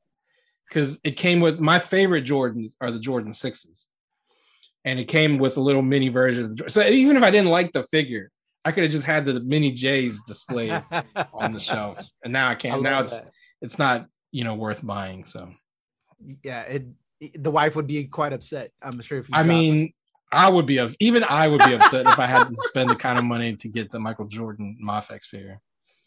because 0.70 1.00
it 1.04 1.12
came 1.12 1.40
with 1.40 1.60
my 1.60 1.80
favorite 1.80 2.26
Jordans 2.26 2.76
are 2.80 2.92
the 2.92 3.00
Jordan 3.00 3.34
sixes 3.34 3.87
and 4.86 5.00
it 5.00 5.06
came 5.06 5.38
with 5.38 5.58
a 5.58 5.62
little 5.62 5.82
mini 5.82 6.10
version 6.10 6.46
of 6.46 6.56
the. 6.56 6.70
So 6.70 6.86
even 6.86 7.18
if 7.18 7.24
I 7.24 7.32
didn't 7.32 7.50
like 7.50 7.72
the 7.72 7.84
figure, 7.84 8.32
I 8.64 8.72
could 8.72 8.84
have 8.84 8.92
just 8.92 9.06
had 9.06 9.26
the 9.26 9.40
mini 9.40 9.72
J's 9.72 10.22
displayed 10.24 10.84
on 11.34 11.52
the 11.52 11.60
shelf, 11.60 12.00
and 12.24 12.34
now 12.34 12.50
I 12.50 12.56
can't. 12.56 12.76
I 12.76 12.80
now 12.80 13.02
it's 13.02 13.22
that. 13.22 13.32
it's 13.62 13.80
not 13.80 14.08
you 14.32 14.44
know 14.44 14.56
worth 14.56 14.86
buying. 14.86 15.26
So 15.26 15.50
yeah, 16.44 16.62
it, 16.64 16.86
the 17.36 17.52
wife 17.52 17.76
would 17.76 17.88
be 17.88 18.06
quite 18.06 18.34
upset. 18.34 18.72
I'm 18.82 19.00
sure 19.02 19.20
if 19.20 19.30
you. 19.30 19.36
I 19.36 19.44
mean. 19.44 19.94
I 20.30 20.50
would 20.50 20.66
be 20.66 20.78
upset. 20.78 20.98
even 21.00 21.24
I 21.24 21.48
would 21.48 21.64
be 21.64 21.74
upset 21.74 22.06
if 22.06 22.20
I 22.20 22.26
had 22.26 22.50
to 22.50 22.56
spend 22.58 22.90
the 22.90 22.98
kind 22.98 23.18
of 23.18 23.24
money 23.24 23.56
to 23.56 23.70
get 23.70 23.90
the 23.92 23.98
Michael 23.98 24.26
Jordan 24.26 24.78
Mafex 24.86 25.24
figure. 25.24 25.62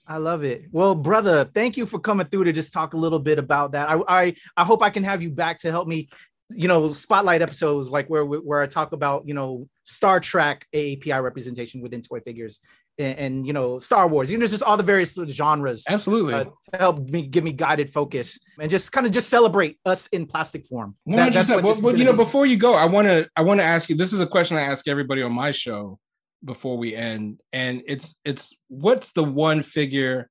I 0.07 0.17
love 0.17 0.43
it. 0.45 0.65
Well, 0.73 0.95
brother, 0.95 1.45
thank 1.45 1.77
you 1.77 1.87
for 1.87 2.01
coming 2.01 2.27
through 2.27 2.45
to 2.45 2.53
just 2.53 2.73
talk 2.73 2.95
a 2.95 2.97
little 2.97 3.21
bit 3.21 3.39
about 3.39 3.73
that. 3.73 3.89
I, 3.89 4.03
I 4.09 4.35
I 4.57 4.65
hope 4.65 4.83
I 4.83 4.91
can 4.91 5.05
have 5.05 5.23
you 5.23 5.31
back 5.31 5.59
to 5.61 5.71
help 5.71 5.87
me 5.87 6.09
you 6.51 6.69
know 6.69 6.93
spotlight 6.93 7.43
episodes 7.43 7.89
like 7.89 8.09
where 8.09 8.25
where 8.25 8.61
I 8.61 8.67
talk 8.67 8.93
about 8.93 9.27
you 9.27 9.35
know 9.35 9.69
Star 9.85 10.21
Trek 10.21 10.67
AAPI 10.75 11.23
representation 11.23 11.81
within 11.81 12.03
toy 12.03 12.21
figures 12.21 12.61
and, 12.99 13.19
and 13.19 13.47
you 13.47 13.53
know 13.53 13.79
Star 13.79 14.07
Wars. 14.09 14.31
You 14.31 14.39
know, 14.39 14.47
just 14.47 14.63
all 14.63 14.77
the 14.77 14.83
various 14.83 15.19
genres. 15.29 15.85
Absolutely 15.89 16.35
uh, 16.35 16.45
to 16.45 16.77
help 16.79 17.09
me 17.09 17.23
give 17.23 17.45
me 17.45 17.53
guided 17.53 17.91
focus 17.91 18.39
and 18.61 18.71
just 18.71 18.93
kind 18.93 19.07
of 19.07 19.13
just 19.13 19.29
celebrate 19.29 19.79
us 19.85 20.07
in 20.09 20.27
plastic 20.27 20.67
form. 20.67 20.97
That, 21.07 21.33
that's 21.33 21.51
what 21.51 21.63
well, 21.63 21.97
you 21.97 22.05
know, 22.05 22.13
be. 22.13 22.19
before 22.19 22.47
you 22.47 22.57
go, 22.57 22.75
I 22.75 22.85
want 22.85 23.09
to 23.09 23.29
I 23.37 23.43
want 23.43 23.61
to 23.61 23.65
ask 23.65 23.89
you. 23.89 23.97
This 23.97 24.13
is 24.13 24.21
a 24.21 24.27
question 24.27 24.57
I 24.57 24.63
ask 24.63 24.87
everybody 24.89 25.23
on 25.23 25.33
my 25.33 25.51
show 25.51 25.99
before 26.45 26.77
we 26.77 26.95
end, 26.95 27.41
and 27.53 27.83
it's 27.87 28.21
it's 28.25 28.55
what's 28.69 29.13
the 29.13 29.25
one 29.25 29.63
figure 29.63 30.31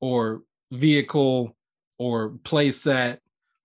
or 0.00 0.42
vehicle 0.72 1.56
or 1.98 2.30
play 2.44 2.70
set 2.70 3.20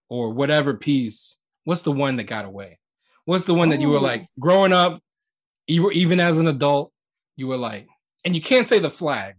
or 0.09 0.31
whatever 0.31 0.73
piece 0.73 1.40
what's 1.63 1.81
the 1.81 1.91
one 1.91 2.17
that 2.17 2.23
got 2.23 2.45
away? 2.45 2.79
What's 3.25 3.43
the 3.43 3.53
one 3.53 3.69
that 3.69 3.81
you 3.81 3.89
were 3.89 3.99
like 3.99 4.27
growing 4.39 4.73
up, 4.73 5.01
you 5.67 5.83
were 5.83 5.91
even 5.91 6.19
as 6.19 6.39
an 6.39 6.47
adult, 6.47 6.91
you 7.35 7.47
were 7.47 7.57
like, 7.57 7.87
and 8.25 8.35
you 8.35 8.41
can't 8.41 8.67
say 8.67 8.79
the 8.79 8.89
flag. 8.89 9.35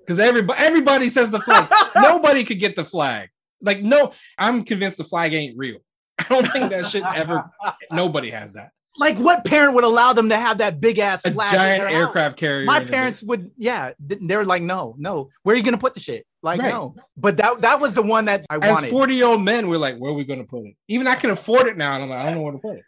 Because 0.00 0.18
ah! 0.18 0.22
everybody 0.22 0.60
everybody 0.60 1.08
says 1.08 1.30
the 1.30 1.40
flag. 1.40 1.70
Nobody 1.96 2.44
could 2.44 2.58
get 2.58 2.76
the 2.76 2.84
flag. 2.84 3.28
Like, 3.60 3.82
no, 3.82 4.12
I'm 4.38 4.64
convinced 4.64 4.98
the 4.98 5.04
flag 5.04 5.32
ain't 5.32 5.56
real. 5.56 5.78
I 6.18 6.24
don't 6.28 6.52
think 6.52 6.70
that 6.70 6.86
shit 6.86 7.04
ever 7.14 7.50
nobody 7.92 8.30
has 8.30 8.54
that. 8.54 8.70
Like 8.98 9.16
what 9.16 9.44
parent 9.44 9.74
would 9.74 9.84
allow 9.84 10.12
them 10.12 10.28
to 10.28 10.36
have 10.36 10.58
that 10.58 10.80
big 10.80 10.98
ass 10.98 11.22
flag? 11.22 11.50
giant 11.50 11.90
aircraft 11.90 12.34
house? 12.34 12.40
carrier. 12.40 12.66
My 12.66 12.84
parents 12.84 13.22
would, 13.22 13.50
yeah. 13.56 13.92
They're 13.98 14.44
like, 14.44 14.62
no, 14.62 14.94
no. 14.98 15.30
Where 15.44 15.54
are 15.54 15.56
you 15.56 15.64
gonna 15.64 15.78
put 15.78 15.94
the 15.94 16.00
shit? 16.00 16.26
Like 16.42 16.60
right. 16.60 16.70
no. 16.70 16.94
But 17.16 17.36
that 17.36 17.60
that 17.60 17.80
was 17.80 17.94
the 17.94 18.02
one 18.02 18.24
that 18.26 18.44
I 18.50 18.56
As 18.56 18.72
wanted. 18.72 18.90
40 18.90 19.14
year 19.14 19.26
old 19.26 19.42
men, 19.42 19.68
we're 19.68 19.78
like, 19.78 19.96
where 19.98 20.10
are 20.10 20.14
we 20.14 20.24
gonna 20.24 20.44
put 20.44 20.66
it? 20.66 20.74
Even 20.88 21.06
I 21.06 21.14
can 21.14 21.30
afford 21.30 21.66
it 21.66 21.76
now, 21.76 21.94
and 21.94 22.04
I'm 22.04 22.10
like, 22.10 22.18
I 22.18 22.24
don't 22.26 22.34
know 22.34 22.42
where 22.42 22.52
to 22.52 22.58
put 22.58 22.76
it. 22.76 22.84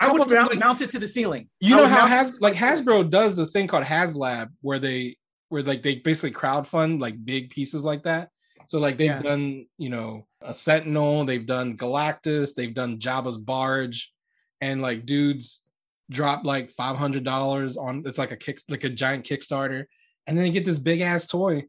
I 0.00 0.12
would 0.12 0.30
mount, 0.30 0.50
like, 0.50 0.58
mount 0.58 0.82
it 0.82 0.90
to 0.90 0.98
the 0.98 1.08
ceiling. 1.08 1.48
You 1.60 1.76
know 1.76 1.86
how 1.86 2.06
Has 2.06 2.40
like 2.40 2.54
Hasbro 2.54 3.08
does 3.10 3.36
the 3.36 3.46
thing 3.46 3.66
called 3.66 3.84
HasLab 3.84 4.48
where 4.60 4.78
they 4.78 5.16
where 5.48 5.62
like 5.62 5.82
they 5.82 5.96
basically 5.96 6.30
crowd 6.30 6.66
fund 6.66 7.00
like 7.00 7.24
big 7.24 7.50
pieces 7.50 7.84
like 7.84 8.02
that. 8.02 8.28
So 8.66 8.78
like 8.78 8.98
they've 8.98 9.06
yeah. 9.06 9.22
done, 9.22 9.66
you 9.78 9.88
know, 9.88 10.26
a 10.42 10.52
Sentinel, 10.52 11.24
they've 11.24 11.46
done 11.46 11.76
Galactus, 11.76 12.54
they've 12.54 12.74
done 12.74 12.98
Jabba's 12.98 13.38
barge, 13.38 14.12
and 14.60 14.82
like 14.82 15.06
dudes 15.06 15.64
drop 16.10 16.44
like 16.44 16.70
five 16.70 16.96
hundred 16.96 17.24
dollars 17.24 17.76
on 17.76 18.02
it's 18.06 18.18
like 18.18 18.30
a 18.30 18.36
kick 18.36 18.60
like 18.68 18.84
a 18.84 18.90
giant 18.90 19.24
Kickstarter, 19.24 19.84
and 20.26 20.36
then 20.36 20.44
they 20.44 20.50
get 20.50 20.66
this 20.66 20.78
big 20.78 21.00
ass 21.00 21.26
toy. 21.26 21.64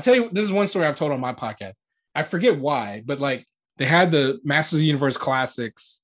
I 0.00 0.02
tell 0.02 0.14
you, 0.14 0.30
this 0.32 0.46
is 0.46 0.50
one 0.50 0.66
story 0.66 0.86
I've 0.86 0.96
told 0.96 1.12
on 1.12 1.20
my 1.20 1.34
podcast. 1.34 1.74
I 2.14 2.22
forget 2.22 2.58
why, 2.58 3.02
but 3.04 3.20
like 3.20 3.46
they 3.76 3.84
had 3.84 4.10
the 4.10 4.40
Masters 4.44 4.78
of 4.78 4.80
the 4.80 4.86
Universe 4.86 5.18
Classics 5.18 6.02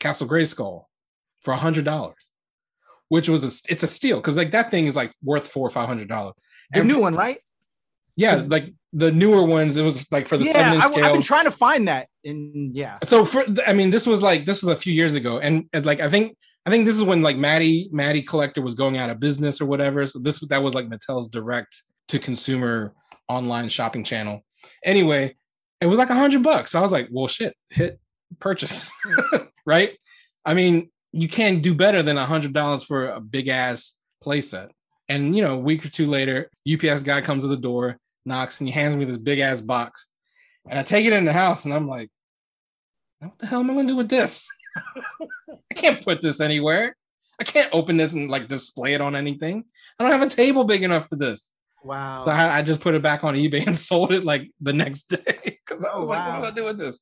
Castle 0.00 0.28
Grayskull 0.28 0.84
for 1.40 1.54
a 1.54 1.56
hundred 1.56 1.86
dollars, 1.86 2.18
which 3.08 3.30
was 3.30 3.42
a 3.42 3.72
it's 3.72 3.82
a 3.82 3.88
steal 3.88 4.18
because 4.18 4.36
like 4.36 4.50
that 4.50 4.70
thing 4.70 4.86
is 4.86 4.94
like 4.94 5.14
worth 5.24 5.48
four 5.48 5.66
or 5.66 5.70
five 5.70 5.88
hundred 5.88 6.08
dollars. 6.08 6.34
The 6.74 6.84
new 6.84 6.98
one, 6.98 7.14
right? 7.14 7.38
Yeah, 8.16 8.42
like 8.48 8.74
the 8.92 9.10
newer 9.10 9.44
ones, 9.44 9.76
it 9.76 9.82
was 9.82 10.04
like 10.12 10.26
for 10.26 10.36
the 10.36 10.44
yeah, 10.44 10.52
seven 10.52 10.82
I, 10.82 10.86
scale. 10.86 11.04
I've 11.06 11.12
been 11.14 11.22
trying 11.22 11.44
to 11.46 11.50
find 11.50 11.88
that, 11.88 12.08
and 12.22 12.76
yeah. 12.76 12.98
So 13.02 13.24
for 13.24 13.46
I 13.66 13.72
mean, 13.72 13.88
this 13.88 14.06
was 14.06 14.22
like 14.22 14.44
this 14.44 14.62
was 14.62 14.68
a 14.68 14.76
few 14.76 14.92
years 14.92 15.14
ago, 15.14 15.38
and, 15.38 15.70
and 15.72 15.86
like 15.86 16.00
I 16.00 16.10
think 16.10 16.36
I 16.66 16.70
think 16.70 16.84
this 16.84 16.96
is 16.96 17.02
when 17.02 17.22
like 17.22 17.38
Matty 17.38 17.88
Matty 17.92 18.20
Collector 18.20 18.60
was 18.60 18.74
going 18.74 18.98
out 18.98 19.08
of 19.08 19.20
business 19.20 19.58
or 19.58 19.66
whatever. 19.66 20.06
So 20.06 20.18
this 20.18 20.38
that 20.48 20.62
was 20.62 20.74
like 20.74 20.86
Mattel's 20.86 21.28
direct 21.28 21.82
to 22.08 22.18
consumer 22.18 22.92
online 23.28 23.68
shopping 23.68 24.04
channel. 24.04 24.44
Anyway, 24.84 25.36
it 25.80 25.86
was 25.86 25.98
like 25.98 26.10
a 26.10 26.14
hundred 26.14 26.42
bucks. 26.42 26.74
I 26.74 26.80
was 26.80 26.92
like, 26.92 27.08
well, 27.10 27.28
shit, 27.28 27.56
hit 27.70 28.00
purchase, 28.40 28.90
right? 29.66 29.96
I 30.44 30.54
mean, 30.54 30.90
you 31.12 31.28
can't 31.28 31.62
do 31.62 31.74
better 31.74 32.02
than 32.02 32.18
a 32.18 32.26
hundred 32.26 32.52
dollars 32.52 32.84
for 32.84 33.10
a 33.10 33.20
big 33.20 33.48
ass 33.48 33.98
playset. 34.24 34.70
And 35.08 35.36
you 35.36 35.42
know, 35.42 35.54
a 35.54 35.58
week 35.58 35.84
or 35.84 35.88
two 35.88 36.06
later, 36.06 36.50
UPS 36.70 37.02
guy 37.02 37.20
comes 37.20 37.44
to 37.44 37.48
the 37.48 37.56
door, 37.56 37.98
knocks, 38.24 38.60
and 38.60 38.68
he 38.68 38.72
hands 38.72 38.96
me 38.96 39.04
this 39.04 39.18
big 39.18 39.38
ass 39.38 39.60
box. 39.60 40.08
And 40.68 40.78
I 40.78 40.82
take 40.82 41.06
it 41.06 41.12
in 41.12 41.24
the 41.24 41.32
house, 41.32 41.64
and 41.64 41.72
I'm 41.72 41.88
like, 41.88 42.10
what 43.20 43.38
the 43.38 43.46
hell 43.46 43.60
am 43.60 43.70
I 43.70 43.74
gonna 43.74 43.88
do 43.88 43.96
with 43.96 44.08
this? 44.08 44.48
I 45.70 45.74
can't 45.74 46.04
put 46.04 46.22
this 46.22 46.40
anywhere. 46.40 46.96
I 47.40 47.44
can't 47.44 47.70
open 47.72 47.96
this 47.96 48.14
and 48.14 48.30
like 48.30 48.48
display 48.48 48.94
it 48.94 49.00
on 49.00 49.14
anything. 49.14 49.64
I 49.98 50.02
don't 50.02 50.12
have 50.12 50.22
a 50.22 50.30
table 50.30 50.64
big 50.64 50.82
enough 50.82 51.08
for 51.08 51.16
this. 51.16 51.52
Wow. 51.86 52.24
So 52.24 52.32
I, 52.32 52.58
I, 52.58 52.62
just 52.62 52.80
put 52.80 52.94
it 52.94 53.02
back 53.02 53.22
on 53.22 53.34
eBay 53.34 53.64
and 53.66 53.76
sold 53.90 54.12
it 54.12 54.24
like 54.24 54.50
the 54.60 54.72
next 54.72 55.04
day 55.04 55.18
because 55.44 55.84
I 55.84 55.96
was 55.96 56.08
like, 56.08 56.26
what 56.26 56.36
am 56.36 56.44
I 56.44 56.50
do 56.50 56.64
with 56.64 56.78
this? 56.78 57.00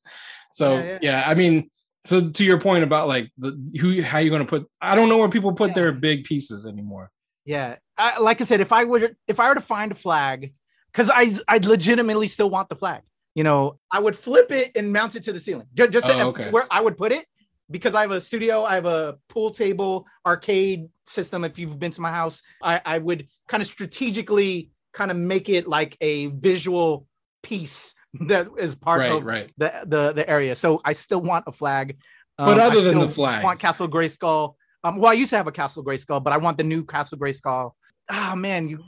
So 0.53 0.75
yeah, 0.75 0.83
yeah. 0.83 0.99
yeah, 1.01 1.23
I 1.25 1.33
mean, 1.33 1.69
so 2.05 2.29
to 2.29 2.45
your 2.45 2.59
point 2.59 2.83
about 2.83 3.07
like 3.07 3.31
the 3.37 3.51
who 3.81 4.01
how 4.01 4.19
you 4.19 4.29
going 4.29 4.43
to 4.43 4.47
put 4.47 4.69
I 4.79 4.95
don't 4.95 5.09
know 5.09 5.17
where 5.17 5.29
people 5.29 5.51
put 5.53 5.69
yeah. 5.69 5.75
their 5.75 5.91
big 5.91 6.23
pieces 6.23 6.65
anymore. 6.65 7.11
Yeah, 7.45 7.77
I, 7.97 8.19
like 8.19 8.41
I 8.41 8.45
said, 8.45 8.61
if 8.61 8.71
I 8.71 8.83
would 8.83 9.15
if 9.27 9.39
I 9.39 9.49
were 9.49 9.55
to 9.55 9.61
find 9.61 9.91
a 9.91 9.95
flag, 9.95 10.53
because 10.91 11.09
I 11.13 11.35
I 11.47 11.57
legitimately 11.57 12.27
still 12.27 12.49
want 12.49 12.69
the 12.69 12.75
flag. 12.75 13.01
You 13.33 13.43
know, 13.43 13.79
I 13.91 13.99
would 13.99 14.15
flip 14.15 14.51
it 14.51 14.71
and 14.77 14.93
mount 14.93 15.15
it 15.15 15.23
to 15.23 15.33
the 15.33 15.39
ceiling. 15.39 15.67
Just, 15.73 15.91
just 15.91 16.09
oh, 16.09 16.29
okay. 16.29 16.51
where 16.51 16.67
I 16.71 16.79
would 16.79 16.97
put 16.97 17.11
it 17.11 17.25
because 17.69 17.95
I 17.95 18.01
have 18.01 18.11
a 18.11 18.21
studio, 18.21 18.63
I 18.63 18.75
have 18.75 18.85
a 18.85 19.17
pool 19.27 19.51
table, 19.51 20.05
arcade 20.25 20.87
system. 21.05 21.43
If 21.43 21.59
you've 21.59 21.79
been 21.79 21.91
to 21.91 22.01
my 22.01 22.11
house, 22.11 22.41
I, 22.61 22.81
I 22.85 22.97
would 22.99 23.27
kind 23.47 23.61
of 23.61 23.67
strategically 23.67 24.71
kind 24.95 25.11
of 25.11 25.17
make 25.17 25.49
it 25.49 25.67
like 25.67 25.95
a 26.01 26.27
visual 26.27 27.05
piece 27.43 27.93
that 28.27 28.47
is 28.57 28.73
part 28.73 29.01
right, 29.01 29.11
of 29.11 29.23
right. 29.23 29.51
the, 29.57 29.83
the 29.85 30.13
the 30.13 30.29
area. 30.29 30.55
So 30.55 30.81
I 30.83 30.93
still 30.93 31.21
want 31.21 31.45
a 31.47 31.51
flag. 31.51 31.97
Um, 32.39 32.47
but 32.47 32.59
other 32.59 32.81
than 32.81 32.99
the 32.99 33.09
flag, 33.09 33.43
want 33.43 33.59
Castle 33.59 33.87
Grayskull. 33.87 34.55
Um, 34.83 34.97
well, 34.97 35.11
I 35.11 35.13
used 35.13 35.31
to 35.31 35.37
have 35.37 35.47
a 35.47 35.51
Castle 35.51 35.83
Grayskull, 35.83 36.23
but 36.23 36.33
I 36.33 36.37
want 36.37 36.57
the 36.57 36.63
new 36.63 36.83
Castle 36.83 37.17
Grayskull. 37.17 37.71
Ah, 38.09 38.31
oh, 38.31 38.35
man, 38.35 38.67
you. 38.69 38.83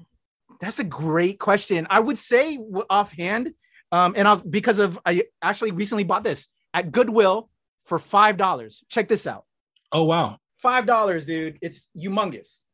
That's 0.59 0.79
a 0.79 0.83
great 0.83 1.39
question. 1.39 1.87
I 1.89 1.99
would 1.99 2.17
say 2.17 2.57
offhand, 2.89 3.53
um, 3.91 4.13
and 4.17 4.27
I 4.27 4.31
was 4.31 4.41
because 4.41 4.79
of 4.79 4.99
I 5.05 5.23
actually 5.41 5.71
recently 5.71 6.03
bought 6.03 6.23
this 6.23 6.47
at 6.73 6.91
Goodwill 6.91 7.49
for 7.85 7.99
five 7.99 8.37
dollars. 8.37 8.83
Check 8.89 9.07
this 9.07 9.27
out. 9.27 9.45
Oh 9.91 10.03
wow, 10.03 10.37
five 10.57 10.85
dollars, 10.85 11.25
dude! 11.25 11.57
It's 11.61 11.89
humongous. 11.97 12.65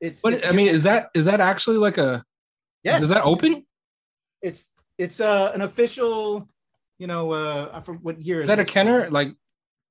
It's. 0.00 0.20
But 0.20 0.34
it's 0.34 0.46
I 0.46 0.52
mean, 0.52 0.68
is 0.68 0.82
that 0.84 1.10
is 1.14 1.26
that 1.26 1.40
actually 1.40 1.78
like 1.78 1.98
a? 1.98 2.24
Yeah. 2.82 2.98
Is 2.98 3.08
that 3.10 3.24
open? 3.24 3.66
It's 4.42 4.66
it's 4.98 5.20
uh, 5.20 5.52
an 5.54 5.62
official, 5.62 6.48
you 6.98 7.06
know, 7.06 7.32
uh, 7.32 7.80
from 7.80 7.98
what 7.98 8.20
year 8.20 8.40
is, 8.40 8.44
is 8.44 8.48
that? 8.48 8.58
It? 8.58 8.68
A 8.68 8.72
Kenner? 8.72 9.10
Like, 9.10 9.34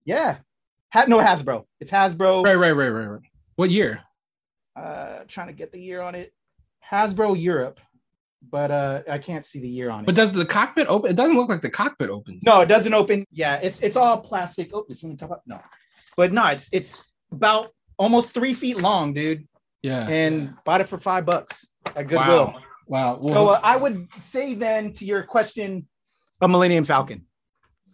yeah, 0.06 0.38
ha- 0.92 1.06
no 1.08 1.20
Hasbro. 1.20 1.66
It's 1.80 1.92
Hasbro. 1.92 2.44
Right, 2.44 2.56
right, 2.56 2.72
right, 2.72 2.90
right, 2.90 3.06
right. 3.06 3.22
What 3.56 3.70
year? 3.70 4.02
Uh, 4.76 5.20
trying 5.28 5.48
to 5.48 5.54
get 5.54 5.72
the 5.72 5.80
year 5.80 6.02
on 6.02 6.16
it. 6.16 6.34
Hasbro 6.90 7.40
Europe, 7.40 7.80
but 8.50 8.72
uh, 8.72 9.02
I 9.10 9.18
can't 9.20 9.46
see 9.46 9.60
the 9.60 9.68
year 9.68 9.90
on 9.90 10.02
it. 10.02 10.06
But 10.06 10.16
does 10.16 10.32
the 10.32 10.46
cockpit 10.46 10.88
open? 10.88 11.12
It 11.12 11.16
doesn't 11.16 11.36
look 11.36 11.50
like 11.50 11.62
the 11.62 11.70
cockpit 11.70 12.10
opens. 12.10 12.44
No, 12.46 12.62
it 12.62 12.68
doesn't 12.68 12.94
open. 12.94 13.26
Yeah, 13.32 13.60
it's 13.62 13.80
it's 13.82 13.96
all 13.96 14.20
plastic. 14.20 14.72
Oh, 14.74 14.86
this 14.88 15.06
top 15.20 15.32
up. 15.32 15.44
No, 15.46 15.60
but 16.18 16.32
no, 16.34 16.46
it's 16.48 16.70
it's 16.72 17.12
about 17.32 17.72
almost 17.98 18.34
three 18.34 18.54
feet 18.54 18.78
long, 18.78 19.14
dude. 19.14 19.48
Yeah, 19.84 20.08
and 20.08 20.56
bought 20.66 20.82
it 20.82 20.88
for 20.88 20.98
five 20.98 21.26
bucks 21.26 21.68
at 21.96 22.08
Goodwill. 22.08 22.48
Wow. 22.48 22.62
Wow. 22.90 23.20
Well, 23.22 23.34
so 23.34 23.50
uh, 23.50 23.60
I 23.64 23.78
would 23.78 24.08
say 24.18 24.56
then 24.56 24.92
to 24.94 25.06
your 25.06 25.22
question, 25.22 25.88
a 26.42 26.48
Millennium 26.48 26.86
Falcon, 26.86 27.26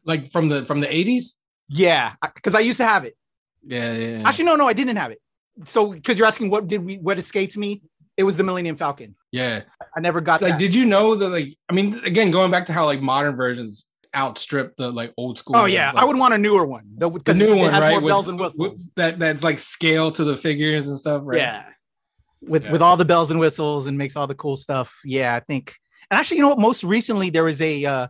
like 0.06 0.32
from 0.32 0.48
the 0.48 0.66
from 0.66 0.80
the 0.80 0.94
eighties. 0.94 1.38
Yeah, 1.68 2.14
because 2.34 2.56
I 2.56 2.62
used 2.62 2.78
to 2.78 2.86
have 2.86 3.04
it. 3.04 3.16
Yeah, 3.64 3.94
yeah, 3.94 4.18
yeah. 4.20 4.28
Actually, 4.28 4.46
no, 4.46 4.56
no, 4.56 4.68
I 4.68 4.74
didn't 4.74 4.96
have 4.96 5.12
it. 5.12 5.22
So 5.66 5.92
because 5.92 6.18
you're 6.18 6.28
asking 6.28 6.50
what 6.50 6.70
did 6.70 6.86
we 6.86 6.98
what 6.98 7.20
escaped 7.20 7.58
me, 7.58 7.84
it 8.16 8.24
was 8.24 8.38
the 8.38 8.44
Millennium 8.44 8.78
Falcon. 8.78 9.16
Yeah, 9.34 9.64
I 9.96 10.00
never 10.00 10.22
got 10.22 10.42
like. 10.42 10.54
That. 10.54 10.60
Did 10.60 10.74
you 10.74 10.86
know 10.86 11.14
that? 11.16 11.28
Like, 11.28 11.54
I 11.68 11.74
mean, 11.74 12.00
again, 12.06 12.32
going 12.32 12.50
back 12.50 12.68
to 12.68 12.74
how 12.74 12.86
like 12.86 13.02
modern 13.02 13.36
versions 13.36 13.90
outstrip 14.16 14.78
the 14.78 14.92
like 14.92 15.14
old 15.18 15.38
school. 15.38 15.58
Oh 15.58 15.66
yeah, 15.66 15.92
like, 15.92 16.04
I 16.04 16.06
would 16.06 16.18
want 16.18 16.34
a 16.34 16.38
newer 16.38 16.66
one. 16.66 16.86
The, 16.96 17.10
the 17.10 17.34
new 17.34 17.58
one, 17.58 17.74
right? 17.74 18.02
With, 18.02 18.10
bells 18.10 18.30
and 18.30 18.40
whistles. 18.40 18.60
With, 18.60 18.96
that 18.96 19.20
that's 19.20 19.44
like 19.44 19.60
scale 19.60 20.10
to 20.12 20.24
the 20.24 20.38
figures 20.38 20.88
and 20.88 20.98
stuff, 20.98 21.24
right? 21.26 21.40
Yeah 21.40 21.66
with 22.48 22.66
yeah. 22.66 22.72
with 22.72 22.82
all 22.82 22.98
the 22.98 23.06
bells 23.06 23.32
and 23.32 23.40
whistles 23.40 23.88
and 23.88 23.98
makes 23.98 24.16
all 24.16 24.28
the 24.28 24.36
cool 24.36 24.58
stuff. 24.58 25.00
Yeah, 25.04 25.36
I 25.36 25.40
think. 25.40 25.76
And 26.10 26.20
actually, 26.20 26.38
you 26.38 26.44
know 26.44 26.50
what? 26.50 26.60
Most 26.60 26.84
recently, 26.84 27.30
there 27.30 27.44
was 27.44 27.62
a 27.62 27.86
uh, 27.86 28.08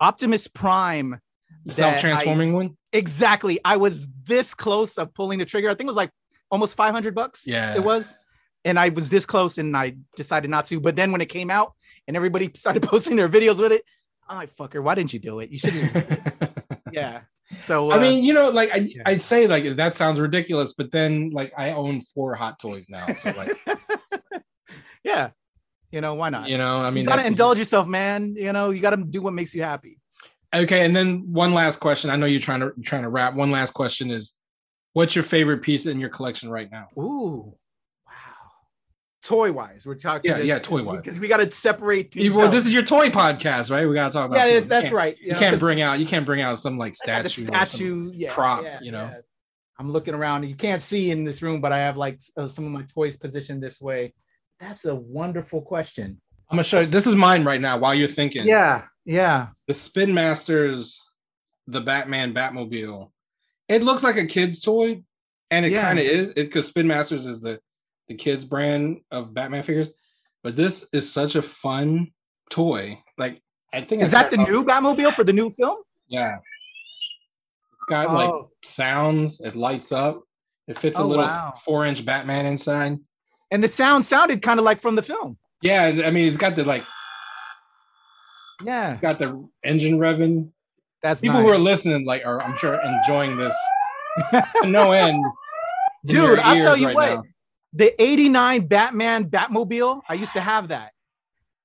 Optimus 0.00 0.48
Prime 0.48 1.20
self 1.66 2.00
transforming 2.00 2.52
one. 2.52 2.76
Exactly. 2.92 3.58
I 3.64 3.76
was 3.76 4.06
this 4.24 4.54
close 4.54 4.96
of 4.98 5.12
pulling 5.14 5.38
the 5.38 5.44
trigger. 5.44 5.68
I 5.68 5.74
think 5.74 5.86
it 5.86 5.88
was 5.88 5.96
like 5.96 6.10
almost 6.50 6.76
five 6.76 6.92
hundred 6.92 7.14
bucks. 7.14 7.44
Yeah, 7.46 7.74
it 7.74 7.82
was. 7.82 8.18
And 8.64 8.78
I 8.78 8.88
was 8.88 9.08
this 9.08 9.24
close, 9.24 9.58
and 9.58 9.76
I 9.76 9.96
decided 10.16 10.50
not 10.50 10.66
to. 10.66 10.80
But 10.80 10.96
then 10.96 11.12
when 11.12 11.20
it 11.20 11.28
came 11.28 11.50
out, 11.50 11.74
and 12.06 12.16
everybody 12.16 12.50
started 12.54 12.82
posting 12.82 13.16
their 13.16 13.28
videos 13.28 13.60
with 13.60 13.72
it, 13.72 13.82
I'm 14.28 14.36
like, 14.36 14.54
"Fucker, 14.56 14.82
why 14.82 14.94
didn't 14.94 15.12
you 15.12 15.20
do 15.20 15.40
it? 15.40 15.50
You 15.50 15.58
should 15.58 15.74
have." 15.74 16.80
yeah. 16.92 17.20
So 17.60 17.90
uh, 17.90 17.96
I 17.96 18.00
mean, 18.00 18.24
you 18.24 18.34
know, 18.34 18.50
like 18.50 18.70
I, 18.72 18.76
yeah. 18.78 19.02
I'd 19.06 19.22
say 19.22 19.46
like 19.46 19.76
that 19.76 19.94
sounds 19.94 20.20
ridiculous, 20.20 20.74
but 20.74 20.90
then 20.90 21.30
like 21.30 21.52
I 21.56 21.72
own 21.72 22.00
four 22.00 22.34
hot 22.34 22.58
toys 22.58 22.88
now, 22.90 23.06
so 23.14 23.30
like, 23.30 23.58
yeah, 25.02 25.30
you 25.90 26.00
know, 26.00 26.14
why 26.14 26.28
not? 26.28 26.48
You 26.48 26.58
know, 26.58 26.82
I 26.82 26.90
mean, 26.90 27.04
you 27.04 27.08
gotta 27.08 27.26
indulge 27.26 27.58
yourself, 27.58 27.86
man. 27.86 28.34
You 28.36 28.52
know, 28.52 28.70
you 28.70 28.80
gotta 28.80 28.98
do 28.98 29.22
what 29.22 29.32
makes 29.32 29.54
you 29.54 29.62
happy. 29.62 29.98
Okay, 30.54 30.84
and 30.84 30.94
then 30.94 31.32
one 31.32 31.54
last 31.54 31.78
question. 31.78 32.10
I 32.10 32.16
know 32.16 32.26
you're 32.26 32.40
trying 32.40 32.60
to 32.60 32.72
trying 32.82 33.02
to 33.02 33.08
wrap. 33.08 33.34
One 33.34 33.50
last 33.50 33.72
question 33.72 34.10
is, 34.10 34.34
what's 34.92 35.14
your 35.14 35.24
favorite 35.24 35.62
piece 35.62 35.86
in 35.86 36.00
your 36.00 36.10
collection 36.10 36.50
right 36.50 36.70
now? 36.70 36.88
Ooh, 36.98 37.54
toy 39.22 39.52
wise. 39.52 39.84
We're 39.86 39.94
talking. 39.94 40.30
Yeah, 40.30 40.38
yeah, 40.38 40.58
toy 40.58 40.82
wise. 40.82 40.98
Because 40.98 41.18
we 41.18 41.28
got 41.28 41.38
to 41.38 41.50
separate. 41.50 42.14
Well, 42.16 42.48
this 42.48 42.66
is 42.66 42.72
your 42.72 42.82
toy 42.82 43.10
podcast, 43.10 43.70
right? 43.70 43.88
We 43.88 43.94
got 43.94 44.12
to 44.12 44.18
talk 44.18 44.30
about. 44.30 44.48
Yeah, 44.48 44.60
that's 44.60 44.90
right. 44.90 45.16
You, 45.18 45.28
you 45.28 45.32
know, 45.32 45.38
can't 45.38 45.60
bring 45.60 45.80
out. 45.80 45.98
You 45.98 46.06
can't 46.06 46.26
bring 46.26 46.40
out 46.40 46.58
some 46.58 46.78
like 46.78 46.94
statue. 46.94 47.46
statue, 47.46 48.10
yeah, 48.14 48.32
prop. 48.32 48.62
Yeah, 48.64 48.80
you 48.80 48.92
know. 48.92 49.04
Yeah. 49.04 49.20
I'm 49.78 49.92
looking 49.92 50.14
around. 50.14 50.42
You 50.42 50.56
can't 50.56 50.82
see 50.82 51.10
in 51.10 51.24
this 51.24 51.40
room, 51.40 51.60
but 51.60 51.72
I 51.72 51.78
have 51.78 51.96
like 51.96 52.20
uh, 52.36 52.48
some 52.48 52.64
of 52.64 52.72
my 52.72 52.82
toys 52.82 53.16
positioned 53.16 53.62
this 53.62 53.80
way. 53.80 54.12
That's 54.58 54.84
a 54.84 54.94
wonderful 54.94 55.62
question. 55.62 56.20
I'm 56.50 56.56
gonna 56.56 56.64
show 56.64 56.80
you. 56.80 56.86
This 56.86 57.06
is 57.06 57.14
mine 57.14 57.44
right 57.44 57.60
now. 57.60 57.78
While 57.78 57.94
you're 57.94 58.08
thinking. 58.08 58.46
Yeah, 58.46 58.84
yeah. 59.04 59.48
The 59.66 59.74
Spin 59.74 60.12
Masters, 60.12 61.00
the 61.66 61.80
Batman 61.80 62.34
Batmobile. 62.34 63.10
It 63.68 63.82
looks 63.82 64.02
like 64.02 64.16
a 64.16 64.26
kid's 64.26 64.60
toy, 64.60 65.02
and 65.50 65.66
it 65.66 65.72
yeah. 65.72 65.82
kind 65.82 65.98
of 65.98 66.06
is. 66.06 66.32
Because 66.32 66.66
Spin 66.66 66.86
Masters 66.86 67.26
is 67.26 67.40
the 67.40 67.60
the 68.08 68.14
kids 68.14 68.44
brand 68.44 69.00
of 69.10 69.34
Batman 69.34 69.62
figures, 69.62 69.90
but 70.42 70.56
this 70.56 70.88
is 70.92 71.12
such 71.12 71.34
a 71.34 71.42
fun 71.42 72.12
toy. 72.50 73.02
Like 73.16 73.40
I 73.72 73.82
think 73.82 74.02
is 74.02 74.10
that 74.10 74.30
the 74.30 74.38
new 74.38 74.64
Batmobile 74.64 75.12
for 75.12 75.24
the 75.24 75.32
new 75.32 75.50
film? 75.50 75.78
Yeah, 76.08 76.36
it's 76.36 77.86
got 77.88 78.08
oh. 78.08 78.14
like 78.14 78.44
sounds. 78.62 79.40
It 79.40 79.56
lights 79.56 79.92
up. 79.92 80.22
It 80.66 80.78
fits 80.78 80.98
oh, 80.98 81.04
a 81.04 81.06
little 81.06 81.24
wow. 81.24 81.52
four 81.64 81.84
inch 81.86 82.04
Batman 82.04 82.46
inside. 82.46 82.98
And 83.50 83.62
the 83.62 83.68
sound 83.68 84.04
sounded 84.04 84.42
kind 84.42 84.58
of 84.58 84.64
like 84.64 84.80
from 84.80 84.94
the 84.94 85.02
film. 85.02 85.38
Yeah, 85.62 86.02
I 86.04 86.10
mean 86.10 86.28
it's 86.28 86.36
got 86.36 86.56
the 86.56 86.64
like 86.64 86.84
Yeah, 88.64 88.90
it's 88.90 89.00
got 89.00 89.18
the 89.18 89.48
engine 89.64 89.98
revving. 89.98 90.50
That's 91.02 91.20
people 91.20 91.38
nice. 91.38 91.46
who 91.46 91.52
are 91.52 91.58
listening, 91.58 92.04
like, 92.04 92.26
are 92.26 92.42
I'm 92.42 92.56
sure 92.56 92.80
enjoying 92.80 93.36
this 93.36 93.56
no 94.64 94.92
end. 94.92 95.24
Dude, 96.04 96.38
I'll 96.38 96.60
tell 96.60 96.76
you 96.76 96.88
right 96.88 96.96
what. 96.96 97.14
Now. 97.14 97.22
The 97.72 98.00
89 98.02 98.66
Batman 98.66 99.28
Batmobile, 99.28 100.00
I 100.08 100.14
used 100.14 100.32
to 100.32 100.40
have 100.40 100.68
that. 100.68 100.92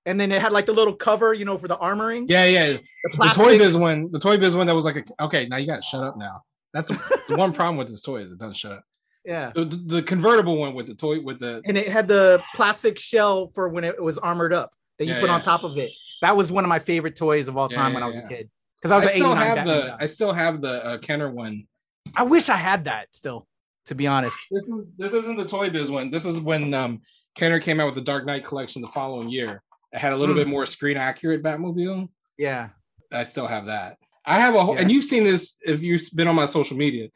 And 0.06 0.20
then 0.20 0.32
it 0.34 0.42
had 0.42 0.52
like 0.52 0.66
the 0.66 0.74
little 0.74 0.94
cover, 0.94 1.34
you 1.34 1.46
know, 1.46 1.58
for 1.58 1.70
the 1.70 1.78
armoring. 1.78 2.26
Yeah, 2.28 2.46
yeah. 2.46 2.68
The, 2.74 2.82
the 3.18 3.32
Toy 3.34 3.58
Biz 3.58 3.78
one, 3.78 4.12
the 4.12 4.20
Toy 4.20 4.38
Biz 4.38 4.56
one 4.56 4.68
that 4.68 4.76
was 4.76 4.84
like, 4.84 4.98
a, 4.98 5.24
okay, 5.24 5.48
now 5.48 5.58
you 5.58 5.66
got 5.66 5.78
to 5.78 5.82
shut 5.82 6.04
up 6.04 6.18
now. 6.18 6.42
That's 6.74 6.90
the, 6.90 7.22
the 7.30 7.36
one 7.38 7.54
problem 7.54 7.78
with 7.78 7.88
this 7.88 8.02
toy 8.02 8.18
is 8.18 8.32
it 8.32 8.40
doesn't 8.40 8.56
shut 8.56 8.74
up. 8.74 8.84
Yeah. 9.24 9.52
The, 9.56 9.66
the, 9.66 10.04
convertible 10.04 10.58
one 10.58 10.74
with 10.74 10.88
the 10.88 10.96
toy 10.96 11.22
with 11.22 11.40
the 11.40 11.62
and 11.66 11.78
it 11.78 11.88
had 11.88 12.08
the 12.10 12.42
plastic 12.56 13.00
shell 13.00 13.52
for 13.54 13.70
when 13.70 13.86
it 13.86 14.02
was 14.02 14.18
armored 14.18 14.52
up 14.52 14.76
that 15.00 15.06
you 15.06 15.14
yeah, 15.14 15.22
put 15.22 15.30
yeah. 15.30 15.36
on 15.36 15.42
top 15.42 15.64
of 15.64 15.78
it. 15.78 15.92
That 16.22 16.36
was 16.36 16.52
one 16.52 16.66
of 16.66 16.70
my 16.70 16.80
favorite 16.80 17.16
toys 17.16 17.48
of 17.48 17.56
all 17.56 17.70
time 17.70 17.92
yeah, 17.92 17.94
when 17.96 18.04
I 18.04 18.08
was 18.08 18.18
a 18.18 18.28
kid. 18.28 18.50
Because 18.78 18.92
I 18.92 18.96
was 18.98 19.06
I 19.06 19.14
still 19.14 19.36
have 19.36 19.66
the 19.66 19.98
I 20.00 20.06
still 20.08 20.34
have 20.34 20.62
the 20.62 20.86
uh, 20.86 20.98
Kenner 20.98 21.32
one. 21.32 21.68
I 22.16 22.24
wish 22.24 22.50
I 22.50 22.58
had 22.58 22.86
that 22.86 23.08
still, 23.16 23.48
to 23.86 23.96
be 23.96 24.08
honest. 24.08 24.38
This 24.52 24.68
is 24.68 24.90
this 24.98 25.14
isn't 25.14 25.38
the 25.38 25.46
Toy 25.46 25.70
Biz 25.70 25.92
one. 25.92 26.12
This 26.12 26.26
is 26.26 26.40
when 26.40 26.74
um 26.74 27.02
Kenner 27.36 27.60
came 27.60 27.80
out 27.80 27.86
with 27.86 27.96
the 27.96 28.02
Dark 28.02 28.26
Knight 28.26 28.46
collection 28.46 28.82
the 28.82 28.88
following 28.88 29.30
year. 29.30 29.62
It 29.92 30.00
had 30.00 30.14
a 30.14 30.18
little 30.18 30.36
mm. 30.36 30.40
bit 30.40 30.48
more 30.48 30.66
screen 30.66 30.98
accurate 30.98 31.44
Batmobile. 31.44 32.10
Yeah. 32.38 32.70
I 33.12 33.24
still 33.24 33.48
have 33.48 33.68
that. 33.68 33.98
I 34.26 34.40
have 34.40 34.56
a 34.56 34.64
whole, 34.64 34.78
and 34.78 34.92
you've 34.92 35.04
seen 35.04 35.24
this 35.24 35.58
if 35.62 35.84
you've 35.84 36.02
been 36.16 36.28
on 36.28 36.36
my 36.36 36.46
social 36.46 36.78
media. 36.78 37.10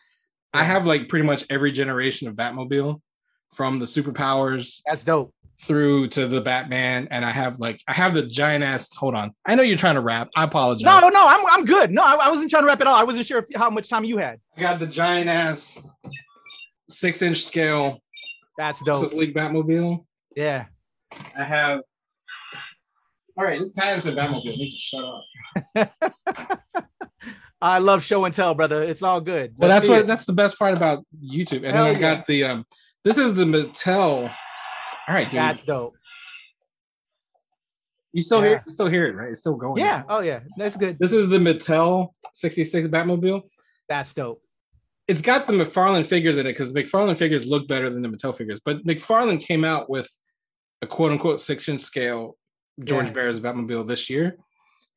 I 0.53 0.63
have 0.63 0.86
like 0.86 1.09
pretty 1.09 1.26
much 1.26 1.45
every 1.49 1.72
generation 1.72 2.28
of 2.28 2.36
Batmobile 2.36 3.01
from 3.53 3.80
the 3.80 3.86
superpowers. 3.86 4.82
That's 4.86 5.03
dope. 5.03 5.34
Through 5.61 6.09
to 6.09 6.28
the 6.28 6.39
Batman, 6.39 7.07
and 7.09 7.26
I 7.26 7.32
have 7.32 7.59
like 7.59 7.82
I 7.88 7.93
have 7.93 8.13
the 8.13 8.24
giant 8.24 8.63
ass. 8.63 8.93
Hold 8.95 9.15
on, 9.15 9.32
I 9.43 9.55
know 9.55 9.63
you're 9.63 9.78
trying 9.78 9.95
to 9.95 10.01
rap. 10.01 10.30
I 10.36 10.43
apologize. 10.43 10.84
No, 10.84 11.09
no, 11.09 11.28
I'm 11.28 11.45
I'm 11.49 11.65
good. 11.65 11.89
No, 11.89 12.03
I, 12.03 12.13
I 12.13 12.30
wasn't 12.30 12.51
trying 12.51 12.61
to 12.61 12.68
rap 12.68 12.80
at 12.82 12.86
all. 12.86 12.95
I 12.95 13.03
wasn't 13.03 13.26
sure 13.26 13.39
if, 13.39 13.45
how 13.55 13.70
much 13.72 13.89
time 13.89 14.03
you 14.03 14.18
had. 14.18 14.39
I 14.55 14.61
got 14.61 14.80
the 14.80 14.86
giant 14.86 15.30
ass 15.30 15.82
six 16.90 17.22
inch 17.22 17.44
scale. 17.44 18.00
That's 18.58 18.80
dope. 18.80 19.02
Justice 19.02 19.14
League 19.14 19.36
Batmobile. 19.36 20.06
Yeah. 20.36 20.66
I 21.36 21.44
have. 21.44 21.82
All 23.38 23.46
right, 23.46 23.60
this 23.60 23.76
Pattinson 23.76 24.16
Batmobile 24.16 24.58
needs 24.58 24.74
to 24.74 24.80
shut 24.80 25.06
up. 25.86 26.64
I 27.62 27.80
love 27.80 28.04
show 28.04 28.26
and 28.26 28.34
tell, 28.34 28.54
brother. 28.54 28.82
It's 28.84 29.04
all 29.04 29.22
good. 29.22 29.54
Well, 29.58 29.70
that's 29.70 29.88
what 29.88 30.00
it. 30.00 30.08
that's 30.08 30.26
the 30.26 30.34
best 30.34 30.60
part 30.60 30.76
about 30.76 31.04
YouTube. 31.24 31.64
And 31.64 31.68
Hell 31.68 31.86
then 31.86 31.96
I 31.96 32.00
yeah. 32.00 32.16
got 32.16 32.28
the 32.28 32.44
um 32.44 32.66
this 33.04 33.18
is 33.18 33.34
the 33.34 33.46
Mattel. 33.46 34.30
All 35.08 35.16
right, 35.16 35.30
dude. 35.30 35.40
That's 35.40 35.64
dope. 35.64 35.94
You 38.14 38.22
still 38.22 38.42
yeah. 38.42 38.48
hear 38.50 38.64
you 38.66 38.74
still 38.74 38.88
hear 38.88 39.08
it, 39.08 39.16
right? 39.16 39.30
It's 39.30 39.40
still 39.40 39.56
going. 39.56 39.82
Yeah. 39.82 40.04
Oh 40.08 40.20
yeah. 40.20 40.42
That's 40.58 40.78
good. 40.78 40.98
This 41.00 41.14
is 41.14 41.30
the 41.30 41.38
Mattel 41.38 42.10
66 42.34 42.88
Batmobile. 42.88 43.44
That's 43.90 44.14
dope. 44.14 44.42
It's 45.08 45.22
got 45.22 45.47
the 45.47 45.53
McFarlane 45.53 46.05
figures 46.05 46.38
in 46.38 46.45
it 46.45 46.51
because 46.51 46.74
the 46.74 46.84
McFarlane 46.84 47.18
figures 47.18 47.45
look 47.45 47.68
better 47.68 47.89
than 47.89 48.01
the 48.01 48.10
Mattel 48.10 48.36
figures. 48.36 48.60
But 48.64 48.86
McFarlane 48.86 49.39
came 49.39 49.64
out 49.64 49.89
with 49.89 50.10
a 50.82 50.88
quote 50.88 51.12
unquote 51.12 51.41
six 51.41 51.70
inch 51.70 51.82
scale 51.82 52.38
George 52.84 53.08
yeah. 53.08 53.14
Barris 53.14 53.39
Batmobile 53.39 53.88
this 53.88 54.10
year, 54.10 54.38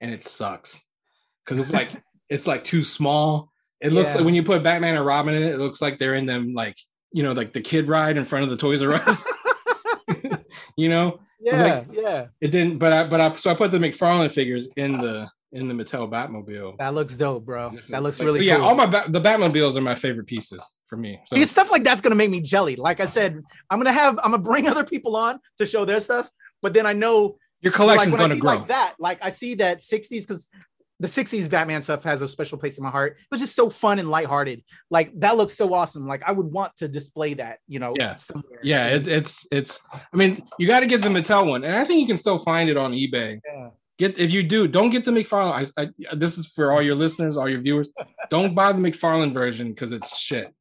and 0.00 0.10
it 0.10 0.22
sucks 0.22 0.80
because 1.44 1.58
it's 1.58 1.72
like 1.72 1.90
it's 2.28 2.46
like 2.46 2.64
too 2.64 2.82
small. 2.82 3.50
It 3.80 3.92
looks 3.92 4.10
yeah. 4.10 4.18
like 4.18 4.24
when 4.26 4.34
you 4.34 4.42
put 4.42 4.62
Batman 4.62 4.96
and 4.96 5.06
Robin 5.06 5.34
in 5.34 5.42
it, 5.42 5.54
it 5.54 5.58
looks 5.58 5.80
like 5.80 5.98
they're 5.98 6.14
in 6.14 6.26
them 6.26 6.54
like 6.54 6.76
you 7.12 7.22
know 7.22 7.32
like 7.32 7.52
the 7.52 7.60
kid 7.60 7.88
ride 7.88 8.16
in 8.16 8.24
front 8.24 8.44
of 8.44 8.50
the 8.50 8.56
Toys 8.56 8.82
R 8.82 8.92
Us. 8.92 9.26
you 10.76 10.88
know? 10.88 11.20
Yeah, 11.40 11.62
like, 11.62 11.86
yeah. 11.92 12.26
It 12.40 12.48
didn't, 12.48 12.78
but 12.78 12.92
I 12.92 13.04
but 13.04 13.20
I 13.20 13.34
so 13.36 13.50
I 13.50 13.54
put 13.54 13.70
the 13.70 13.78
McFarlane 13.78 14.30
figures 14.30 14.68
in 14.76 15.00
the 15.00 15.30
in 15.52 15.68
the 15.68 15.74
Mattel 15.74 16.08
Batmobile. 16.08 16.78
That 16.78 16.94
looks 16.94 17.16
dope, 17.16 17.44
bro. 17.44 17.70
That 17.88 18.02
looks 18.02 18.18
like, 18.18 18.26
really 18.26 18.40
so 18.40 18.44
yeah. 18.44 18.56
Cool. 18.56 18.66
All 18.66 18.74
my 18.74 18.86
ba- 18.86 19.06
the 19.08 19.20
Batmobiles 19.20 19.76
are 19.76 19.80
my 19.80 19.94
favorite 19.94 20.26
pieces 20.26 20.76
for 20.86 20.96
me. 20.96 21.20
So. 21.26 21.36
See, 21.36 21.44
stuff 21.46 21.70
like 21.70 21.82
that's 21.82 22.00
gonna 22.00 22.14
make 22.14 22.30
me 22.30 22.40
jelly. 22.40 22.76
Like 22.76 23.00
I 23.00 23.04
said, 23.04 23.40
I'm 23.68 23.78
gonna 23.78 23.92
have 23.92 24.18
I'm 24.18 24.30
gonna 24.30 24.38
bring 24.38 24.68
other 24.68 24.84
people 24.84 25.16
on 25.16 25.40
to 25.58 25.66
show 25.66 25.84
their 25.84 26.00
stuff, 26.00 26.30
but 26.62 26.74
then 26.74 26.86
I 26.86 26.92
know 26.92 27.36
your 27.60 27.72
collection's 27.72 28.14
like, 28.14 28.20
gonna 28.20 28.36
grow. 28.36 28.56
Like 28.56 28.68
that, 28.68 28.94
like 28.98 29.18
I 29.22 29.30
see 29.30 29.56
that 29.56 29.78
60s 29.78 30.26
because 30.26 30.48
the 31.00 31.08
60s 31.08 31.48
Batman 31.48 31.80
stuff 31.80 32.04
has 32.04 32.20
a 32.20 32.28
special 32.28 32.58
place 32.58 32.76
in 32.76 32.84
my 32.84 32.90
heart. 32.90 33.16
It 33.18 33.26
was 33.30 33.40
just 33.40 33.56
so 33.56 33.70
fun 33.70 33.98
and 33.98 34.10
lighthearted. 34.10 34.62
Like 34.90 35.18
that 35.18 35.38
looks 35.38 35.54
so 35.54 35.72
awesome. 35.72 36.06
Like 36.06 36.22
I 36.26 36.32
would 36.32 36.46
want 36.46 36.76
to 36.76 36.88
display 36.88 37.34
that, 37.34 37.58
you 37.66 37.78
know. 37.78 37.94
Yeah. 37.98 38.16
Somewhere. 38.16 38.60
Yeah. 38.62 38.88
It, 38.88 39.08
it's, 39.08 39.46
it's, 39.50 39.80
I 39.94 40.16
mean, 40.16 40.46
you 40.58 40.66
got 40.66 40.80
to 40.80 40.86
get 40.86 41.00
the 41.00 41.08
Mattel 41.08 41.48
one. 41.48 41.64
And 41.64 41.74
I 41.74 41.84
think 41.84 42.02
you 42.02 42.06
can 42.06 42.18
still 42.18 42.38
find 42.38 42.68
it 42.68 42.76
on 42.76 42.92
eBay. 42.92 43.40
Yeah. 43.46 43.70
Get, 44.00 44.18
if 44.18 44.32
you 44.32 44.42
do, 44.42 44.66
don't 44.66 44.88
get 44.88 45.04
the 45.04 45.10
McFarlane. 45.10 45.70
I, 45.76 45.82
I, 45.82 46.14
this 46.14 46.38
is 46.38 46.46
for 46.46 46.72
all 46.72 46.80
your 46.80 46.94
listeners, 46.94 47.36
all 47.36 47.50
your 47.50 47.60
viewers. 47.60 47.90
don't 48.30 48.54
buy 48.54 48.72
the 48.72 48.80
McFarlane 48.80 49.30
version 49.30 49.68
because 49.68 49.92
it's 49.92 50.18
shit. 50.18 50.54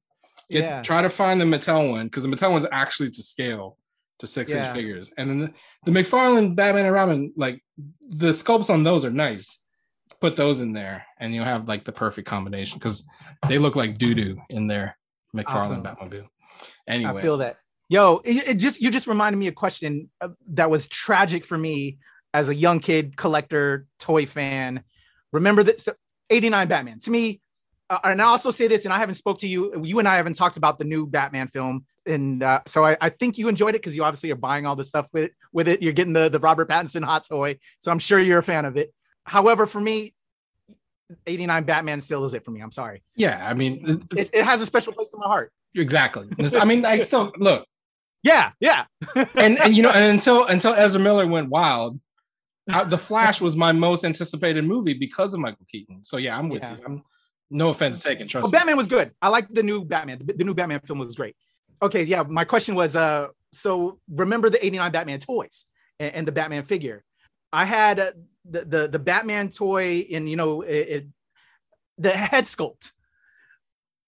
Get, 0.52 0.64
yeah. 0.64 0.82
Try 0.82 1.02
to 1.02 1.10
find 1.10 1.40
the 1.40 1.46
Mattel 1.46 1.90
one 1.90 2.08
because 2.08 2.24
the 2.24 2.30
Mattel 2.30 2.52
one's 2.52 2.66
actually 2.70 3.12
to 3.12 3.24
scale 3.24 3.78
to 4.20 4.28
six 4.28 4.52
yeah. 4.52 4.66
inch 4.66 4.76
figures. 4.76 5.10
And 5.18 5.30
then 5.30 5.40
the, 5.40 5.90
the 5.90 5.98
McFarlane 5.98 6.54
Batman 6.54 6.88
and 6.88 6.94
Robin, 6.94 7.32
like 7.38 7.64
the 8.02 8.32
sculpts 8.32 8.70
on 8.70 8.84
those 8.84 9.06
are 9.06 9.10
nice 9.10 9.62
put 10.20 10.36
those 10.36 10.60
in 10.62 10.74
there 10.74 11.06
and 11.20 11.34
you'll 11.34 11.46
have 11.46 11.68
like 11.68 11.86
the 11.86 11.94
perfect 11.94 12.28
combination 12.28 12.78
because 12.78 13.08
they 13.48 13.58
look 13.58 13.78
like 13.78 13.98
doo 13.98 14.14
doo 14.14 14.38
in 14.50 14.68
their 14.68 14.98
McFarlane 15.34 15.46
awesome. 15.48 15.84
Batmobile. 15.84 16.28
Anyway, 16.88 17.20
I 17.20 17.22
feel 17.22 17.38
that. 17.38 17.58
Yo, 17.88 18.22
it, 18.24 18.50
it, 18.50 18.54
just 18.56 18.82
you 18.82 18.92
just 18.92 19.08
reminded 19.08 19.38
me 19.38 19.48
a 19.48 19.52
question 19.52 20.10
uh, 20.22 20.30
that 20.50 20.70
was 20.70 20.88
tragic 20.88 21.46
for 21.46 21.58
me 21.58 21.98
as 22.34 22.50
a 22.50 22.56
young 22.56 22.80
kid, 22.80 23.18
collector, 23.18 23.86
toy 24.00 24.26
fan. 24.26 24.84
Remember 25.32 25.64
that 25.64 25.80
so 25.80 25.94
89 26.30 26.68
Batman 26.68 27.00
to 27.00 27.12
me, 27.12 27.42
uh, 27.90 28.00
and 28.04 28.22
I 28.22 28.26
also 28.26 28.52
say 28.52 28.68
this, 28.68 28.86
and 28.86 28.94
I 28.94 29.00
haven't 29.00 29.16
spoke 29.16 29.40
to 29.40 29.48
you. 29.48 29.84
You 29.84 30.00
and 30.00 30.08
I 30.08 30.18
haven't 30.18 30.34
talked 30.34 30.58
about 30.58 30.78
the 30.78 30.84
new 30.84 31.08
Batman 31.08 31.48
film, 31.48 31.86
and 32.06 32.44
uh, 32.44 32.62
so 32.68 32.86
I, 32.86 32.98
I, 33.02 33.10
think 33.10 33.38
you 33.38 33.48
enjoyed 33.48 33.76
it 33.76 33.82
because 33.82 33.96
you 33.96 34.04
obviously 34.04 34.32
are 34.32 34.36
buying 34.36 34.66
all 34.66 34.76
the 34.76 34.84
stuff 34.84 35.08
with 35.12 35.26
it, 35.26 35.34
with 35.52 35.68
it. 35.68 35.82
You're 35.82 35.94
getting 35.94 36.14
the 36.14 36.30
the 36.30 36.40
Robert 36.40 36.70
Pattinson 36.70 37.04
hot 37.04 37.28
toy, 37.28 37.58
so 37.80 37.92
I'm 37.92 38.00
sure 38.00 38.20
you're 38.20 38.40
a 38.40 38.44
fan 38.44 38.66
of 38.66 38.78
it. 38.78 38.94
However, 39.26 39.66
for 39.66 39.82
me, 39.82 40.14
89 41.26 41.64
Batman 41.64 42.02
still 42.02 42.26
is 42.26 42.34
it 42.34 42.46
for 42.46 42.52
me. 42.52 42.62
I'm 42.62 42.72
sorry. 42.72 43.02
Yeah, 43.16 43.44
I 43.48 43.54
mean, 43.56 44.06
it, 44.16 44.30
it 44.34 44.46
has 44.46 44.62
a 44.62 44.66
special 44.66 44.94
place 44.94 45.12
in 45.14 45.20
my 45.20 45.28
heart. 45.28 45.52
Exactly. 45.76 46.28
I 46.56 46.66
mean, 46.66 46.86
I 46.86 47.00
still 47.02 47.32
look. 47.38 47.66
Yeah, 48.22 48.52
yeah. 48.60 48.84
and 49.36 49.58
and 49.62 49.78
you 49.78 49.82
know, 49.82 49.92
and 49.96 50.04
until 50.04 50.46
until 50.46 50.74
Ezra 50.74 51.00
Miller 51.00 51.26
went 51.26 51.48
wild, 51.48 52.02
I, 52.70 52.84
the 52.84 52.98
Flash 52.98 53.42
was 53.42 53.56
my 53.56 53.72
most 53.72 54.04
anticipated 54.04 54.66
movie 54.66 54.94
because 54.94 55.34
of 55.34 55.40
Michael 55.40 55.66
Keaton. 55.70 56.04
So 56.04 56.18
yeah, 56.18 56.38
I'm 56.38 56.50
with 56.50 56.62
yeah. 56.62 56.78
you. 56.78 56.84
I'm 56.86 57.04
no 57.50 57.70
offense 57.70 58.04
taken. 58.04 58.28
Trust 58.28 58.46
me. 58.46 58.52
Batman 58.52 58.78
was 58.78 58.88
good. 58.88 59.12
I 59.22 59.30
like 59.30 59.48
the 59.50 59.64
new 59.64 59.84
Batman. 59.84 60.20
The, 60.24 60.34
the 60.34 60.44
new 60.44 60.54
Batman 60.54 60.82
film 60.82 61.00
was 61.00 61.16
great. 61.16 61.36
Okay, 61.82 62.04
yeah. 62.04 62.24
My 62.24 62.46
question 62.46 62.76
was, 62.76 62.96
uh, 62.96 63.28
so 63.52 64.00
remember 64.10 64.50
the 64.50 64.64
89 64.64 64.92
Batman 64.92 65.20
toys 65.20 65.66
and, 66.00 66.14
and 66.14 66.28
the 66.28 66.32
Batman 66.32 66.64
figure. 66.64 67.04
I 67.52 67.66
had 67.66 68.00
uh, 68.00 68.12
the, 68.46 68.66
the 68.66 68.88
the 68.88 69.00
Batman 69.00 69.50
toy 69.50 70.00
in 70.00 70.28
you 70.28 70.36
know 70.36 70.62
it, 70.62 70.90
it, 70.90 71.08
the 71.98 72.12
head 72.12 72.46
sculpt. 72.46 72.92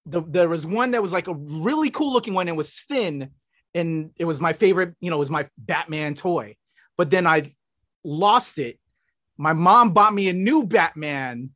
The, 0.05 0.21
there 0.21 0.49
was 0.49 0.65
one 0.65 0.91
that 0.91 1.01
was 1.01 1.13
like 1.13 1.27
a 1.27 1.33
really 1.33 1.89
cool 1.89 2.13
looking 2.13 2.33
one. 2.33 2.47
It 2.47 2.55
was 2.55 2.79
thin, 2.87 3.31
and 3.73 4.11
it 4.17 4.25
was 4.25 4.39
my 4.39 4.53
favorite. 4.53 4.95
You 4.99 5.09
know, 5.09 5.15
it 5.15 5.19
was 5.19 5.31
my 5.31 5.47
Batman 5.57 6.15
toy. 6.15 6.55
But 6.97 7.09
then 7.09 7.25
I 7.25 7.51
lost 8.03 8.57
it. 8.57 8.79
My 9.37 9.53
mom 9.53 9.93
bought 9.93 10.13
me 10.13 10.29
a 10.29 10.33
new 10.33 10.63
Batman, 10.63 11.51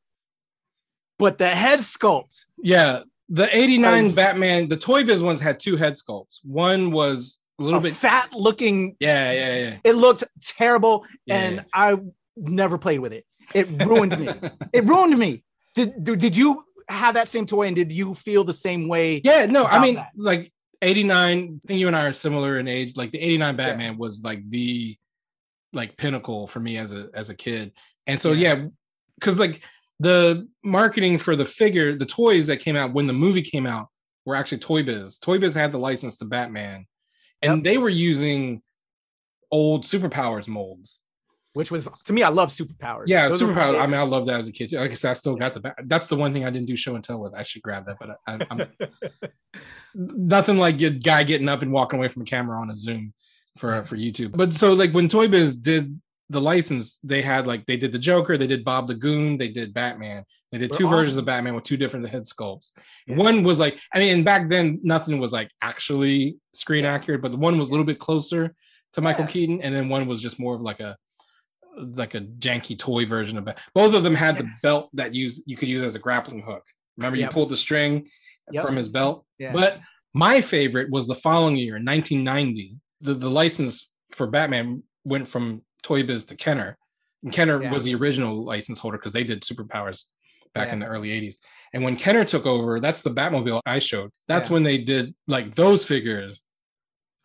but 1.19 1.37
the 1.37 1.49
head 1.49 1.79
sculpt. 1.79 2.45
Yeah, 2.57 3.01
the 3.29 3.55
'89 3.55 4.03
was, 4.05 4.15
Batman, 4.15 4.67
the 4.67 4.77
Toy 4.77 5.03
Biz 5.03 5.21
ones 5.21 5.41
had 5.41 5.59
two 5.59 5.75
head 5.75 5.93
sculpts. 5.93 6.39
One 6.43 6.91
was 6.91 7.39
a 7.59 7.63
little 7.63 7.79
a 7.79 7.83
bit 7.83 7.93
fat 7.93 8.33
looking. 8.33 8.95
Yeah, 8.99 9.31
yeah, 9.31 9.55
yeah. 9.57 9.77
It 9.83 9.93
looked 9.93 10.23
terrible, 10.41 11.05
yeah, 11.25 11.37
and 11.37 11.55
yeah. 11.55 11.63
I 11.73 11.97
never 12.35 12.77
played 12.77 12.99
with 12.99 13.13
it. 13.13 13.25
It 13.53 13.67
ruined 13.85 14.19
me. 14.19 14.29
It 14.73 14.85
ruined 14.85 15.17
me. 15.17 15.43
Did 15.73 16.03
did 16.03 16.35
you 16.37 16.63
have 16.89 17.15
that 17.15 17.27
same 17.27 17.45
toy, 17.45 17.67
and 17.67 17.75
did 17.75 17.91
you 17.91 18.13
feel 18.13 18.43
the 18.43 18.53
same 18.53 18.87
way? 18.87 19.21
Yeah, 19.23 19.45
no. 19.45 19.65
I 19.65 19.79
mean, 19.79 19.95
that? 19.95 20.09
like 20.15 20.51
'89. 20.81 21.61
I 21.63 21.67
think 21.67 21.79
you 21.79 21.87
and 21.87 21.95
I 21.95 22.05
are 22.05 22.13
similar 22.13 22.59
in 22.59 22.67
age. 22.67 22.95
Like 22.95 23.11
the 23.11 23.19
'89 23.19 23.55
Batman 23.55 23.91
yeah. 23.93 23.97
was 23.97 24.21
like 24.23 24.47
the 24.49 24.97
like 25.75 25.97
pinnacle 25.97 26.47
for 26.47 26.59
me 26.59 26.77
as 26.77 26.91
a 26.93 27.09
as 27.13 27.29
a 27.29 27.35
kid, 27.35 27.71
and 28.07 28.19
so 28.19 28.31
yeah, 28.31 28.65
because 29.19 29.39
like 29.39 29.63
the 29.99 30.47
marketing 30.63 31.17
for 31.17 31.35
the 31.35 31.45
figure, 31.45 31.95
the 31.95 32.05
toys 32.05 32.47
that 32.47 32.57
came 32.57 32.75
out 32.75 32.93
when 32.93 33.07
the 33.07 33.13
movie 33.13 33.41
came 33.41 33.65
out 33.65 33.87
were 34.25 34.35
actually 34.35 34.57
Toy 34.57 34.83
Biz. 34.83 35.19
Toy 35.19 35.37
Biz 35.37 35.53
had 35.53 35.71
the 35.71 35.79
license 35.79 36.17
to 36.17 36.25
Batman, 36.25 36.85
and 37.41 37.57
yep. 37.57 37.63
they 37.63 37.77
were 37.77 37.89
using 37.89 38.61
old 39.51 39.83
superpowers 39.83 40.47
molds 40.47 40.99
which 41.55 41.71
was 41.71 41.87
to 42.03 42.11
me, 42.11 42.21
I 42.21 42.27
love 42.27 42.49
superpowers. 42.49 43.05
Yeah, 43.07 43.29
Those 43.29 43.41
superpowers. 43.41 43.79
I 43.79 43.85
mean, 43.85 43.95
I 43.95 44.01
love 44.01 44.25
that 44.25 44.41
as 44.41 44.49
a 44.49 44.51
kid. 44.51 44.73
Like 44.73 44.91
I 44.91 44.93
said, 44.93 45.11
I 45.11 45.13
still 45.13 45.37
got 45.37 45.53
the. 45.53 45.73
That's 45.85 46.07
the 46.07 46.17
one 46.17 46.33
thing 46.33 46.43
I 46.43 46.49
didn't 46.49 46.67
do 46.67 46.75
show 46.75 46.95
and 46.95 47.03
tell 47.03 47.17
with. 47.17 47.33
I 47.33 47.43
should 47.43 47.61
grab 47.61 47.85
that, 47.85 47.95
but 47.97 48.17
I, 48.27 48.45
am 48.51 48.67
nothing 49.95 50.57
like 50.57 50.81
a 50.81 50.89
guy 50.89 51.23
getting 51.23 51.47
up 51.47 51.61
and 51.61 51.71
walking 51.71 51.97
away 51.97 52.09
from 52.09 52.23
a 52.23 52.25
camera 52.25 52.59
on 52.59 52.71
a 52.71 52.75
Zoom 52.75 53.13
for 53.57 53.81
for 53.83 53.95
YouTube. 53.97 54.35
But 54.35 54.53
so 54.53 54.73
like 54.73 54.91
when 54.93 55.07
Toy 55.07 55.27
Biz 55.27 55.55
did 55.57 55.99
the 56.29 56.41
license 56.41 56.97
they 57.03 57.21
had 57.21 57.45
like 57.45 57.65
they 57.65 57.77
did 57.77 57.91
the 57.91 57.99
Joker, 57.99 58.37
they 58.37 58.47
did 58.47 58.65
Bob 58.65 58.87
the 58.87 58.95
Goon, 58.95 59.37
they 59.37 59.47
did 59.47 59.73
Batman. 59.73 60.23
They 60.51 60.57
did 60.59 60.71
They're 60.71 60.77
two 60.79 60.87
versions 60.89 61.17
of 61.17 61.25
Batman 61.25 61.53
with 61.55 61.63
two 61.65 61.77
different 61.77 62.07
head 62.07 62.23
sculpts. 62.23 62.71
Yeah. 63.07 63.17
One 63.17 63.43
was 63.43 63.59
like, 63.59 63.77
I 63.93 63.99
mean, 63.99 64.15
and 64.15 64.25
back 64.25 64.47
then 64.47 64.79
nothing 64.83 65.19
was 65.19 65.31
like 65.33 65.49
actually 65.61 66.37
screen 66.53 66.85
accurate, 66.85 67.21
but 67.21 67.31
the 67.31 67.37
one 67.37 67.57
was 67.57 67.67
a 67.67 67.71
little 67.71 67.85
bit 67.85 67.99
closer 67.99 68.55
to 68.93 69.01
Michael 69.01 69.25
Yeah. 69.25 69.31
Keaton, 69.31 69.61
and 69.61 69.75
then 69.75 69.89
one 69.89 70.07
was 70.07 70.21
just 70.21 70.39
more 70.39 70.55
of 70.55 70.61
like 70.61 70.79
a 70.79 70.97
like 71.77 72.15
a 72.15 72.21
janky 72.21 72.77
toy 72.79 73.05
version 73.05 73.37
of 73.37 73.47
it. 73.49 73.57
Both 73.73 73.93
of 73.93 74.03
them 74.03 74.15
had 74.15 74.37
the 74.37 74.47
belt 74.63 74.89
that 74.93 75.13
used 75.13 75.43
you 75.45 75.57
could 75.57 75.67
use 75.67 75.81
as 75.81 75.93
a 75.95 75.99
grappling 75.99 76.41
hook. 76.41 76.63
Remember, 76.97 77.17
Yep. 77.17 77.29
you 77.29 77.33
pulled 77.33 77.49
the 77.49 77.57
string 77.57 78.07
Yep. 78.51 78.65
from 78.65 78.75
his 78.77 78.87
belt. 78.87 79.25
Yeah. 79.37 79.51
But 79.51 79.79
my 80.13 80.39
favorite 80.39 80.89
was 80.89 81.05
the 81.07 81.15
following 81.15 81.57
year, 81.57 81.73
1990. 81.79 82.77
The, 83.01 83.13
the 83.13 83.29
license 83.29 83.91
for 84.11 84.27
Batman 84.27 84.83
went 85.03 85.27
from 85.27 85.61
Toy 85.83 86.03
Biz 86.03 86.25
to 86.27 86.35
Kenner. 86.35 86.77
And 87.23 87.31
Kenner 87.33 87.61
Yeah. 87.61 87.71
was 87.71 87.83
the 87.83 87.95
original 87.95 88.43
license 88.43 88.79
holder 88.79 88.97
because 88.97 89.13
they 89.13 89.23
did 89.23 89.41
superpowers 89.41 90.03
back 90.53 90.71
in 90.71 90.79
the 90.79 90.85
early 90.85 91.09
80s. 91.09 91.37
And 91.73 91.83
when 91.83 91.97
Kenner 91.97 92.23
took 92.23 92.45
over, 92.45 92.79
that's 92.79 93.01
the 93.01 93.09
Batmobile 93.09 93.61
I 93.65 93.79
showed. 93.79 94.11
That's 94.27 94.47
Yeah. 94.49 94.53
when 94.53 94.63
they 94.63 94.77
did 94.77 95.13
like 95.27 95.53
those 95.55 95.85
figures. 95.85 96.39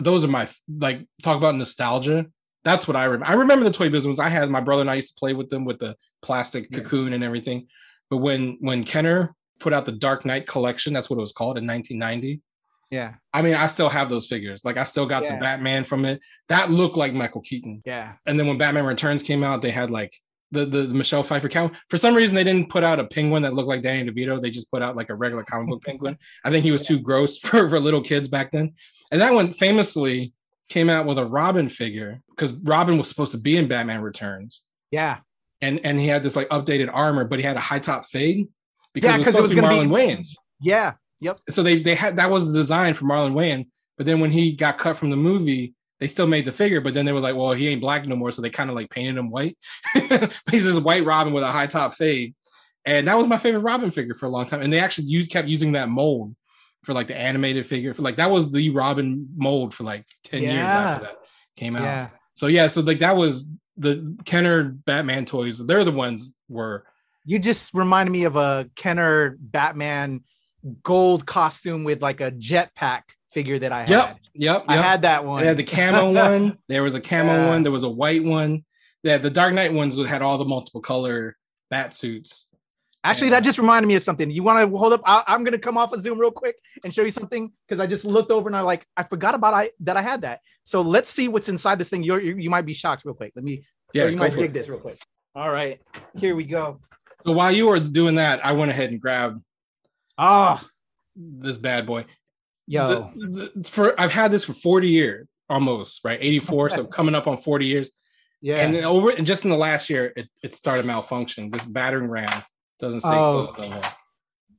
Those 0.03 0.25
are 0.25 0.29
my 0.29 0.49
like 0.69 1.07
talk 1.23 1.37
about 1.37 1.55
nostalgia. 1.55 2.27
That's 2.65 2.89
what 2.89 2.97
I 2.97 3.05
remember. 3.05 3.27
I 3.27 3.35
remember 3.35 3.65
the 3.65 3.71
Toy 3.71 3.89
Biz 3.89 4.07
ones. 4.07 4.19
I 4.19 4.29
had 4.29 4.51
my 4.51 4.61
brother 4.61 4.81
and 4.81 4.91
I 4.91 4.95
used 4.97 5.15
to 5.15 5.19
play 5.19 5.33
with 5.35 5.49
them 5.49 5.65
with 5.65 5.79
the 5.79 5.97
plastic 6.23 6.67
Yeah. 6.71 6.79
cocoon 6.81 7.13
and 7.13 7.23
everything. 7.23 7.69
But 8.11 8.19
when 8.19 8.57
when 8.61 8.85
Kenner 8.85 9.35
put 9.61 9.73
out 9.73 9.85
the 9.87 9.93
Dark 9.93 10.25
Knight 10.25 10.47
collection, 10.47 10.93
that's 10.93 11.09
what 11.09 11.19
it 11.19 11.21
was 11.21 11.33
called 11.33 11.57
in 11.59 11.67
1990. 11.67 12.41
Yeah, 12.91 13.15
I 13.33 13.43
mean, 13.43 13.55
I 13.55 13.67
still 13.69 13.89
have 13.89 14.11
those 14.11 14.27
figures. 14.27 14.65
Like 14.65 14.77
I 14.77 14.85
still 14.85 15.07
got 15.07 15.23
Yeah. 15.23 15.35
the 15.37 15.41
Batman 15.41 15.85
from 15.85 16.05
it. 16.05 16.21
That 16.49 16.71
looked 16.71 16.97
like 16.97 17.15
Michael 17.15 17.41
Keaton. 17.43 17.83
yeah, 17.85 18.15
And 18.27 18.39
then 18.39 18.47
when 18.47 18.59
Batman 18.59 18.85
Returns 18.87 19.23
came 19.23 19.43
out, 19.45 19.63
they 19.63 19.71
had 19.71 19.91
like 19.91 20.13
the 20.53 20.65
the, 20.67 20.83
the 20.83 20.95
Michelle 20.95 21.23
Pfeiffer 21.23 21.49
count. 21.49 21.75
For 21.89 21.97
some 21.97 22.15
reason, 22.15 22.35
they 22.35 22.43
didn't 22.45 22.69
put 22.71 22.83
out 22.83 22.99
a 22.99 23.05
penguin 23.07 23.43
that 23.45 23.55
looked 23.55 23.69
like 23.69 23.83
Danny 23.83 24.11
DeVito. 24.11 24.43
They 24.43 24.51
just 24.51 24.69
put 24.71 24.83
out 24.83 24.97
like 24.97 25.09
a 25.11 25.15
regular 25.15 25.45
comic 25.45 25.69
book 25.69 25.83
penguin. 25.85 26.19
I 26.45 26.51
think 26.51 26.65
he 26.65 26.73
was 26.73 26.85
too 26.87 26.99
gross 26.99 27.39
for, 27.45 27.69
for 27.69 27.79
little 27.79 28.03
kids 28.03 28.27
back 28.29 28.51
then. 28.51 28.75
And 29.13 29.21
that 29.21 29.33
one 29.33 29.53
famously 29.53 30.33
came 30.69 30.91
out 30.91 31.07
with 31.07 31.19
a 31.19 31.25
Robin 31.27 31.69
figure 31.69 32.21
because 32.31 32.53
Robin 32.53 32.97
was 32.99 33.09
supposed 33.09 33.33
to 33.33 33.39
be 33.39 33.57
in 33.57 33.69
Batman 33.69 34.01
Returns. 34.01 34.65
yeah. 34.91 35.19
And 35.63 35.79
and 35.85 36.01
he 36.01 36.07
had 36.07 36.23
this 36.23 36.37
like 36.37 36.49
updated 36.49 36.89
armor, 36.91 37.27
but 37.27 37.39
he 37.39 37.45
had 37.45 37.57
a 37.57 37.61
high 37.61 37.81
top 37.81 38.07
fade 38.07 38.49
because 38.95 39.09
Yeah, 39.09 39.15
it 39.15 39.19
was 39.19 39.27
'cause 39.27 39.35
it 39.35 39.37
supposed 39.37 39.55
was 39.55 39.63
to 39.63 39.69
be 39.69 39.75
Marlon 39.77 39.89
be- 39.89 39.95
Wayans 40.15 40.29
Yeah. 40.61 40.93
Yep. 41.21 41.41
so 41.51 41.63
they 41.63 41.83
they 41.83 41.95
had 41.95 42.17
that 42.17 42.31
was 42.31 42.47
the 42.47 42.55
design 42.55 42.95
for 42.95 43.05
Marlon 43.05 43.33
Wayans, 43.33 43.67
but 43.97 44.07
then 44.07 44.21
when 44.21 44.31
he 44.31 44.53
got 44.53 44.79
cut 44.79 44.97
from 44.97 45.11
the 45.11 45.17
movie, 45.17 45.75
they 45.99 46.09
still 46.09 46.27
made 46.27 46.47
the 46.47 46.53
figure, 46.53 46.81
but 46.81 46.95
then 46.95 47.05
they 47.05 47.13
were 47.13 47.21
like, 47.21 47.37
well, 47.37 47.53
he 47.53 47.69
ain't 47.69 47.83
black 47.83 48.07
no 48.07 48.17
more, 48.17 48.31
so 48.31 48.41
they 48.41 48.51
kind 48.51 48.71
of 48.71 48.77
like 48.77 48.89
painted 48.91 49.19
him 49.19 49.31
white. 49.31 49.57
He's 50.51 50.65
this 50.65 50.79
white 50.79 51.05
Robin 51.05 51.33
with 51.33 51.45
a 51.45 51.53
high 51.53 51.67
top 51.67 51.95
fade, 51.95 52.35
and 52.87 53.07
that 53.07 53.19
was 53.19 53.27
my 53.27 53.37
favorite 53.37 53.61
Robin 53.61 53.91
figure 53.91 54.15
for 54.15 54.27
a 54.27 54.31
long 54.31 54.47
time. 54.47 54.63
And 54.63 54.73
they 54.73 54.81
actually 54.81 55.09
used 55.09 55.31
kept 55.31 55.49
using 55.49 55.73
that 55.73 55.91
mold 55.91 56.35
for 56.83 56.95
like 56.95 57.07
the 57.07 57.17
animated 57.17 57.67
figure 57.67 57.93
for 57.93 58.03
like 58.03 58.17
that 58.17 58.31
was 58.31 58.51
the 58.51 58.71
Robin 58.71 59.29
mold 59.37 59.75
for 59.75 59.85
like 59.85 60.07
ten 60.25 60.43
years 60.43 60.55
after 60.55 61.05
that 61.05 61.17
came 61.57 61.77
out. 61.77 61.83
Yeah. 61.83 62.09
So 62.35 62.47
yeah, 62.47 62.69
so 62.69 62.81
like 62.81 63.01
that 63.01 63.17
was 63.17 63.47
the 63.77 64.17
Kenner 64.25 64.65
Batman 64.65 65.27
toys. 65.27 65.59
They're 65.59 65.85
the 65.85 65.93
ones 65.93 66.31
were 66.49 66.85
You 67.27 67.39
just 67.39 67.75
reminded 67.75 68.13
me 68.13 68.25
of 68.25 68.37
a 68.37 68.71
Kenner 68.77 69.37
Batman 69.39 70.25
gold 70.83 71.27
costume 71.27 71.85
with 71.85 72.03
like 72.03 72.21
a 72.21 72.31
jetpack 72.33 73.03
figure 73.33 73.59
that 73.59 73.73
I 73.73 73.81
had. 73.81 73.89
yep, 73.91 74.19
yep, 74.35 74.65
I 74.69 74.75
yep. 74.77 74.85
had 74.85 75.03
that 75.03 75.25
one. 75.25 75.41
They 75.43 75.47
had 75.49 75.57
the 75.57 75.65
camo 75.65 76.13
one. 76.15 76.59
There 76.69 76.83
was 76.83 76.95
a 76.95 77.01
camo 77.01 77.33
Yeah. 77.33 77.49
one. 77.49 77.63
There 77.63 77.73
was 77.73 77.85
a 77.85 77.91
white 77.91 78.25
one. 78.25 78.65
Yeah, 79.03 79.17
the 79.17 79.31
Dark 79.31 79.55
Knight 79.55 79.73
ones 79.73 79.97
had 80.05 80.21
all 80.23 80.37
the 80.37 80.45
multiple 80.45 80.81
color 80.81 81.37
bat 81.71 81.95
suits. 81.95 82.49
Actually, 83.03 83.31
that 83.31 83.43
just 83.43 83.59
reminded 83.59 83.87
me 83.87 83.95
of 83.95 84.03
something. 84.03 84.31
You 84.31 84.43
want 84.43 84.71
to 84.71 84.77
hold 84.77 84.93
up? 84.93 85.01
I, 85.07 85.25
I'm 85.27 85.43
going 85.43 85.53
to 85.53 85.59
come 85.59 85.79
off 85.79 85.95
of 85.95 86.03
Zoom 86.03 86.19
real 86.19 86.31
quick 86.31 86.57
and 86.85 86.93
show 86.93 87.03
you 87.03 87.11
something 87.11 87.51
because 87.67 87.81
I 87.81 87.87
just 87.87 88.05
looked 88.05 88.31
over 88.31 88.47
and 88.47 88.55
I 88.55 88.61
like 88.61 88.85
I 88.95 89.05
forgot 89.05 89.35
about 89.35 89.55
I 89.55 89.71
that 89.81 89.97
I 89.97 90.03
had 90.03 90.21
that. 90.23 90.41
So 90.65 90.83
let's 90.83 91.09
see 91.09 91.27
what's 91.27 91.49
inside 91.49 91.79
this 91.79 91.89
thing. 91.89 92.03
You're, 92.03 92.21
you 92.21 92.37
you 92.37 92.51
might 92.51 92.67
be 92.67 92.75
shocked 92.75 93.07
real 93.07 93.15
quick. 93.15 93.33
Let 93.35 93.45
me. 93.45 93.65
Yeah, 93.95 94.07
you 94.07 94.19
might 94.19 94.35
dig 94.35 94.51
it. 94.51 94.53
this 94.53 94.69
real 94.69 94.81
quick. 94.81 94.99
All 95.35 95.51
right, 95.51 95.81
here 96.17 96.35
we 96.37 96.45
go. 96.45 96.81
So 97.25 97.33
while 97.33 97.51
you 97.51 97.69
were 97.69 97.81
doing 97.81 98.17
that, 98.17 98.45
I 98.45 98.53
went 98.53 98.71
ahead 98.71 98.91
and 98.91 99.01
grabbed 99.01 99.41
Oh, 100.21 100.61
this 101.17 101.57
bad 101.57 101.87
boy. 101.87 102.05
yo, 102.67 103.11
The- 103.17 103.51
the- 103.57 103.69
for 103.69 103.99
I've 104.01 104.13
had 104.13 104.31
this 104.31 104.45
for 104.45 104.53
40 104.53 104.89
years 104.89 105.27
almost, 105.49 106.05
right? 106.05 106.19
84, 106.21 106.71
so 106.71 106.85
coming 106.99 107.15
up 107.15 107.27
on 107.27 107.37
40 107.37 107.67
years. 107.67 107.91
yeah. 108.41 108.59
And 108.61 108.77
over 108.77 109.11
and 109.11 109.27
just 109.27 109.45
in 109.45 109.51
the 109.51 109.57
last 109.57 109.91
year, 109.91 110.13
it, 110.17 110.29
it 110.43 110.55
started 110.55 110.85
malfunctioning. 110.87 111.51
This 111.53 111.67
battering 111.67 112.09
ram 112.09 112.43
doesn't 112.79 113.01
stay 113.01 113.11
Oh. 113.11 113.49
closed. 113.55 113.87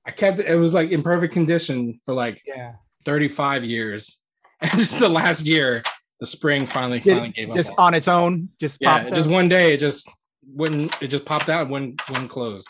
I 0.06 0.12
kept 0.12 0.40
it, 0.40 0.48
it 0.48 0.56
was 0.56 0.74
like 0.74 0.90
in 0.92 1.04
perfect 1.04 1.32
condition 1.34 2.00
for 2.06 2.14
like 2.14 2.42
yeah. 2.46 2.74
35 3.06 3.64
years. 3.66 4.18
And 4.62 4.72
just 4.80 5.00
the 5.00 5.10
last 5.10 5.48
year, 5.48 5.82
the 6.20 6.26
spring 6.28 6.68
finally 6.68 7.00
Did 7.00 7.14
finally 7.14 7.32
gave 7.32 7.50
up. 7.50 7.56
just 7.56 7.72
on 7.80 7.96
its 7.96 8.08
own, 8.08 8.50
just 8.60 8.78
yeah, 8.80 9.04
popped 9.04 9.16
just 9.16 9.28
one 9.30 9.50
day 9.50 9.74
it 9.74 9.80
just 9.80 10.08
wouldn't 10.46 11.02
it 11.02 11.08
just 11.08 11.26
popped 11.26 11.50
out 11.50 11.62
and 11.64 11.72
wouldn't 11.72 12.10
wouldn't 12.10 12.30
close. 12.30 12.64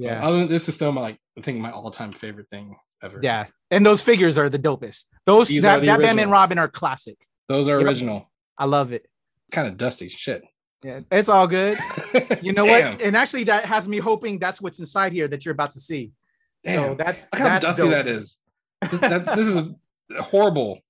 Yeah. 0.00 0.26
Other 0.26 0.46
this 0.46 0.68
is 0.68 0.74
still 0.74 0.92
my 0.92 1.00
like 1.00 1.18
I 1.38 1.40
think 1.42 1.58
my 1.60 1.70
all-time 1.70 2.12
favorite 2.12 2.48
thing 2.50 2.76
ever. 3.02 3.20
Yeah, 3.22 3.46
and 3.70 3.84
those 3.84 4.02
figures 4.02 4.38
are 4.38 4.48
the 4.48 4.58
dopest. 4.58 5.04
Those 5.26 5.48
These 5.48 5.62
that, 5.62 5.82
that 5.82 5.98
Batman 6.00 6.18
and. 6.24 6.30
Robin 6.30 6.58
are 6.58 6.68
classic. 6.68 7.16
Those 7.48 7.68
are 7.68 7.76
original. 7.78 8.30
I 8.58 8.66
love 8.66 8.92
it. 8.92 9.06
Kind 9.50 9.68
of 9.68 9.76
dusty 9.76 10.08
shit. 10.08 10.42
Yeah, 10.82 11.00
it's 11.10 11.28
all 11.28 11.46
good. 11.46 11.78
You 12.42 12.52
know 12.54 12.64
what? 12.64 13.02
And 13.02 13.16
actually, 13.16 13.44
that 13.44 13.64
has 13.66 13.86
me 13.86 13.98
hoping 13.98 14.38
that's 14.38 14.60
what's 14.62 14.78
inside 14.78 15.12
here 15.12 15.28
that 15.28 15.44
you're 15.44 15.52
about 15.52 15.72
to 15.72 15.80
see. 15.80 16.12
So 16.64 16.94
that's 16.98 17.26
Look 17.32 17.38
how 17.40 17.44
that's 17.48 17.64
dusty 17.64 17.82
dope. 17.82 17.90
that 17.92 18.06
is. 18.06 18.36
This, 18.90 19.00
that- 19.00 19.36
this 19.36 19.46
is 19.46 19.58
horrible. 20.18 20.80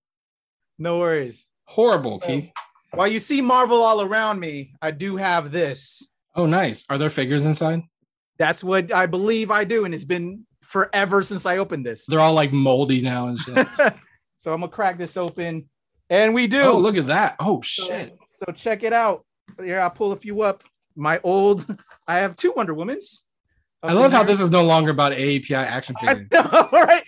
No 0.78 0.98
worries. 0.98 1.46
Horrible, 1.64 2.18
Keith. 2.20 2.50
While 2.92 3.08
you 3.08 3.20
see 3.20 3.40
Marvel 3.40 3.82
all 3.82 4.00
around 4.02 4.40
me, 4.40 4.74
I 4.82 4.90
do 4.92 5.16
have 5.16 5.50
this. 5.52 6.10
Oh, 6.34 6.46
nice. 6.46 6.84
Are 6.88 6.98
there 6.98 7.10
figures 7.10 7.44
inside? 7.44 7.82
That's 8.40 8.64
what 8.64 8.90
I 8.90 9.04
believe 9.04 9.50
I 9.50 9.64
do, 9.64 9.84
and 9.84 9.94
it's 9.94 10.06
been 10.06 10.46
forever 10.62 11.22
since 11.22 11.44
I 11.44 11.58
opened 11.58 11.84
this. 11.84 12.06
They're 12.06 12.20
all 12.20 12.32
like 12.32 12.52
moldy 12.52 13.02
now 13.02 13.28
and 13.28 13.38
shit. 13.38 13.68
so 14.38 14.52
I'm 14.54 14.60
gonna 14.60 14.68
crack 14.68 14.96
this 14.96 15.18
open, 15.18 15.68
and 16.08 16.32
we 16.32 16.46
do. 16.46 16.62
oh, 16.62 16.78
look 16.78 16.96
at 16.96 17.08
that. 17.08 17.36
Oh 17.38 17.60
So- 17.60 17.84
shit. 17.84 18.16
So, 18.26 18.50
check 18.52 18.82
it 18.82 18.94
out. 18.94 19.26
Here, 19.62 19.78
I'll 19.80 19.90
pull 19.90 20.12
a 20.12 20.16
few 20.16 20.40
up. 20.40 20.64
My 20.96 21.20
old, 21.22 21.66
I 22.08 22.20
have 22.20 22.34
two 22.36 22.52
Wonder 22.56 22.74
Womans. 22.74 23.24
I 23.82 23.92
love 23.92 24.10
how 24.12 24.22
this 24.22 24.40
is 24.40 24.50
no 24.50 24.64
longer 24.64 24.90
about 24.90 25.12
AAPI 25.12 25.52
action 25.52 25.94
figures. 25.96 26.26
all 26.34 26.68
right. 26.72 27.04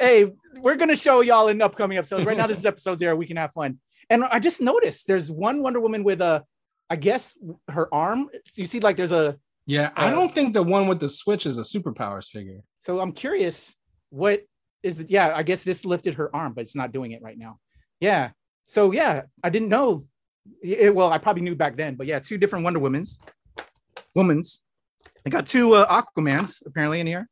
Hey, 0.00 0.32
we're 0.56 0.74
gonna 0.74 0.96
show 0.96 1.20
y'all 1.20 1.46
in 1.46 1.62
upcoming 1.62 1.96
episodes. 1.98 2.26
Right 2.26 2.36
now, 2.36 2.48
this 2.48 2.58
is 2.58 2.66
episode 2.66 2.98
zero. 2.98 3.14
We 3.14 3.26
can 3.26 3.36
have 3.36 3.52
fun. 3.52 3.78
And 4.10 4.24
I 4.24 4.40
just 4.40 4.60
noticed 4.60 5.06
there's 5.06 5.30
one 5.30 5.62
Wonder 5.62 5.78
Woman 5.78 6.02
with 6.02 6.20
a, 6.20 6.44
I 6.90 6.96
guess 6.96 7.38
her 7.68 7.92
arm. 7.94 8.28
You 8.56 8.64
see, 8.64 8.80
like 8.80 8.96
there's 8.96 9.12
a. 9.12 9.38
Yeah, 9.66 9.90
I 9.96 10.06
Uh, 10.08 10.10
don't 10.10 10.32
think 10.32 10.52
the 10.54 10.62
one 10.62 10.88
with 10.88 10.98
the 11.00 11.08
switch 11.08 11.46
is 11.46 11.56
a 11.58 11.62
superpowers 11.62 12.26
figure. 12.28 12.60
So 12.80 13.00
I'm 13.00 13.12
curious, 13.12 13.76
what 14.10 14.42
is 14.82 14.98
it? 15.00 15.10
Yeah, 15.10 15.32
I 15.36 15.42
guess 15.44 15.62
this 15.62 15.84
lifted 15.84 16.14
her 16.14 16.34
arm, 16.34 16.52
but 16.54 16.62
it's 16.62 16.74
not 16.74 16.92
doing 16.92 17.12
it 17.12 17.22
right 17.22 17.38
now. 17.38 17.58
Yeah. 18.00 18.30
So 18.66 18.90
yeah, 18.92 19.22
I 19.42 19.50
didn't 19.50 19.68
know. 19.68 20.02
It, 20.62 20.92
well, 20.92 21.12
I 21.12 21.18
probably 21.18 21.42
knew 21.42 21.54
back 21.54 21.76
then, 21.76 21.94
but 21.94 22.06
yeah, 22.08 22.18
two 22.18 22.36
different 22.38 22.64
Wonder 22.64 22.80
Women's. 22.80 23.18
Women's. 24.14 24.64
I 25.24 25.30
got 25.30 25.46
two 25.46 25.74
uh, 25.74 26.02
Aquamans 26.02 26.66
apparently 26.66 26.98
in 27.00 27.06
here. 27.06 27.28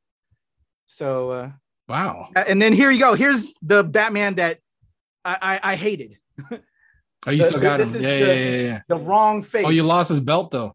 So 0.87 1.31
uh, 1.31 1.51
Wow. 1.89 2.28
and 2.37 2.62
then 2.62 2.72
here 2.72 2.91
you 2.93 3.01
go. 3.01 3.14
Here's 3.14 3.53
the 3.62 3.83
Batman 3.83 4.37
that 4.37 4.59
I 5.24 5.59
I, 5.62 5.72
I 5.72 5.76
hated. 5.76 6.18
Oh, 7.26 7.31
you 7.31 7.39
The- 7.43 7.45
still 7.45 7.61
got 7.61 7.81
him. 7.81 7.93
Yeah, 7.95 7.99
the- 8.01 8.09
yeah, 8.26 8.33
yeah, 8.33 8.62
yeah. 8.62 8.81
The 8.89 8.97
wrong 8.97 9.43
face. 9.43 9.66
Oh, 9.66 9.70
you 9.70 9.83
lost 9.83 10.09
his 10.11 10.20
belt 10.20 10.53
though. 10.53 10.74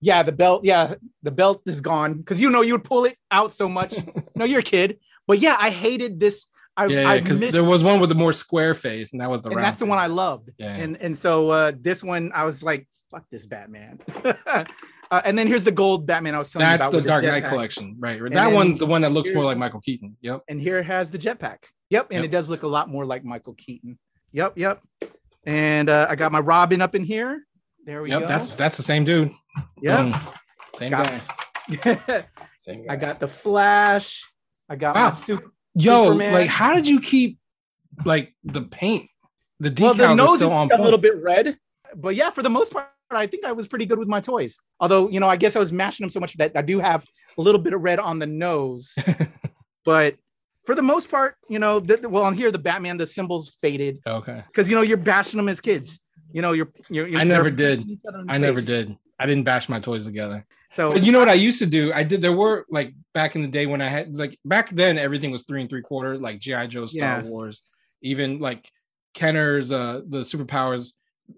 Yeah, 0.00 0.22
the 0.22 0.32
belt. 0.32 0.64
Yeah, 0.64 0.94
the 1.22 1.30
belt 1.30 1.62
is 1.66 1.80
gone 1.80 2.14
because 2.14 2.40
you 2.40 2.50
know 2.50 2.60
you 2.60 2.74
would 2.74 2.84
pull 2.84 3.04
it 3.04 3.16
out 3.30 3.52
so 3.52 3.68
much. 3.68 3.94
no, 4.36 4.44
you're 4.44 4.60
a 4.60 4.62
kid, 4.62 4.98
but 5.26 5.38
yeah, 5.40 5.56
I 5.58 5.70
hated 5.70 6.20
this. 6.20 6.46
I, 6.76 6.86
Yeah, 6.86 7.14
yeah, 7.14 7.20
because 7.20 7.40
missed, 7.40 7.52
there 7.52 7.64
was 7.64 7.82
one 7.82 7.98
with 7.98 8.12
a 8.12 8.14
more 8.14 8.32
square 8.32 8.74
face, 8.74 9.12
and 9.12 9.20
that 9.20 9.28
was 9.28 9.42
the 9.42 9.50
and 9.50 9.62
that's 9.62 9.78
the 9.78 9.86
one 9.86 9.98
I 9.98 10.06
loved. 10.06 10.50
Yeah. 10.58 10.74
And 10.74 10.96
and 10.98 11.16
so 11.16 11.50
uh, 11.50 11.72
this 11.76 12.04
one 12.04 12.30
I 12.32 12.44
was 12.44 12.62
like, 12.62 12.86
fuck 13.10 13.24
this 13.30 13.46
Batman. 13.46 13.98
uh, 14.24 14.64
and 15.24 15.38
then 15.38 15.46
here's 15.46 15.64
the 15.64 15.72
gold 15.72 16.06
Batman 16.06 16.34
I 16.34 16.38
was 16.38 16.52
telling 16.52 16.66
That's 16.66 16.90
the 16.90 17.00
Dark 17.00 17.24
Knight 17.24 17.44
collection, 17.44 17.96
right? 17.98 18.20
That 18.30 18.52
one's 18.52 18.78
the 18.78 18.86
one 18.86 19.02
that 19.02 19.12
looks 19.12 19.32
more 19.32 19.44
like 19.44 19.58
Michael 19.58 19.80
Keaton. 19.80 20.16
Yep. 20.20 20.42
And 20.48 20.60
here 20.60 20.78
it 20.78 20.84
has 20.84 21.10
the 21.10 21.18
jetpack. 21.18 21.58
Yep, 21.90 22.08
and 22.10 22.18
Yep. 22.22 22.24
it 22.24 22.30
does 22.30 22.50
look 22.50 22.62
a 22.62 22.68
lot 22.68 22.88
more 22.88 23.06
like 23.06 23.24
Michael 23.24 23.54
Keaton. 23.54 23.98
Yep, 24.32 24.58
yep. 24.58 24.82
And 25.44 25.88
uh, 25.88 26.06
I 26.10 26.16
got 26.16 26.32
my 26.32 26.40
Robin 26.40 26.82
up 26.82 26.94
in 26.94 27.02
here. 27.04 27.46
There 27.88 28.02
we 28.02 28.10
Yep. 28.10 28.20
go. 28.20 28.26
That's 28.26 28.54
that's 28.54 28.76
the 28.76 28.82
same 28.82 29.06
dude. 29.06 29.32
Boom. 29.82 30.14
Same 30.76 30.90
guy. 30.90 31.20
Same 32.60 32.84
guy. 32.86 32.92
I 32.92 32.96
got 32.96 33.18
the 33.18 33.26
Flash. 33.26 34.22
I 34.68 34.76
got 34.76 34.94
Wow. 34.94 35.04
my 35.04 35.10
super. 35.10 35.50
Yo, 35.74 36.04
Superman. 36.04 36.34
like, 36.34 36.50
how 36.50 36.74
did 36.74 36.86
you 36.86 37.00
keep 37.00 37.38
like 38.04 38.34
the 38.44 38.60
paint? 38.60 39.08
The 39.60 39.70
decals 39.70 39.80
Well, 39.80 39.94
the 39.94 40.06
are 40.08 40.14
nose 40.14 40.36
still 40.36 40.48
is 40.48 40.52
on 40.52 40.66
a 40.66 40.68
point. 40.68 40.82
little 40.82 40.98
bit 40.98 41.16
red, 41.22 41.56
but 41.96 42.14
yeah, 42.14 42.28
for 42.28 42.42
the 42.42 42.50
most 42.50 42.72
part, 42.74 42.90
I 43.10 43.26
think 43.26 43.46
I 43.46 43.52
was 43.52 43.66
pretty 43.66 43.86
good 43.86 43.98
with 43.98 44.06
my 44.06 44.20
toys. 44.20 44.60
Although, 44.80 45.08
you 45.08 45.18
know, 45.18 45.28
I 45.30 45.36
guess 45.36 45.56
I 45.56 45.58
was 45.58 45.72
mashing 45.72 46.04
them 46.04 46.10
so 46.10 46.20
much 46.20 46.34
that 46.36 46.52
I 46.54 46.60
do 46.60 46.80
have 46.80 47.06
a 47.38 47.40
little 47.40 47.60
bit 47.60 47.72
of 47.72 47.80
red 47.80 47.98
on 47.98 48.18
the 48.18 48.26
nose. 48.26 48.94
but 49.86 50.16
for 50.66 50.74
the 50.74 50.82
most 50.82 51.10
part, 51.10 51.36
you 51.48 51.58
know, 51.58 51.80
the, 51.80 52.06
well, 52.06 52.24
on 52.24 52.34
here 52.34 52.50
the 52.52 52.58
Batman, 52.58 52.98
the 52.98 53.06
symbols 53.06 53.56
faded. 53.62 54.00
Okay. 54.06 54.44
Because 54.48 54.68
you 54.68 54.76
know 54.76 54.82
you're 54.82 54.98
bashing 54.98 55.38
them 55.38 55.48
as 55.48 55.62
kids. 55.62 56.02
You 56.32 56.42
know, 56.42 56.52
you're. 56.52 56.70
you're, 56.88 57.06
you're 57.06 57.20
I 57.20 57.24
never 57.24 57.50
did. 57.50 57.80
I 58.28 58.34
face. 58.34 58.40
never 58.40 58.60
did. 58.60 58.96
I 59.18 59.26
didn't 59.26 59.44
bash 59.44 59.68
my 59.68 59.80
toys 59.80 60.06
together. 60.06 60.46
So 60.70 60.92
but 60.92 61.02
you 61.02 61.12
know 61.12 61.18
what 61.18 61.28
I 61.28 61.34
used 61.34 61.58
to 61.60 61.66
do? 61.66 61.92
I 61.92 62.02
did. 62.02 62.20
There 62.20 62.32
were 62.32 62.66
like 62.68 62.92
back 63.14 63.36
in 63.36 63.42
the 63.42 63.48
day 63.48 63.66
when 63.66 63.80
I 63.80 63.88
had 63.88 64.14
like 64.14 64.38
back 64.44 64.70
then 64.70 64.98
everything 64.98 65.30
was 65.30 65.44
three 65.44 65.60
and 65.60 65.70
three 65.70 65.82
quarter, 65.82 66.18
like 66.18 66.40
GI 66.40 66.68
Joe, 66.68 66.86
Star 66.86 67.20
yeah. 67.20 67.22
Wars, 67.22 67.62
even 68.02 68.38
like 68.38 68.70
Kenner's, 69.14 69.72
uh, 69.72 70.02
the 70.06 70.20
superpowers, 70.20 70.92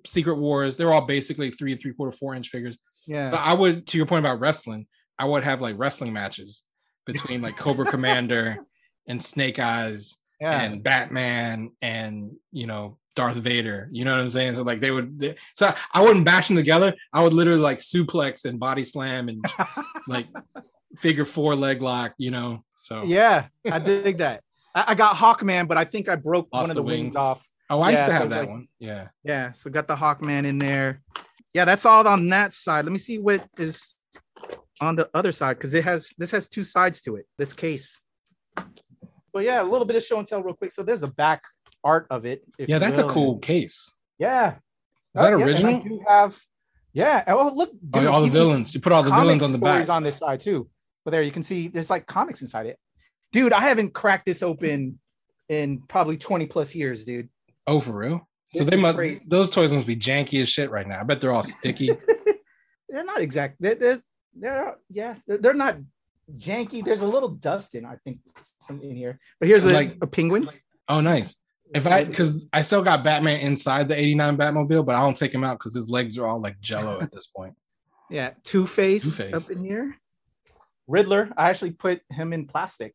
Secret 0.04 0.36
Wars. 0.36 0.76
They're 0.76 0.92
all 0.92 1.06
basically 1.06 1.50
three 1.50 1.72
and 1.72 1.80
three 1.80 1.92
quarter, 1.92 2.12
four 2.12 2.34
inch 2.34 2.48
figures. 2.48 2.76
Yeah. 3.06 3.30
So 3.30 3.36
I 3.36 3.54
would, 3.54 3.86
to 3.88 3.96
your 3.96 4.06
point 4.06 4.24
about 4.24 4.40
wrestling, 4.40 4.86
I 5.18 5.24
would 5.24 5.44
have 5.44 5.60
like 5.60 5.78
wrestling 5.78 6.12
matches 6.12 6.64
between 7.06 7.40
like 7.40 7.56
Cobra 7.56 7.86
Commander 7.90 8.58
and 9.06 9.22
Snake 9.22 9.58
Eyes 9.58 10.18
yeah. 10.40 10.60
and 10.60 10.82
Batman 10.82 11.70
and 11.82 12.32
you 12.52 12.66
know 12.66 12.98
Darth 13.16 13.36
Vader. 13.36 13.88
You 13.90 14.04
know 14.04 14.12
what 14.12 14.20
I'm 14.20 14.30
saying? 14.30 14.54
So 14.54 14.62
like 14.62 14.80
they 14.80 14.90
would, 14.90 15.18
they, 15.18 15.34
so 15.54 15.74
I 15.92 16.02
wouldn't 16.02 16.24
bash 16.24 16.48
them 16.48 16.56
together. 16.56 16.94
I 17.12 17.22
would 17.22 17.32
literally 17.32 17.60
like 17.60 17.78
suplex 17.78 18.44
and 18.44 18.58
body 18.58 18.84
slam 18.84 19.28
and 19.28 19.44
like 20.08 20.26
figure 20.96 21.24
four 21.24 21.54
leg 21.54 21.82
lock. 21.82 22.14
You 22.18 22.30
know, 22.30 22.64
so 22.74 23.04
yeah, 23.04 23.46
I 23.70 23.78
dig 23.78 24.18
that. 24.18 24.42
I, 24.74 24.84
I 24.88 24.94
got 24.94 25.16
Hawkman, 25.16 25.68
but 25.68 25.76
I 25.76 25.84
think 25.84 26.08
I 26.08 26.16
broke 26.16 26.48
Lost 26.52 26.64
one 26.64 26.70
of 26.70 26.76
the, 26.76 26.82
wings. 26.82 27.02
wings. 27.02 27.16
off. 27.16 27.48
Oh, 27.68 27.80
I 27.80 27.90
yeah, 27.90 27.96
used 27.96 28.06
to 28.06 28.12
have 28.12 28.22
so 28.22 28.28
that 28.28 28.40
like, 28.40 28.48
one. 28.48 28.68
Yeah, 28.78 29.08
yeah. 29.24 29.52
So 29.52 29.70
got 29.70 29.88
the 29.88 29.96
Hawkman 29.96 30.46
in 30.46 30.58
there. 30.58 31.02
Yeah, 31.54 31.64
that's 31.64 31.84
all 31.84 32.06
on 32.06 32.28
that 32.28 32.52
side. 32.52 32.84
Let 32.84 32.92
me 32.92 32.98
see 32.98 33.18
what 33.18 33.46
is 33.58 33.96
on 34.80 34.96
the 34.96 35.10
other 35.14 35.32
side 35.32 35.56
because 35.56 35.74
it 35.74 35.84
has 35.84 36.12
this 36.16 36.30
has 36.30 36.48
two 36.48 36.62
sides 36.62 37.00
to 37.02 37.16
it. 37.16 37.26
This 37.38 37.52
case. 37.52 38.00
But 39.32 39.44
yeah, 39.44 39.62
a 39.62 39.64
little 39.64 39.84
bit 39.86 39.96
of 39.96 40.02
show 40.02 40.18
and 40.18 40.26
tell 40.26 40.42
real 40.42 40.54
quick. 40.54 40.72
So 40.72 40.82
there's 40.82 41.02
the 41.02 41.08
back 41.08 41.42
art 41.84 42.06
of 42.10 42.26
it. 42.26 42.44
Yeah, 42.58 42.78
that's 42.78 42.98
will. 42.98 43.10
a 43.10 43.12
cool 43.12 43.38
case. 43.38 43.96
Yeah. 44.18 44.56
Is 45.14 45.22
that 45.22 45.32
oh, 45.32 45.42
original? 45.42 45.72
Yeah, 45.72 45.78
I 45.78 45.88
do 45.88 46.04
have. 46.06 46.38
Yeah. 46.92 47.24
Oh, 47.28 47.52
look. 47.54 47.72
Dude, 47.72 48.04
oh, 48.04 48.12
all 48.12 48.22
the 48.22 48.28
villains. 48.28 48.74
You 48.74 48.80
put 48.80 48.92
all 48.92 49.02
the 49.02 49.10
villains 49.10 49.42
on 49.42 49.52
the 49.52 49.58
back. 49.58 49.88
on 49.88 50.02
this 50.02 50.18
side 50.18 50.40
too. 50.40 50.68
But 51.04 51.12
there 51.12 51.22
you 51.22 51.32
can 51.32 51.42
see 51.42 51.68
there's 51.68 51.90
like 51.90 52.06
comics 52.06 52.42
inside 52.42 52.66
it. 52.66 52.78
Dude, 53.32 53.52
I 53.52 53.60
haven't 53.60 53.94
cracked 53.94 54.26
this 54.26 54.42
open 54.42 54.98
in 55.48 55.82
probably 55.88 56.16
20 56.16 56.46
plus 56.46 56.74
years, 56.74 57.04
dude. 57.04 57.28
Oh, 57.66 57.80
for 57.80 57.92
real? 57.92 58.28
This 58.52 58.62
so 58.62 58.68
they 58.68 58.76
must 58.76 58.96
crazy. 58.96 59.24
those 59.26 59.50
toys 59.50 59.72
must 59.72 59.86
be 59.86 59.96
janky 59.96 60.40
as 60.42 60.48
shit 60.48 60.70
right 60.70 60.86
now. 60.86 61.00
I 61.00 61.04
bet 61.04 61.20
they're 61.20 61.32
all 61.32 61.42
sticky. 61.42 61.90
they're 62.88 63.04
not 63.04 63.20
exact. 63.20 63.56
They're, 63.60 63.76
they're, 63.76 64.02
they're 64.34 64.76
yeah, 64.90 65.14
they're, 65.26 65.38
they're, 65.38 65.54
not 65.54 65.76
janky. 66.36 66.84
There's 66.84 67.02
a 67.02 67.06
little 67.06 67.28
dust 67.28 67.74
in, 67.74 67.84
I 67.84 67.96
think, 68.04 68.18
some 68.60 68.80
in 68.80 68.96
here. 68.96 69.20
But 69.38 69.48
here's 69.48 69.64
a, 69.64 69.72
like, 69.72 69.98
a 70.02 70.06
penguin. 70.06 70.48
Oh, 70.88 71.00
nice. 71.00 71.36
If 71.72 71.86
I 71.86 72.04
because 72.04 72.46
I 72.52 72.62
still 72.62 72.82
got 72.82 73.04
Batman 73.04 73.40
inside 73.40 73.88
the 73.88 73.98
89 73.98 74.36
Batmobile, 74.36 74.84
but 74.84 74.96
I 74.96 75.00
don't 75.00 75.16
take 75.16 75.32
him 75.32 75.44
out 75.44 75.58
because 75.58 75.74
his 75.74 75.88
legs 75.88 76.18
are 76.18 76.26
all 76.26 76.40
like 76.40 76.60
jello 76.60 77.00
at 77.00 77.12
this 77.12 77.26
point. 77.26 77.54
Yeah, 78.12 78.30
Two 78.42 78.66
Face 78.66 79.20
up 79.20 79.50
in 79.50 79.62
here. 79.62 79.96
Riddler, 80.88 81.30
I 81.36 81.48
actually 81.48 81.70
put 81.70 82.00
him 82.10 82.32
in 82.32 82.44
plastic. 82.44 82.92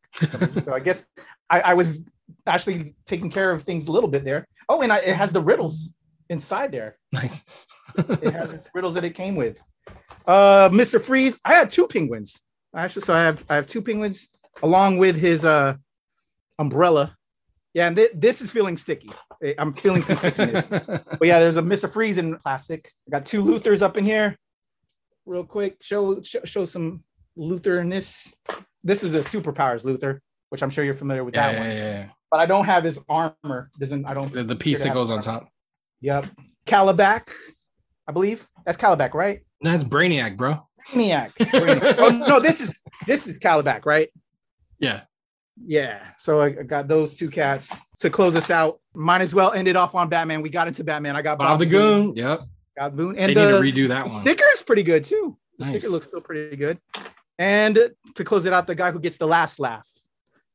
so 0.50 0.74
I 0.74 0.80
guess 0.80 1.06
I, 1.48 1.60
I, 1.60 1.72
was 1.72 2.04
actually 2.46 2.94
taking 3.06 3.30
care 3.30 3.50
of 3.50 3.62
things 3.62 3.88
a 3.88 3.92
little 3.92 4.10
bit 4.10 4.24
there. 4.24 4.46
Oh, 4.68 4.82
and 4.82 4.92
I, 4.92 4.98
it 4.98 5.16
has 5.16 5.32
the 5.32 5.40
riddles 5.40 5.94
inside 6.28 6.70
there. 6.70 6.98
Nice. 7.12 7.64
it 7.96 8.34
has 8.34 8.52
its 8.52 8.68
riddles 8.74 8.92
that 8.92 9.04
it 9.04 9.14
came 9.14 9.36
with. 9.36 9.58
Uh, 10.26 10.68
Mr. 10.68 11.00
Freeze, 11.00 11.38
I 11.46 11.54
had 11.54 11.70
two 11.70 11.86
penguins. 11.86 12.42
I 12.74 12.84
actually, 12.84 13.02
so 13.02 13.14
I 13.14 13.22
have 13.22 13.42
I 13.48 13.54
have 13.54 13.66
two 13.66 13.80
penguins 13.80 14.28
along 14.62 14.98
with 14.98 15.16
his 15.16 15.46
uh 15.46 15.76
umbrella 16.58 17.15
yeah, 17.76 17.88
and 17.88 17.96
th- 17.96 18.12
this 18.14 18.40
is 18.40 18.50
feeling 18.50 18.78
sticky. 18.78 19.10
I'm 19.58 19.70
feeling 19.70 20.00
some 20.00 20.16
stickiness. 20.16 20.66
but 20.68 21.20
yeah, 21.22 21.38
there's 21.40 21.58
a 21.58 21.62
Mr. 21.62 21.92
Freeze 21.92 22.16
in 22.16 22.38
plastic. 22.38 22.90
I 23.06 23.10
got 23.10 23.26
two 23.26 23.44
Luthors 23.44 23.82
up 23.82 23.98
in 23.98 24.06
here. 24.06 24.34
Real 25.26 25.44
quick, 25.44 25.76
show 25.82 26.22
show, 26.22 26.40
show 26.44 26.64
some 26.64 27.04
Luthor 27.36 27.82
in 27.82 27.90
this. 27.90 28.34
This 28.82 29.02
is 29.02 29.12
a 29.12 29.18
superpowers 29.18 29.84
Luthor, 29.84 30.20
which 30.48 30.62
I'm 30.62 30.70
sure 30.70 30.84
you're 30.84 30.94
familiar 30.94 31.22
with 31.22 31.34
yeah, 31.34 31.52
that 31.52 31.58
one. 31.58 31.68
Yeah, 31.68 31.76
yeah. 31.76 32.08
But 32.30 32.40
I 32.40 32.46
don't 32.46 32.64
have 32.64 32.82
his 32.82 32.98
armor. 33.10 33.70
Doesn't 33.78 34.06
I 34.06 34.14
don't 34.14 34.32
the, 34.32 34.42
the 34.42 34.56
piece 34.56 34.82
that 34.82 34.94
goes 34.94 35.10
on 35.10 35.20
top. 35.20 35.46
Yep. 36.00 36.28
Kalibak, 36.66 37.28
I 38.08 38.12
believe. 38.12 38.48
That's 38.64 38.78
Kalibak, 38.78 39.12
right? 39.12 39.40
No, 39.60 39.72
that's 39.72 39.84
Brainiac, 39.84 40.38
bro. 40.38 40.66
Brainiac. 40.92 41.32
Brainiac. 41.34 41.96
oh 41.98 42.08
no, 42.08 42.40
this 42.40 42.62
is 42.62 42.80
this 43.06 43.26
is 43.26 43.38
Kalibak, 43.38 43.84
right? 43.84 44.08
Yeah. 44.78 45.02
Yeah. 45.64 46.00
So 46.18 46.40
I 46.40 46.50
got 46.50 46.88
those 46.88 47.14
two 47.14 47.30
cats 47.30 47.78
to 48.00 48.10
close 48.10 48.36
us 48.36 48.50
out. 48.50 48.80
Might 48.94 49.20
as 49.20 49.34
well 49.34 49.52
end 49.52 49.68
it 49.68 49.76
off 49.76 49.94
on 49.94 50.08
Batman. 50.08 50.42
We 50.42 50.50
got 50.50 50.68
into 50.68 50.84
Batman. 50.84 51.16
I 51.16 51.22
got 51.22 51.38
Bob, 51.38 51.46
Bob 51.48 51.58
the 51.60 51.66
Goon. 51.66 52.06
Boone. 52.08 52.16
Yep. 52.16 52.40
Got 52.78 52.96
Boone. 52.96 53.16
And 53.16 53.30
they 53.30 53.34
the, 53.34 53.60
need 53.60 53.74
to 53.74 53.84
redo 53.84 53.88
that 53.88 54.08
one. 54.08 54.20
Sticker 54.20 54.44
is 54.52 54.62
pretty 54.62 54.82
good 54.82 55.04
too. 55.04 55.36
The 55.58 55.64
nice. 55.64 55.78
sticker 55.78 55.92
looks 55.92 56.06
still 56.08 56.20
pretty 56.20 56.56
good. 56.56 56.78
And 57.38 57.90
to 58.14 58.24
close 58.24 58.46
it 58.46 58.52
out, 58.52 58.66
the 58.66 58.74
guy 58.74 58.90
who 58.90 59.00
gets 59.00 59.18
the 59.18 59.26
last 59.26 59.58
laugh. 59.58 59.88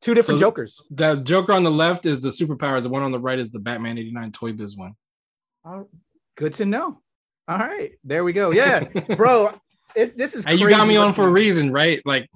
Two 0.00 0.14
different 0.14 0.40
so 0.40 0.46
Jokers. 0.46 0.82
The 0.90 1.16
Joker 1.16 1.52
on 1.52 1.62
the 1.62 1.70
left 1.70 2.06
is 2.06 2.20
the 2.20 2.30
superpowers. 2.30 2.82
The 2.82 2.88
one 2.88 3.02
on 3.02 3.12
the 3.12 3.20
right 3.20 3.38
is 3.38 3.50
the 3.50 3.60
Batman 3.60 3.98
89 3.98 4.32
Toy 4.32 4.52
Biz 4.52 4.76
one. 4.76 4.94
Oh, 5.64 5.88
good 6.36 6.54
to 6.54 6.66
know. 6.66 7.00
All 7.46 7.58
right. 7.58 7.92
There 8.02 8.24
we 8.24 8.32
go. 8.32 8.50
Yeah. 8.50 8.84
Bro, 9.16 9.60
it, 9.94 10.16
this 10.16 10.34
is 10.34 10.44
Hey, 10.44 10.56
you 10.56 10.68
got 10.68 10.88
me 10.88 10.96
on 10.96 11.12
for 11.12 11.26
a 11.26 11.30
reason, 11.30 11.72
right? 11.72 12.00
Like 12.04 12.28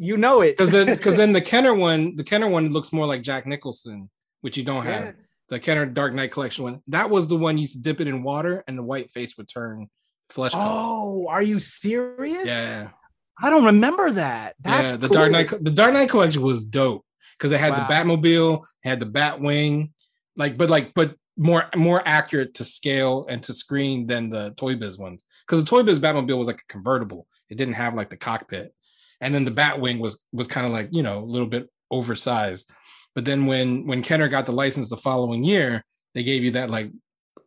you 0.00 0.16
know 0.16 0.40
it 0.40 0.56
because 0.56 0.70
then 0.70 0.86
because 0.86 1.16
then 1.16 1.34
the 1.34 1.40
Kenner 1.52 1.74
one, 1.74 2.16
the 2.16 2.24
Kenner 2.24 2.48
one 2.48 2.70
looks 2.70 2.90
more 2.90 3.06
like 3.06 3.20
Jack 3.20 3.46
Nicholson, 3.46 4.08
which 4.40 4.56
you 4.56 4.64
don't 4.64 4.84
have. 4.86 5.04
Yeah. 5.04 5.12
The 5.50 5.60
Kenner 5.60 5.84
Dark 5.84 6.14
Knight 6.14 6.32
Collection 6.32 6.64
one, 6.64 6.82
that 6.88 7.10
was 7.10 7.26
the 7.26 7.36
one 7.36 7.58
you 7.58 7.62
used 7.62 7.74
to 7.74 7.82
dip 7.82 8.00
it 8.00 8.06
in 8.06 8.22
water 8.22 8.64
and 8.66 8.78
the 8.78 8.82
white 8.82 9.10
face 9.10 9.36
would 9.36 9.48
turn 9.48 9.90
flesh. 10.30 10.52
Oh, 10.54 11.26
are 11.28 11.42
you 11.42 11.60
serious? 11.60 12.46
Yeah, 12.46 12.90
I 13.38 13.50
don't 13.50 13.64
remember 13.64 14.10
that. 14.12 14.54
That's 14.60 14.90
yeah, 14.90 14.96
the 14.96 15.08
cool. 15.08 15.16
Dark 15.16 15.32
Knight, 15.32 15.50
the 15.50 15.70
Dark 15.70 15.92
Knight 15.92 16.08
Collection 16.08 16.40
was 16.40 16.64
dope 16.64 17.04
because 17.36 17.52
it 17.52 17.60
had 17.60 17.72
wow. 17.72 17.86
the 17.86 17.92
Batmobile, 17.92 18.64
had 18.82 19.00
the 19.00 19.06
Batwing, 19.06 19.90
like 20.34 20.56
but 20.56 20.70
like 20.70 20.94
but 20.94 21.14
more 21.36 21.66
more 21.76 22.02
accurate 22.06 22.54
to 22.54 22.64
scale 22.64 23.26
and 23.28 23.42
to 23.42 23.52
screen 23.52 24.06
than 24.06 24.30
the 24.30 24.54
Toy 24.56 24.76
Biz 24.76 24.96
ones 24.96 25.24
because 25.46 25.62
the 25.62 25.68
Toy 25.68 25.82
Biz 25.82 26.00
Batmobile 26.00 26.38
was 26.38 26.46
like 26.46 26.62
a 26.62 26.72
convertible. 26.72 27.26
It 27.50 27.56
didn't 27.56 27.74
have 27.74 27.94
like 27.94 28.08
the 28.08 28.16
cockpit 28.16 28.72
and 29.20 29.34
then 29.34 29.44
the 29.44 29.50
Batwing 29.50 29.98
was 29.98 30.24
was 30.32 30.48
kind 30.48 30.66
of 30.66 30.72
like 30.72 30.88
you 30.90 31.02
know 31.02 31.18
a 31.18 31.24
little 31.24 31.48
bit 31.48 31.68
oversized. 31.90 32.70
But 33.14 33.24
then 33.24 33.46
when 33.46 33.86
when 33.86 34.02
Kenner 34.02 34.28
got 34.28 34.46
the 34.46 34.52
license 34.52 34.88
the 34.88 34.96
following 34.96 35.44
year, 35.44 35.84
they 36.14 36.22
gave 36.22 36.42
you 36.42 36.52
that 36.52 36.70
like 36.70 36.90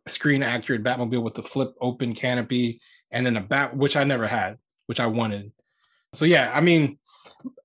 screen 0.06 0.42
accurate 0.42 0.82
Batmobile 0.82 1.22
with 1.22 1.34
the 1.34 1.42
flip 1.42 1.74
open 1.80 2.14
canopy 2.14 2.80
and 3.10 3.24
then 3.24 3.36
a 3.36 3.40
bat 3.40 3.76
which 3.76 3.96
I 3.96 4.04
never 4.04 4.26
had, 4.26 4.58
which 4.86 5.00
I 5.00 5.06
wanted. 5.06 5.52
So 6.12 6.26
yeah, 6.26 6.52
I 6.54 6.60
mean, 6.60 6.98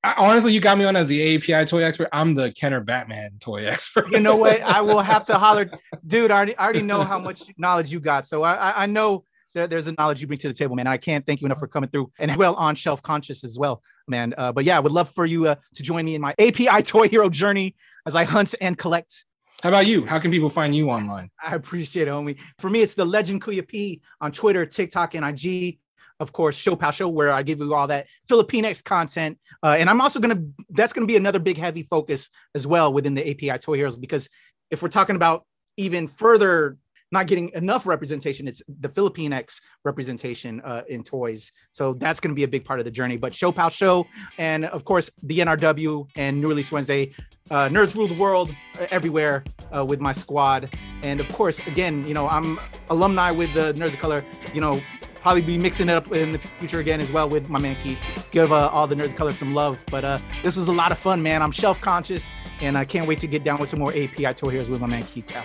I, 0.03 0.14
honestly, 0.18 0.53
you 0.53 0.62
got 0.62 0.78
me 0.78 0.86
on 0.86 0.95
as 0.95 1.10
the 1.10 1.36
API 1.36 1.66
toy 1.66 1.84
expert. 1.84 2.10
I'm 2.14 2.36
the 2.36 2.51
Kenner 2.51 2.82
Batman 2.82 3.38
toy 3.39 3.66
expert. 3.68 4.10
you 4.12 4.20
know 4.20 4.36
what? 4.36 4.62
I 4.62 4.82
will 4.82 5.01
have 5.01 5.26
to 5.26 5.38
holler, 5.38 5.70
dude. 6.05 6.32
I 6.32 6.38
already, 6.38 6.57
I 6.57 6.64
already 6.64 6.82
know 6.82 7.03
how 7.03 7.20
much 7.20 7.43
knowledge 7.57 7.91
you 7.91 7.99
got, 7.99 8.26
so 8.26 8.43
I, 8.43 8.84
I 8.84 8.86
know 8.86 9.24
there, 9.60 9.68
there's 9.68 9.88
a 9.88 9.93
knowledge 9.97 10.22
you 10.22 10.28
bring 10.28 10.39
to 10.39 10.47
the 10.47 10.53
table, 10.53 10.76
man. 10.76 10.88
I 10.88 10.97
can't 10.97 11.26
thank 11.26 11.41
you 11.41 11.45
enough 11.45 11.60
for 11.60 11.68
coming 11.68 11.89
through 11.89 12.12
and 12.18 12.36
well 12.38 12.55
on 12.55 12.76
shelf 12.76 13.01
conscious 13.01 13.43
as 13.43 13.60
well, 13.60 13.82
man. 14.07 14.34
Uh, 14.38 14.51
but 14.51 14.64
yeah, 14.64 14.78
I 14.78 14.80
would 14.80 14.91
love 14.91 15.10
for 15.10 15.26
you 15.26 15.47
uh, 15.47 15.55
to 15.76 15.84
join 15.84 16.05
me 16.05 16.16
in 16.16 16.22
my 16.22 16.34
API 16.39 16.82
Toy 16.84 17.10
Hero 17.10 17.30
journey 17.30 17.76
as 18.05 18.16
I 18.16 18.24
hunt 18.24 18.55
and 18.62 18.78
collect. 18.78 19.26
How 19.62 19.70
about 19.70 19.88
you? 19.88 20.05
How 20.05 20.20
can 20.20 20.32
people 20.32 20.49
find 20.49 20.74
you 20.74 20.89
online? 20.89 21.30
I 21.43 21.55
appreciate 21.55 22.07
it, 22.07 22.12
homie. 22.12 22.39
For 22.60 22.70
me, 22.70 22.82
it's 22.82 22.93
the 22.93 23.05
Legend 23.05 23.41
Kuya 23.41 23.68
P 23.68 24.01
on 24.22 24.32
Twitter, 24.32 24.66
TikTok, 24.66 25.16
and 25.16 25.26
IG 25.26 25.80
of 26.22 26.34
course, 26.34 26.53
Show 26.53 26.76
Pal 26.76 26.91
Show, 26.91 27.07
where 27.07 27.32
I 27.32 27.43
give 27.43 27.60
you 27.60 27.74
all 27.74 27.88
that 27.88 28.07
Filipinx 28.30 28.84
content. 28.84 29.39
Uh, 29.64 29.78
and 29.80 29.89
I'm 29.89 30.01
also 30.01 30.20
going 30.20 30.36
to, 30.36 30.64
that's 30.72 30.91
going 30.91 31.07
to 31.07 31.10
be 31.10 31.16
another 31.16 31.39
big, 31.39 31.57
heavy 31.57 31.84
focus 31.84 32.30
as 32.53 32.68
well 32.68 32.91
within 32.91 33.14
the 33.14 33.30
API 33.30 33.57
Toy 33.57 33.76
Heroes, 33.76 33.97
because 33.97 34.30
if 34.70 34.82
we're 34.82 34.89
talking 34.89 35.16
about 35.16 35.45
even 35.78 36.10
further 36.10 36.78
not 37.12 37.28
getting 37.28 37.49
enough 37.53 37.88
representation. 37.88 38.47
It's 38.47 38.62
the 38.68 38.89
Filipinx 38.89 39.62
representation 39.84 40.62
uh, 40.62 40.84
in 40.88 41.03
toys. 41.03 41.51
So 41.72 41.93
that's 41.93 42.20
going 42.20 42.30
to 42.30 42.36
be 42.36 42.43
a 42.43 42.47
big 42.47 42.66
part 42.66 42.80
of 42.80 42.86
the 42.86 42.91
journey. 42.91 43.18
But 43.18 43.34
Show 43.34 43.51
Pal 43.51 43.70
Show, 43.70 44.05
and 44.38 44.66
of 44.66 44.86
course, 44.86 45.10
the 45.24 45.39
NRW 45.39 46.10
and 46.16 46.39
New 46.39 46.47
Release 46.47 46.72
Wednesday, 46.72 47.14
uh, 47.49 47.68
Nerds 47.68 47.95
Rule 47.95 48.07
the 48.07 48.22
World 48.22 48.55
uh, 48.80 48.88
everywhere 48.91 49.43
uh, 49.76 49.84
with 49.84 49.99
my 49.99 50.12
squad. 50.12 50.70
And 51.03 51.20
of 51.20 51.32
course, 51.32 51.60
again, 51.66 52.07
you 52.07 52.14
know, 52.14 52.28
I'm 52.28 52.60
alumni 52.89 53.32
with 53.32 53.53
the 53.53 53.74
Nerds 53.74 53.93
of 53.93 53.99
Color, 53.99 54.24
you 54.53 54.62
know, 54.62 54.80
probably 55.22 55.41
be 55.41 55.57
mixing 55.57 55.89
it 55.89 55.93
up 55.93 56.12
in 56.12 56.32
the 56.32 56.38
future 56.38 56.80
again 56.80 57.01
as 57.01 57.12
well 57.12 57.28
with 57.28 57.49
my 57.49 57.60
man 57.60 57.76
Keith. 57.78 57.99
Give 58.32 58.51
uh, 58.51 58.70
all 58.70 58.88
the 58.88 58.95
nerds 58.95 59.07
of 59.07 59.16
color 59.16 59.34
some 59.34 59.53
love. 59.53 59.84
But 59.91 60.05
uh, 60.05 60.18
this 60.43 60.55
was 60.55 60.68
a 60.68 60.72
lot 60.72 60.91
of 60.91 60.97
fun, 60.97 61.22
man. 61.22 61.41
I'm 61.41 61.51
shelf 61.51 61.82
conscious, 61.82 62.32
and 62.62 62.78
I 62.78 62.86
can't 62.86 63.07
wait 63.07 63.20
to 63.20 63.28
get 63.28 63.43
down 63.43 63.60
with 63.60 63.70
some 63.70 63.80
more 63.80 63.91
API 63.91 64.34
tour 64.34 64.51
heroes 64.51 64.70
with 64.70 64.82
my 64.82 64.88
man 64.88 65.03
Keith. 65.03 65.28
Ciao. 65.28 65.43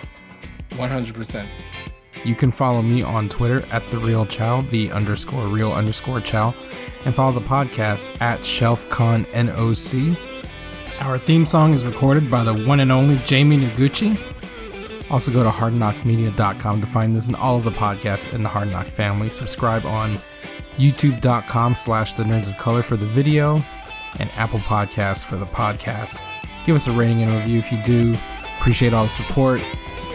100%. 0.75 1.47
You 2.23 2.35
can 2.35 2.49
follow 2.49 2.81
me 2.81 3.03
on 3.03 3.29
Twitter 3.29 3.65
at 3.71 3.87
the 3.89 3.99
real 3.99 4.25
chow, 4.25 4.61
the 4.61 4.91
underscore 4.91 5.47
real 5.47 5.71
underscore 5.71 6.19
chow, 6.21 6.55
and 7.05 7.13
follow 7.13 7.31
the 7.31 7.41
podcast 7.41 8.19
at 8.19 8.39
ShelfCon 8.39 9.25
NOC. 9.27 10.19
Our 11.01 11.17
theme 11.17 11.45
song 11.45 11.73
is 11.73 11.85
recorded 11.85 12.31
by 12.31 12.43
the 12.43 12.65
one 12.65 12.79
and 12.79 12.91
only 12.91 13.17
Jamie 13.17 13.57
Noguchi. 13.57 14.19
Also, 15.11 15.31
go 15.31 15.43
to 15.43 15.51
hardknockmedia.com 15.51 16.81
to 16.81 16.87
find 16.87 17.15
this 17.15 17.27
and 17.27 17.35
all 17.35 17.57
of 17.57 17.63
the 17.63 17.71
podcasts 17.71 18.33
in 18.33 18.41
the 18.41 18.49
Hard 18.49 18.71
Knock 18.71 18.87
family. 18.87 19.29
Subscribe 19.29 19.85
on 19.85 20.17
youtube.com 20.77 21.75
slash 21.75 22.15
the 22.15 22.23
nerds 22.23 22.49
of 22.49 22.57
color 22.57 22.81
for 22.81 22.97
the 22.97 23.05
video 23.05 23.63
and 24.17 24.31
Apple 24.35 24.59
Podcasts 24.59 25.23
for 25.23 25.35
the 25.35 25.45
podcast. 25.45 26.23
Give 26.65 26.75
us 26.75 26.87
a 26.87 26.91
rating 26.91 27.21
and 27.21 27.31
review 27.31 27.59
if 27.59 27.71
you 27.71 27.77
do. 27.83 28.17
Appreciate 28.57 28.93
all 28.93 29.03
the 29.03 29.09
support. 29.09 29.61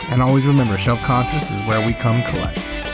And 0.09 0.22
always 0.22 0.46
remember, 0.46 0.76
Shelf 0.76 1.03
Conscious 1.03 1.51
is 1.51 1.62
where 1.62 1.84
we 1.86 1.92
come 1.92 2.22
collect. 2.24 2.89